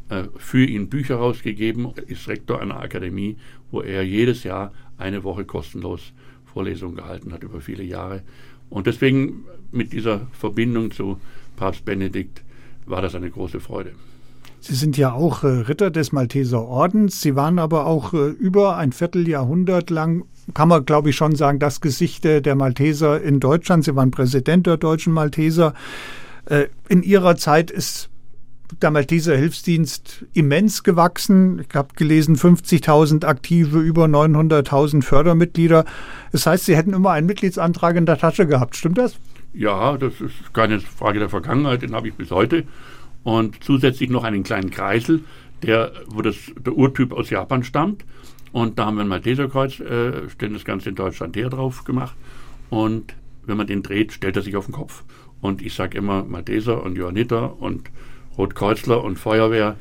äh, 0.09 0.24
für 0.36 0.64
ihn 0.64 0.88
Bücher 0.88 1.16
rausgegeben, 1.16 1.92
ist 2.07 2.28
Rektor 2.28 2.61
einer 2.61 2.80
Akademie, 2.80 3.36
wo 3.70 3.80
er 3.80 4.02
jedes 4.02 4.44
Jahr 4.44 4.72
eine 4.98 5.24
Woche 5.24 5.44
kostenlos 5.44 6.12
Vorlesungen 6.44 6.96
gehalten 6.96 7.32
hat 7.32 7.42
über 7.42 7.61
viele 7.61 7.82
Jahre. 7.82 8.22
Und 8.70 8.86
deswegen 8.86 9.44
mit 9.72 9.92
dieser 9.92 10.26
Verbindung 10.32 10.90
zu 10.90 11.20
Papst 11.57 11.84
Benedikt 11.84 12.42
war 12.86 13.02
das 13.02 13.14
eine 13.14 13.30
große 13.30 13.61
Freude. 13.61 13.92
Sie 14.66 14.74
sind 14.74 14.96
ja 14.96 15.12
auch 15.12 15.44
äh, 15.44 15.46
Ritter 15.46 15.92
des 15.92 16.10
Malteser 16.10 16.64
Ordens. 16.64 17.22
Sie 17.22 17.36
waren 17.36 17.60
aber 17.60 17.86
auch 17.86 18.12
äh, 18.12 18.30
über 18.30 18.76
ein 18.76 18.90
Vierteljahrhundert 18.90 19.90
lang, 19.90 20.24
kann 20.54 20.68
man 20.68 20.84
glaube 20.84 21.10
ich 21.10 21.16
schon 21.16 21.36
sagen, 21.36 21.60
das 21.60 21.80
Gesicht 21.80 22.24
der 22.24 22.54
Malteser 22.56 23.22
in 23.22 23.38
Deutschland. 23.38 23.84
Sie 23.84 23.94
waren 23.94 24.10
Präsident 24.10 24.66
der 24.66 24.76
deutschen 24.76 25.12
Malteser. 25.12 25.72
Äh, 26.46 26.66
in 26.88 27.04
Ihrer 27.04 27.36
Zeit 27.36 27.70
ist 27.70 28.10
der 28.82 28.90
Malteser 28.90 29.36
Hilfsdienst 29.36 30.24
immens 30.32 30.82
gewachsen. 30.82 31.60
Ich 31.60 31.74
habe 31.76 31.94
gelesen, 31.94 32.34
50.000 32.34 33.24
aktive, 33.24 33.78
über 33.78 34.06
900.000 34.06 35.02
Fördermitglieder. 35.02 35.84
Das 36.32 36.46
heißt, 36.46 36.64
Sie 36.64 36.76
hätten 36.76 36.92
immer 36.92 37.12
einen 37.12 37.28
Mitgliedsantrag 37.28 37.94
in 37.94 38.06
der 38.06 38.18
Tasche 38.18 38.48
gehabt. 38.48 38.74
Stimmt 38.74 38.98
das? 38.98 39.14
Ja, 39.54 39.96
das 39.96 40.20
ist 40.20 40.52
keine 40.52 40.80
Frage 40.80 41.20
der 41.20 41.28
Vergangenheit, 41.28 41.82
den 41.82 41.94
habe 41.94 42.08
ich 42.08 42.14
bis 42.14 42.32
heute. 42.32 42.64
Und 43.26 43.64
zusätzlich 43.64 44.08
noch 44.08 44.22
einen 44.22 44.44
kleinen 44.44 44.70
Kreisel, 44.70 45.24
der, 45.64 45.90
wo 46.06 46.22
das, 46.22 46.36
der 46.64 46.74
Urtyp 46.74 47.12
aus 47.12 47.28
Japan 47.28 47.64
stammt. 47.64 48.04
Und 48.52 48.78
da 48.78 48.86
haben 48.86 48.98
wir 48.98 49.00
ein 49.00 49.08
Malteserkreuz, 49.08 49.80
äh, 49.80 50.28
stellen 50.28 50.52
das 50.52 50.64
Ganze 50.64 50.90
in 50.90 50.94
Deutschland 50.94 51.34
her 51.34 51.50
drauf 51.50 51.82
gemacht. 51.82 52.14
Und 52.70 53.16
wenn 53.44 53.56
man 53.56 53.66
den 53.66 53.82
dreht, 53.82 54.12
stellt 54.12 54.36
er 54.36 54.42
sich 54.42 54.54
auf 54.54 54.66
den 54.66 54.74
Kopf. 54.74 55.02
Und 55.40 55.60
ich 55.60 55.74
sage 55.74 55.98
immer, 55.98 56.22
Malteser 56.22 56.80
und 56.84 56.96
Johanniter 56.96 57.60
und 57.60 57.90
Rotkreuzler 58.38 59.02
und 59.02 59.18
Feuerwehr 59.18 59.74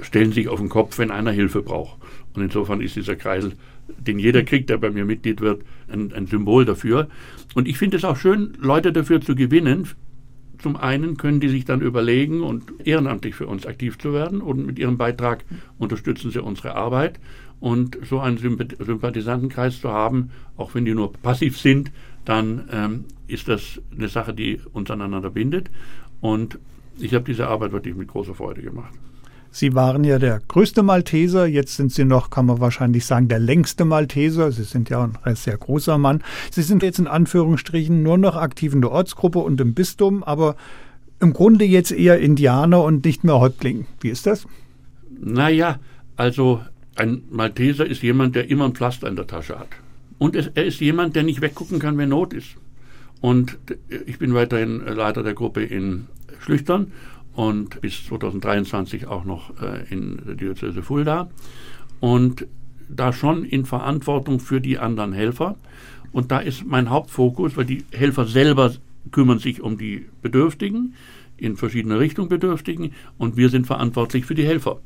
stellen 0.00 0.32
sich 0.32 0.48
auf 0.48 0.58
den 0.58 0.68
Kopf, 0.68 0.98
wenn 0.98 1.12
einer 1.12 1.30
Hilfe 1.30 1.62
braucht. 1.62 1.96
Und 2.34 2.42
insofern 2.42 2.80
ist 2.80 2.96
dieser 2.96 3.14
Kreisel, 3.14 3.52
den 3.98 4.18
jeder 4.18 4.42
kriegt, 4.42 4.68
der 4.68 4.78
bei 4.78 4.90
mir 4.90 5.04
Mitglied 5.04 5.40
wird, 5.40 5.62
ein, 5.86 6.12
ein 6.12 6.26
Symbol 6.26 6.64
dafür. 6.64 7.06
Und 7.54 7.68
ich 7.68 7.78
finde 7.78 7.98
es 7.98 8.04
auch 8.04 8.16
schön, 8.16 8.54
Leute 8.58 8.92
dafür 8.92 9.20
zu 9.20 9.36
gewinnen. 9.36 9.86
Zum 10.62 10.76
einen 10.76 11.16
können 11.16 11.40
die 11.40 11.48
sich 11.48 11.64
dann 11.64 11.80
überlegen 11.80 12.42
und 12.42 12.64
ehrenamtlich 12.84 13.34
für 13.34 13.46
uns 13.46 13.66
aktiv 13.66 13.98
zu 13.98 14.12
werden 14.12 14.40
und 14.42 14.66
mit 14.66 14.78
ihrem 14.78 14.98
Beitrag 14.98 15.44
unterstützen 15.78 16.30
sie 16.30 16.42
unsere 16.42 16.74
Arbeit. 16.74 17.18
Und 17.60 17.98
so 18.08 18.20
einen 18.20 18.38
Sympathisantenkreis 18.38 19.80
zu 19.80 19.90
haben, 19.90 20.30
auch 20.56 20.74
wenn 20.74 20.86
die 20.86 20.94
nur 20.94 21.12
passiv 21.12 21.58
sind, 21.58 21.92
dann 22.24 22.68
ähm, 22.72 23.04
ist 23.26 23.48
das 23.48 23.80
eine 23.94 24.08
Sache, 24.08 24.32
die 24.32 24.60
uns 24.72 24.90
aneinander 24.90 25.30
bindet. 25.30 25.70
Und 26.20 26.58
ich 26.98 27.14
habe 27.14 27.24
diese 27.24 27.48
Arbeit 27.48 27.72
wirklich 27.72 27.94
mit 27.94 28.08
großer 28.08 28.34
Freude 28.34 28.62
gemacht. 28.62 28.94
Sie 29.52 29.74
waren 29.74 30.04
ja 30.04 30.18
der 30.18 30.40
größte 30.46 30.82
Malteser, 30.82 31.46
jetzt 31.46 31.76
sind 31.76 31.92
Sie 31.92 32.04
noch, 32.04 32.30
kann 32.30 32.46
man 32.46 32.60
wahrscheinlich 32.60 33.04
sagen, 33.04 33.28
der 33.28 33.40
längste 33.40 33.84
Malteser. 33.84 34.52
Sie 34.52 34.62
sind 34.62 34.90
ja 34.90 35.10
ein 35.22 35.36
sehr 35.36 35.56
großer 35.56 35.98
Mann. 35.98 36.22
Sie 36.52 36.62
sind 36.62 36.82
jetzt 36.82 37.00
in 37.00 37.08
Anführungsstrichen 37.08 38.02
nur 38.02 38.16
noch 38.16 38.36
aktiv 38.36 38.72
in 38.72 38.80
der 38.80 38.92
Ortsgruppe 38.92 39.40
und 39.40 39.60
im 39.60 39.74
Bistum, 39.74 40.22
aber 40.22 40.56
im 41.20 41.32
Grunde 41.32 41.64
jetzt 41.64 41.90
eher 41.90 42.20
Indianer 42.20 42.82
und 42.82 43.04
nicht 43.04 43.24
mehr 43.24 43.40
Häuptling. 43.40 43.86
Wie 44.00 44.08
ist 44.08 44.26
das? 44.26 44.46
Naja, 45.20 45.78
also 46.16 46.60
ein 46.94 47.22
Malteser 47.30 47.86
ist 47.86 48.02
jemand, 48.02 48.36
der 48.36 48.48
immer 48.50 48.66
ein 48.66 48.74
Pflaster 48.74 49.08
in 49.08 49.16
der 49.16 49.26
Tasche 49.26 49.58
hat. 49.58 49.68
Und 50.18 50.36
es, 50.36 50.48
er 50.54 50.64
ist 50.64 50.80
jemand, 50.80 51.16
der 51.16 51.24
nicht 51.24 51.40
weggucken 51.40 51.78
kann, 51.78 51.98
wenn 51.98 52.10
Not 52.10 52.32
ist. 52.32 52.56
Und 53.20 53.58
ich 54.06 54.18
bin 54.18 54.32
weiterhin 54.32 54.80
Leiter 54.86 55.22
der 55.22 55.34
Gruppe 55.34 55.62
in 55.62 56.06
Schlüchtern 56.40 56.92
und 57.34 57.80
bis 57.80 58.04
2023 58.06 59.06
auch 59.06 59.24
noch 59.24 59.50
äh, 59.60 59.84
in 59.90 60.20
der 60.26 60.34
Diözese 60.34 60.82
Fulda. 60.82 61.30
Und 62.00 62.46
da 62.88 63.12
schon 63.12 63.44
in 63.44 63.64
Verantwortung 63.64 64.40
für 64.40 64.60
die 64.60 64.78
anderen 64.78 65.12
Helfer. 65.12 65.56
Und 66.12 66.32
da 66.32 66.38
ist 66.38 66.66
mein 66.66 66.90
Hauptfokus, 66.90 67.56
weil 67.56 67.66
die 67.66 67.84
Helfer 67.92 68.26
selber 68.26 68.72
kümmern 69.12 69.38
sich 69.38 69.60
um 69.60 69.78
die 69.78 70.06
Bedürftigen, 70.22 70.94
in 71.36 71.56
verschiedener 71.56 72.00
Richtung 72.00 72.28
Bedürftigen, 72.28 72.92
und 73.16 73.36
wir 73.36 73.48
sind 73.48 73.66
verantwortlich 73.66 74.26
für 74.26 74.34
die 74.34 74.44
Helfer. 74.44 74.80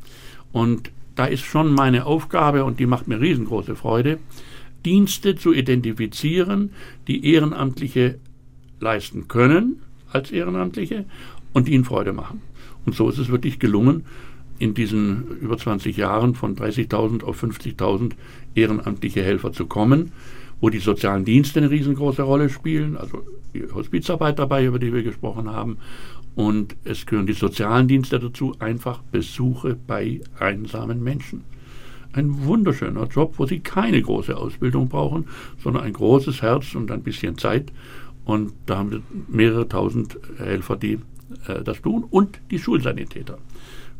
Und 0.52 0.90
da 1.16 1.26
ist 1.26 1.44
schon 1.44 1.72
meine 1.72 2.06
Aufgabe, 2.06 2.64
und 2.64 2.78
die 2.78 2.86
macht 2.86 3.08
mir 3.08 3.20
riesengroße 3.20 3.74
Freude, 3.74 4.18
Dienste 4.84 5.34
zu 5.34 5.52
identifizieren, 5.52 6.70
die 7.08 7.32
Ehrenamtliche 7.32 8.18
leisten 8.80 9.28
können 9.28 9.80
als 10.12 10.30
Ehrenamtliche 10.30 11.06
und 11.54 11.68
ihnen 11.68 11.84
Freude 11.84 12.12
machen. 12.12 12.42
Und 12.84 12.94
so 12.94 13.08
ist 13.08 13.18
es 13.18 13.30
wirklich 13.30 13.58
gelungen, 13.58 14.04
in 14.58 14.74
diesen 14.74 15.38
über 15.40 15.56
20 15.56 15.96
Jahren 15.96 16.34
von 16.34 16.54
30.000 16.54 17.24
auf 17.24 17.42
50.000 17.42 18.12
ehrenamtliche 18.54 19.22
Helfer 19.22 19.52
zu 19.52 19.66
kommen, 19.66 20.12
wo 20.60 20.70
die 20.70 20.78
sozialen 20.78 21.24
Dienste 21.24 21.60
eine 21.60 21.70
riesengroße 21.70 22.22
Rolle 22.22 22.48
spielen, 22.48 22.96
also 22.96 23.22
die 23.52 23.64
Hospizarbeit 23.72 24.38
dabei, 24.38 24.64
über 24.66 24.78
die 24.78 24.92
wir 24.92 25.02
gesprochen 25.02 25.50
haben. 25.50 25.78
Und 26.34 26.76
es 26.84 27.06
gehören 27.06 27.26
die 27.26 27.32
sozialen 27.32 27.88
Dienste 27.88 28.18
dazu, 28.18 28.54
einfach 28.58 29.02
Besuche 29.02 29.76
bei 29.86 30.20
einsamen 30.38 31.02
Menschen. 31.02 31.44
Ein 32.12 32.44
wunderschöner 32.44 33.06
Job, 33.06 33.34
wo 33.38 33.46
sie 33.46 33.60
keine 33.60 34.00
große 34.00 34.36
Ausbildung 34.36 34.88
brauchen, 34.88 35.26
sondern 35.62 35.82
ein 35.82 35.92
großes 35.92 36.42
Herz 36.42 36.74
und 36.74 36.90
ein 36.92 37.02
bisschen 37.02 37.38
Zeit. 37.38 37.72
Und 38.24 38.52
da 38.66 38.78
haben 38.78 38.90
wir 38.92 39.02
mehrere 39.28 39.68
tausend 39.68 40.18
Helfer, 40.38 40.76
die 40.76 40.98
das 41.64 41.80
tun 41.80 42.04
und 42.08 42.40
die 42.50 42.58
Schulsanitäter. 42.58 43.38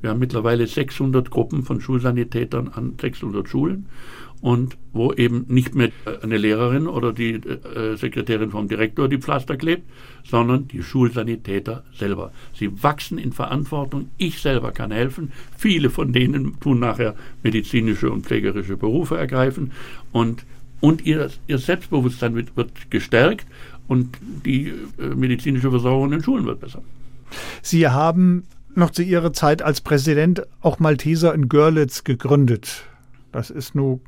Wir 0.00 0.10
haben 0.10 0.20
mittlerweile 0.20 0.66
600 0.66 1.30
Gruppen 1.30 1.62
von 1.62 1.80
Schulsanitätern 1.80 2.68
an 2.68 2.94
600 3.00 3.48
Schulen 3.48 3.86
und 4.42 4.76
wo 4.92 5.14
eben 5.14 5.46
nicht 5.48 5.74
mehr 5.74 5.90
eine 6.22 6.36
Lehrerin 6.36 6.86
oder 6.86 7.14
die 7.14 7.36
äh, 7.36 7.96
Sekretärin 7.96 8.50
vom 8.50 8.68
Direktor 8.68 9.08
die 9.08 9.16
Pflaster 9.16 9.56
klebt, 9.56 9.88
sondern 10.22 10.68
die 10.68 10.82
Schulsanitäter 10.82 11.84
selber. 11.94 12.32
Sie 12.52 12.82
wachsen 12.82 13.16
in 13.16 13.32
Verantwortung. 13.32 14.10
Ich 14.18 14.42
selber 14.42 14.72
kann 14.72 14.90
helfen. 14.90 15.32
Viele 15.56 15.88
von 15.88 16.12
denen 16.12 16.60
tun 16.60 16.80
nachher 16.80 17.14
medizinische 17.42 18.10
und 18.10 18.26
pflegerische 18.26 18.76
Berufe 18.76 19.16
ergreifen 19.16 19.72
und 20.12 20.44
und 20.80 21.06
ihr, 21.06 21.30
ihr 21.46 21.56
Selbstbewusstsein 21.56 22.34
wird, 22.34 22.54
wird 22.58 22.90
gestärkt 22.90 23.46
und 23.88 24.18
die 24.44 24.74
äh, 24.98 25.14
medizinische 25.14 25.70
Versorgung 25.70 26.06
in 26.06 26.10
den 26.10 26.22
Schulen 26.22 26.44
wird 26.44 26.60
besser. 26.60 26.82
Sie 27.62 27.88
haben 27.88 28.44
noch 28.74 28.90
zu 28.90 29.02
Ihrer 29.02 29.32
Zeit 29.32 29.62
als 29.62 29.80
Präsident 29.80 30.42
auch 30.60 30.78
Malteser 30.78 31.34
in 31.34 31.48
Görlitz 31.48 32.04
gegründet. 32.04 32.84
Das 33.32 33.50
ist 33.50 33.74
nun 33.74 34.00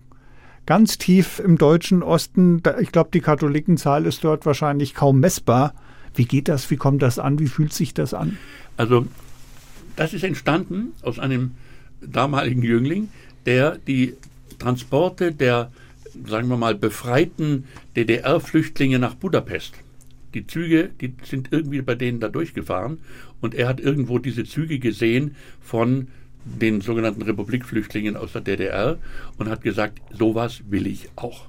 ganz 0.66 0.98
tief 0.98 1.38
im 1.38 1.58
deutschen 1.58 2.02
Osten. 2.02 2.62
Ich 2.80 2.92
glaube, 2.92 3.10
die 3.12 3.20
Katholikenzahl 3.20 4.06
ist 4.06 4.24
dort 4.24 4.46
wahrscheinlich 4.46 4.94
kaum 4.94 5.20
messbar. 5.20 5.74
Wie 6.14 6.24
geht 6.24 6.48
das? 6.48 6.70
Wie 6.70 6.76
kommt 6.76 7.02
das 7.02 7.18
an? 7.18 7.38
Wie 7.38 7.46
fühlt 7.46 7.72
sich 7.72 7.94
das 7.94 8.14
an? 8.14 8.38
Also, 8.76 9.06
das 9.94 10.12
ist 10.12 10.24
entstanden 10.24 10.92
aus 11.02 11.18
einem 11.18 11.52
damaligen 12.00 12.62
Jüngling, 12.62 13.08
der 13.46 13.78
die 13.78 14.14
Transporte 14.58 15.32
der, 15.32 15.70
sagen 16.26 16.48
wir 16.48 16.56
mal, 16.56 16.74
befreiten 16.74 17.64
DDR-Flüchtlinge 17.96 18.98
nach 18.98 19.14
Budapest 19.14 19.74
die 20.36 20.46
Züge, 20.46 20.90
die 21.00 21.14
sind 21.22 21.48
irgendwie 21.50 21.80
bei 21.82 21.94
denen 21.94 22.20
da 22.20 22.28
durchgefahren 22.28 22.98
und 23.40 23.54
er 23.54 23.68
hat 23.68 23.80
irgendwo 23.80 24.18
diese 24.18 24.44
Züge 24.44 24.78
gesehen 24.78 25.34
von 25.60 26.08
den 26.44 26.80
sogenannten 26.80 27.22
Republikflüchtlingen 27.22 28.16
aus 28.16 28.32
der 28.32 28.42
DDR 28.42 28.98
und 29.38 29.48
hat 29.48 29.62
gesagt, 29.62 30.00
sowas 30.12 30.62
will 30.68 30.86
ich 30.86 31.08
auch. 31.16 31.46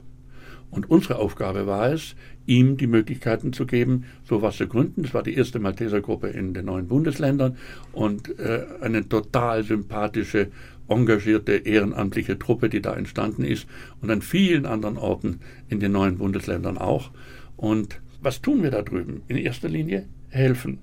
Und 0.72 0.90
unsere 0.90 1.18
Aufgabe 1.18 1.68
war 1.68 1.92
es, 1.92 2.16
ihm 2.46 2.78
die 2.78 2.88
Möglichkeiten 2.88 3.54
zu 3.54 3.66
geben, 3.66 4.06
sowas 4.24 4.58
zu 4.58 4.68
gründen. 4.68 5.04
Das 5.04 5.14
war 5.14 5.24
die 5.24 5.36
erste 5.36 5.60
Maltesergruppe 5.60 6.30
in 6.30 6.54
den 6.54 6.66
neuen 6.66 6.88
Bundesländern 6.88 7.58
und 7.92 8.40
äh, 8.40 8.66
eine 8.82 9.08
total 9.08 9.64
sympathische, 9.64 10.48
engagierte, 10.88 11.54
ehrenamtliche 11.54 12.40
Truppe, 12.40 12.70
die 12.70 12.82
da 12.82 12.96
entstanden 12.96 13.44
ist 13.44 13.68
und 14.02 14.10
an 14.10 14.22
vielen 14.22 14.66
anderen 14.66 14.98
Orten 14.98 15.42
in 15.68 15.80
den 15.80 15.92
neuen 15.92 16.18
Bundesländern 16.18 16.78
auch. 16.78 17.12
Und 17.58 18.00
was 18.22 18.42
tun 18.42 18.64
wir 18.64 18.72
da 18.72 18.82
drüben? 18.82 19.22
In 19.28 19.38
erster 19.38 19.70
Linie 19.70 20.06
helfen. 20.30 20.80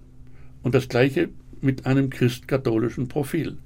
Und 0.62 0.74
das 0.74 0.89
Gleiche 0.89 1.28
mit 1.61 1.87
einem 1.87 2.11
christkatholischen 2.11 3.09
Profil. 3.09 3.59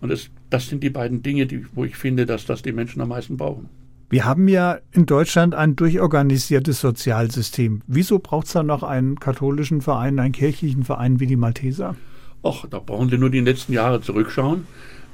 Und 0.00 0.10
das, 0.10 0.30
das 0.50 0.68
sind 0.68 0.82
die 0.82 0.90
beiden 0.90 1.22
Dinge, 1.22 1.46
die, 1.46 1.64
wo 1.74 1.84
ich 1.84 1.96
finde, 1.96 2.26
dass 2.26 2.46
das 2.46 2.62
die 2.62 2.72
Menschen 2.72 3.00
am 3.00 3.08
meisten 3.08 3.36
brauchen. 3.36 3.68
Wir 4.10 4.24
haben 4.24 4.48
ja 4.48 4.78
in 4.92 5.06
Deutschland 5.06 5.54
ein 5.54 5.76
durchorganisiertes 5.76 6.80
Sozialsystem. 6.80 7.82
Wieso 7.86 8.18
braucht 8.18 8.46
es 8.46 8.52
da 8.52 8.62
noch 8.62 8.82
einen 8.82 9.18
katholischen 9.18 9.80
Verein, 9.80 10.18
einen 10.18 10.32
kirchlichen 10.32 10.84
Verein 10.84 11.20
wie 11.20 11.26
die 11.26 11.36
Malteser? 11.36 11.96
Och, 12.44 12.66
da 12.68 12.78
brauchen 12.78 13.08
Sie 13.08 13.18
nur 13.18 13.30
die 13.30 13.40
letzten 13.40 13.72
Jahre 13.72 14.02
zurückschauen. 14.02 14.66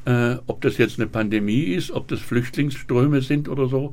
Äh, 0.05 0.37
ob 0.47 0.61
das 0.63 0.79
jetzt 0.79 0.99
eine 0.99 1.07
Pandemie 1.07 1.63
ist, 1.63 1.93
ob 1.93 2.09
das 2.09 2.21
Flüchtlingsströme 2.21 3.23
sind 3.23 3.49
oder 3.49 3.69
so. 3.69 3.93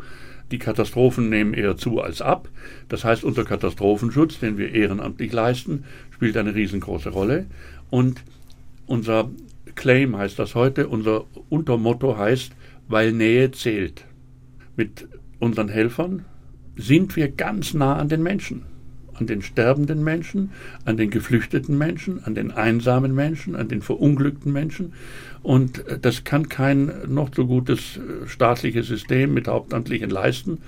Die 0.52 0.60
Katastrophen 0.60 1.30
nehmen 1.30 1.54
eher 1.54 1.78
zu 1.78 2.02
als 2.02 2.22
ab. 2.22 2.50
Das 2.90 3.04
heißt, 3.04 3.24
unser 3.24 3.44
Katastrophenschutz, 3.44 4.40
den 4.40 4.58
wir 4.58 4.74
ehrenamtlich 4.74 5.34
leisten, 5.34 5.84
spielt 6.12 6.38
eine 6.38 6.56
riesengroße 6.56 7.10
Rolle. 7.10 7.46
Und 7.90 8.24
unser 8.86 9.30
Claim 9.76 10.18
heißt 10.18 10.40
das 10.40 10.56
heute, 10.56 10.88
unser 10.88 11.26
Untermotto 11.50 12.18
heißt, 12.18 12.54
weil 12.88 13.12
Nähe 13.12 13.52
zählt. 13.52 14.06
Mit 14.76 15.08
unseren 15.40 15.70
Helfern 15.70 16.26
sind 16.76 17.16
wir 17.16 17.30
ganz 17.30 17.74
nah 17.74 17.98
an 17.98 18.08
den 18.08 18.24
Menschen 18.24 18.64
an 19.20 19.28
den 19.28 19.42
sterbenden 19.42 20.04
Menschen, 20.04 20.52
an 20.86 20.98
den 20.98 21.10
geflüchteten 21.10 21.78
Menschen, 21.78 22.24
an 22.24 22.36
den 22.36 22.52
einsamen 22.52 23.14
Menschen, 23.14 23.56
an 23.56 23.68
den 23.68 23.82
verunglückten 23.82 24.52
Menschen. 24.54 24.94
Und 25.44 25.88
äh, 25.88 26.00
das 26.00 26.24
kann 26.24 26.50
kein 26.50 26.92
noch 27.08 27.30
so 27.36 27.46
gutes 27.46 27.98
äh, 27.98 28.28
staatliches 28.28 28.88
System 28.88 29.34
mit 29.34 29.48
Hauptamtlichen 29.48 30.10
leisten. 30.10 30.60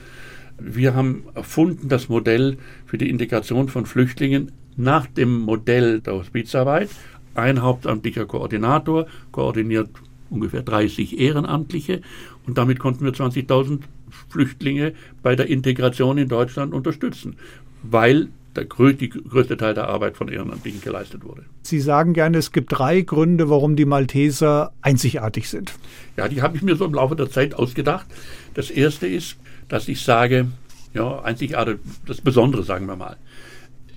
Wir 0.59 0.93
haben 0.93 1.23
erfunden 1.35 1.87
das 1.87 2.09
Modell 2.09 2.57
für 2.85 2.97
die 2.97 3.09
Integration 3.09 3.69
von 3.69 3.85
Flüchtlingen 3.85 4.51
nach 4.75 5.05
dem 5.05 5.39
Modell 5.39 6.01
der 6.01 6.15
Hospizarbeit. 6.15 6.89
Ein 7.35 7.61
hauptamtlicher 7.61 8.25
Koordinator 8.25 9.07
koordiniert 9.31 9.89
ungefähr 10.29 10.61
30 10.61 11.19
Ehrenamtliche 11.19 12.01
und 12.45 12.57
damit 12.57 12.79
konnten 12.79 13.05
wir 13.05 13.13
20.000 13.13 13.81
Flüchtlinge 14.29 14.93
bei 15.21 15.35
der 15.35 15.47
Integration 15.47 16.17
in 16.17 16.27
Deutschland 16.27 16.73
unterstützen, 16.73 17.37
weil 17.83 18.29
der 18.59 18.65
größte 18.65 19.57
Teil 19.57 19.73
der 19.73 19.87
Arbeit 19.87 20.17
von 20.17 20.27
Ehrenamtlichen 20.27 20.81
geleistet 20.81 21.23
wurde. 21.23 21.45
Sie 21.63 21.79
sagen 21.79 22.13
gerne, 22.13 22.37
es 22.37 22.51
gibt 22.51 22.71
drei 22.71 23.01
Gründe, 23.01 23.49
warum 23.49 23.75
die 23.75 23.85
Malteser 23.85 24.73
einzigartig 24.81 25.49
sind. 25.49 25.73
Ja, 26.17 26.27
die 26.27 26.41
habe 26.41 26.57
ich 26.57 26.63
mir 26.63 26.75
so 26.75 26.85
im 26.85 26.93
Laufe 26.93 27.15
der 27.15 27.29
Zeit 27.29 27.55
ausgedacht. 27.55 28.07
Das 28.53 28.69
erste 28.69 29.07
ist, 29.07 29.37
dass 29.69 29.87
ich 29.87 30.01
sage, 30.01 30.47
ja, 30.93 31.21
einzigartig, 31.21 31.77
das 32.05 32.21
Besondere, 32.21 32.63
sagen 32.63 32.85
wir 32.87 32.95
mal. 32.95 33.17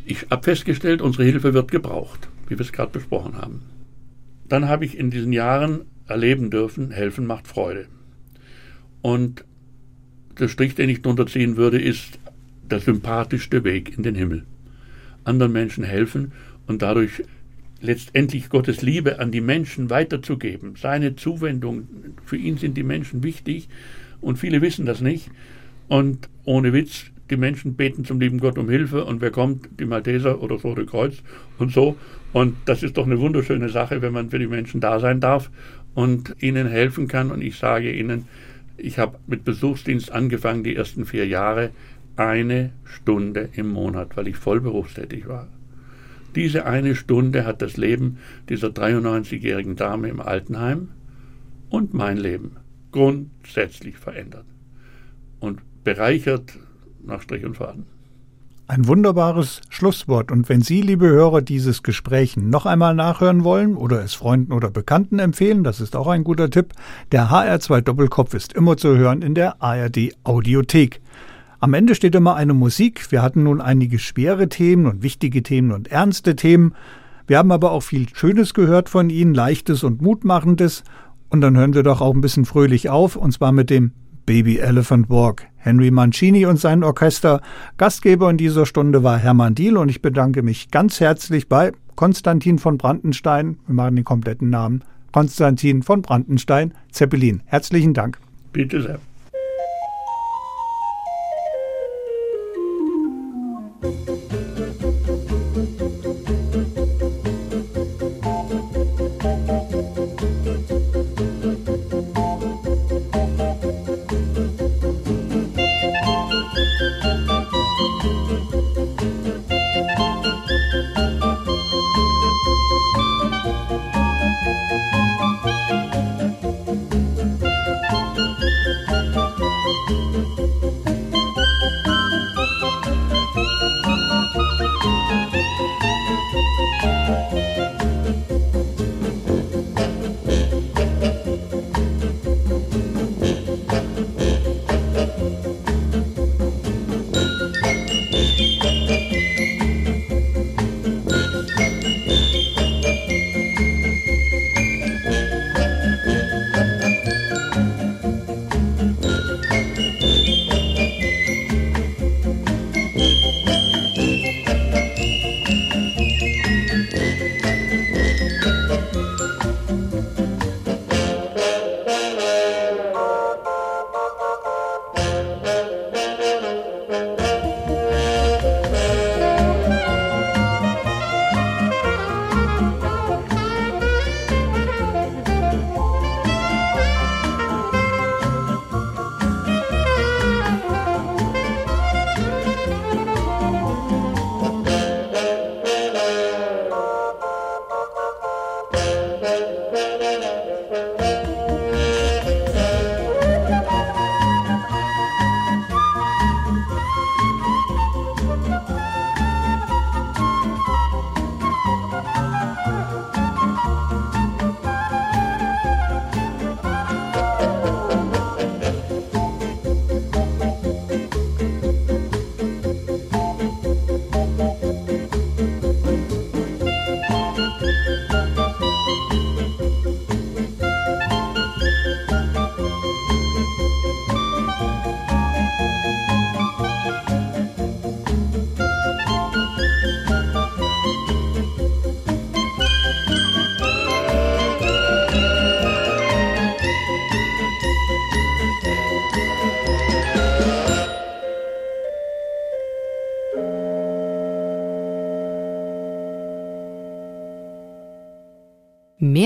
Ich 0.05 0.27
habe 0.31 0.43
festgestellt, 0.43 1.03
unsere 1.03 1.25
Hilfe 1.25 1.55
wird 1.55 1.71
gebraucht, 1.71 2.29
wie 2.49 2.59
wir 2.59 2.65
es 2.65 2.73
gerade 2.73 2.93
besprochen 2.93 3.37
haben. 3.37 3.63
Dann 4.49 4.69
habe 4.69 4.85
ich 4.85 4.99
in 4.99 5.11
diesen 5.11 5.33
Jahren 5.33 5.83
erleben 6.07 6.51
dürfen, 6.51 6.91
helfen 6.91 7.27
macht 7.27 7.47
Freude. 7.47 7.87
Und 9.01 9.45
der 10.39 10.49
Strich, 10.49 10.75
den 10.75 10.89
ich 10.89 11.03
drunter 11.03 11.27
ziehen 11.27 11.57
würde, 11.57 11.81
ist 11.81 12.19
der 12.71 12.81
sympathischste 12.81 13.65
Weg 13.65 13.97
in 13.97 14.03
den 14.03 14.15
Himmel. 14.15 14.45
Anderen 15.25 15.53
Menschen 15.53 15.85
helfen 15.85 16.33
und 16.67 16.83
dadurch 16.83 17.23
letztendlich 17.81 18.49
Gottes 18.49 18.83
Liebe 18.83 19.19
an 19.19 19.33
die 19.33 19.41
Menschen 19.41 19.91
weiterzugeben, 19.91 20.77
seine 20.77 21.17
Zuwendung. 21.17 21.89
Für 22.25 22.37
ihn 22.37 22.57
sind 22.57 22.77
die 22.77 22.85
Menschen 22.85 23.23
wichtig 23.23 23.69
und 24.21 24.39
viele 24.39 24.63
wissen 24.63 24.87
das 24.87 25.01
nicht. 25.01 25.31
Und 25.89 26.29
ohne 26.45 26.73
Witz, 26.73 27.07
die 27.31 27.37
Menschen 27.37 27.75
beten 27.75 28.05
zum 28.05 28.21
lieben 28.21 28.39
Gott 28.39 28.59
um 28.59 28.69
Hilfe 28.69 29.05
und 29.05 29.21
wer 29.21 29.31
kommt? 29.31 29.69
Die 29.81 29.85
Malteser 29.85 30.43
oder 30.43 30.57
das 30.57 30.65
Rote 30.65 30.87
Kreuz 30.87 31.23
und 31.59 31.73
so. 31.73 31.97
Und 32.33 32.57
das 32.67 32.83
ist 32.83 32.97
doch 32.97 33.07
eine 33.07 33.19
wunderschöne 33.19 33.69
Sache, 33.69 34.01
wenn 34.03 34.13
man 34.13 34.31
für 34.31 34.39
die 34.39 34.47
Menschen 34.47 34.81
da 34.81 35.01
sein 35.01 35.21
darf 35.21 35.51
und 35.95 36.37
ihnen 36.41 36.69
helfen 36.69 37.09
kann. 37.09 37.31
Und 37.31 37.43
ich 37.43 37.57
sage 37.57 37.93
Ihnen, 37.93 38.27
ich 38.77 38.99
habe 38.99 39.19
mit 39.27 39.45
Besuchsdienst 39.45 40.13
angefangen, 40.13 40.65
die 40.65 40.75
ersten 40.75 41.05
vier 41.05 41.27
Jahre 41.27 41.71
eine 42.17 42.73
Stunde 42.85 43.49
im 43.55 43.69
Monat, 43.69 44.17
weil 44.17 44.29
ich 44.29 44.37
voll 44.37 44.61
berufstätig 44.61 45.29
war. 45.29 45.49
Diese 46.35 46.65
eine 46.65 46.95
Stunde 46.95 47.45
hat 47.45 47.61
das 47.61 47.77
Leben 47.77 48.19
dieser 48.49 48.69
93-jährigen 48.69 49.77
Dame 49.77 50.09
im 50.09 50.21
Altenheim 50.21 50.89
und 51.69 51.95
mein 51.95 52.17
Leben 52.17 52.57
grundsätzlich 52.91 53.99
verändert 53.99 54.47
und 55.41 55.61
bereichert 55.85 56.59
nach 57.05 57.23
Strich 57.23 57.45
und 57.45 57.57
Faden. 57.57 57.87
Ein 58.69 58.87
wunderbares 58.87 59.61
Schlusswort. 59.69 60.31
Und 60.31 60.49
wenn 60.49 60.63
Sie, 60.63 60.81
liebe 60.81 61.07
Hörer, 61.07 61.43
dieses 61.43 61.83
Gespräch 61.83 62.37
noch 62.37 62.65
einmal 62.65 62.95
nachhören 62.95 63.45
wollen 63.45 63.77
oder 63.77 64.03
es 64.03 64.15
Freunden 64.15 64.53
oder 64.53 64.71
Bekannten 64.71 65.19
empfehlen, 65.19 65.65
das 65.65 65.81
ist 65.81 65.97
auch 65.97 66.07
ein 66.07 66.25
guter 66.25 66.49
Tipp, 66.49 66.73
der 67.11 67.29
HR2 67.31 67.83
Doppelkopf 67.83 68.33
ist 68.33 68.53
immer 68.55 68.77
zu 68.77 68.97
hören 68.97 69.21
in 69.21 69.35
der 69.35 69.61
ARD 69.61 70.15
Audiothek. 70.25 71.03
Am 71.63 71.75
Ende 71.75 71.95
steht 71.95 72.17
immer 72.17 72.35
eine 72.35 72.55
Musik. 72.55 73.13
Wir 73.13 73.23
hatten 73.23 73.45
nun 73.45 73.61
einige 73.61 74.01
schwere 74.01 74.49
Themen 74.49 74.87
und 74.87 75.05
wichtige 75.05 75.45
Themen 75.45 75.71
und 75.71 75.93
ernste 75.93 76.35
Themen. 76.35 76.75
Wir 77.29 77.39
haben 77.39 77.53
aber 77.53 77.71
auch 77.71 77.85
viel 77.85 78.09
Schönes 78.13 78.53
gehört 78.53 78.89
von 78.89 79.11
Ihnen, 79.11 79.33
Leichtes 79.33 79.85
und 79.85 80.03
Mutmachendes. 80.03 80.83
Und 81.29 81.41
dann 81.41 81.57
hören 81.57 81.73
wir 81.73 81.85
doch 81.85 82.01
auch 82.01 82.15
ein 82.15 82.21
bisschen 82.21 82.47
fröhlich 82.47 82.91
auf, 82.91 83.15
und 83.15 83.31
zwar 83.31 83.53
mit 83.53 83.71
dem 83.71 83.93
Baby 84.27 84.59
Elephant 84.59 85.09
Walk. 85.09 85.45
Henry 85.57 85.93
Mancini 85.93 86.47
und 86.47 86.59
sein 86.59 86.83
Orchester. 86.83 87.41
Gastgeber 87.77 88.29
in 88.29 88.39
dieser 88.39 88.67
Stunde 88.67 89.05
war 89.05 89.17
Hermann 89.17 89.55
Diel 89.55 89.77
und 89.77 89.89
ich 89.89 90.03
bedanke 90.03 90.43
mich 90.43 90.73
ganz 90.73 90.99
herzlich 90.99 91.49
bei 91.49 91.71
Konstantin 91.95 92.59
von 92.59 92.77
Brandenstein. 92.77 93.57
Wir 93.69 93.77
machen 93.77 93.95
den 93.95 94.05
kompletten 94.05 94.51
Namen. 94.51 94.83
Konstantin 95.13 95.85
von 95.85 96.03
Brandenstein, 96.03 96.75
Zeppelin. 96.91 97.41
Herzlichen 97.45 97.95
Dank. 97.95 98.19
Bitte 98.53 98.83
sehr. 98.83 98.99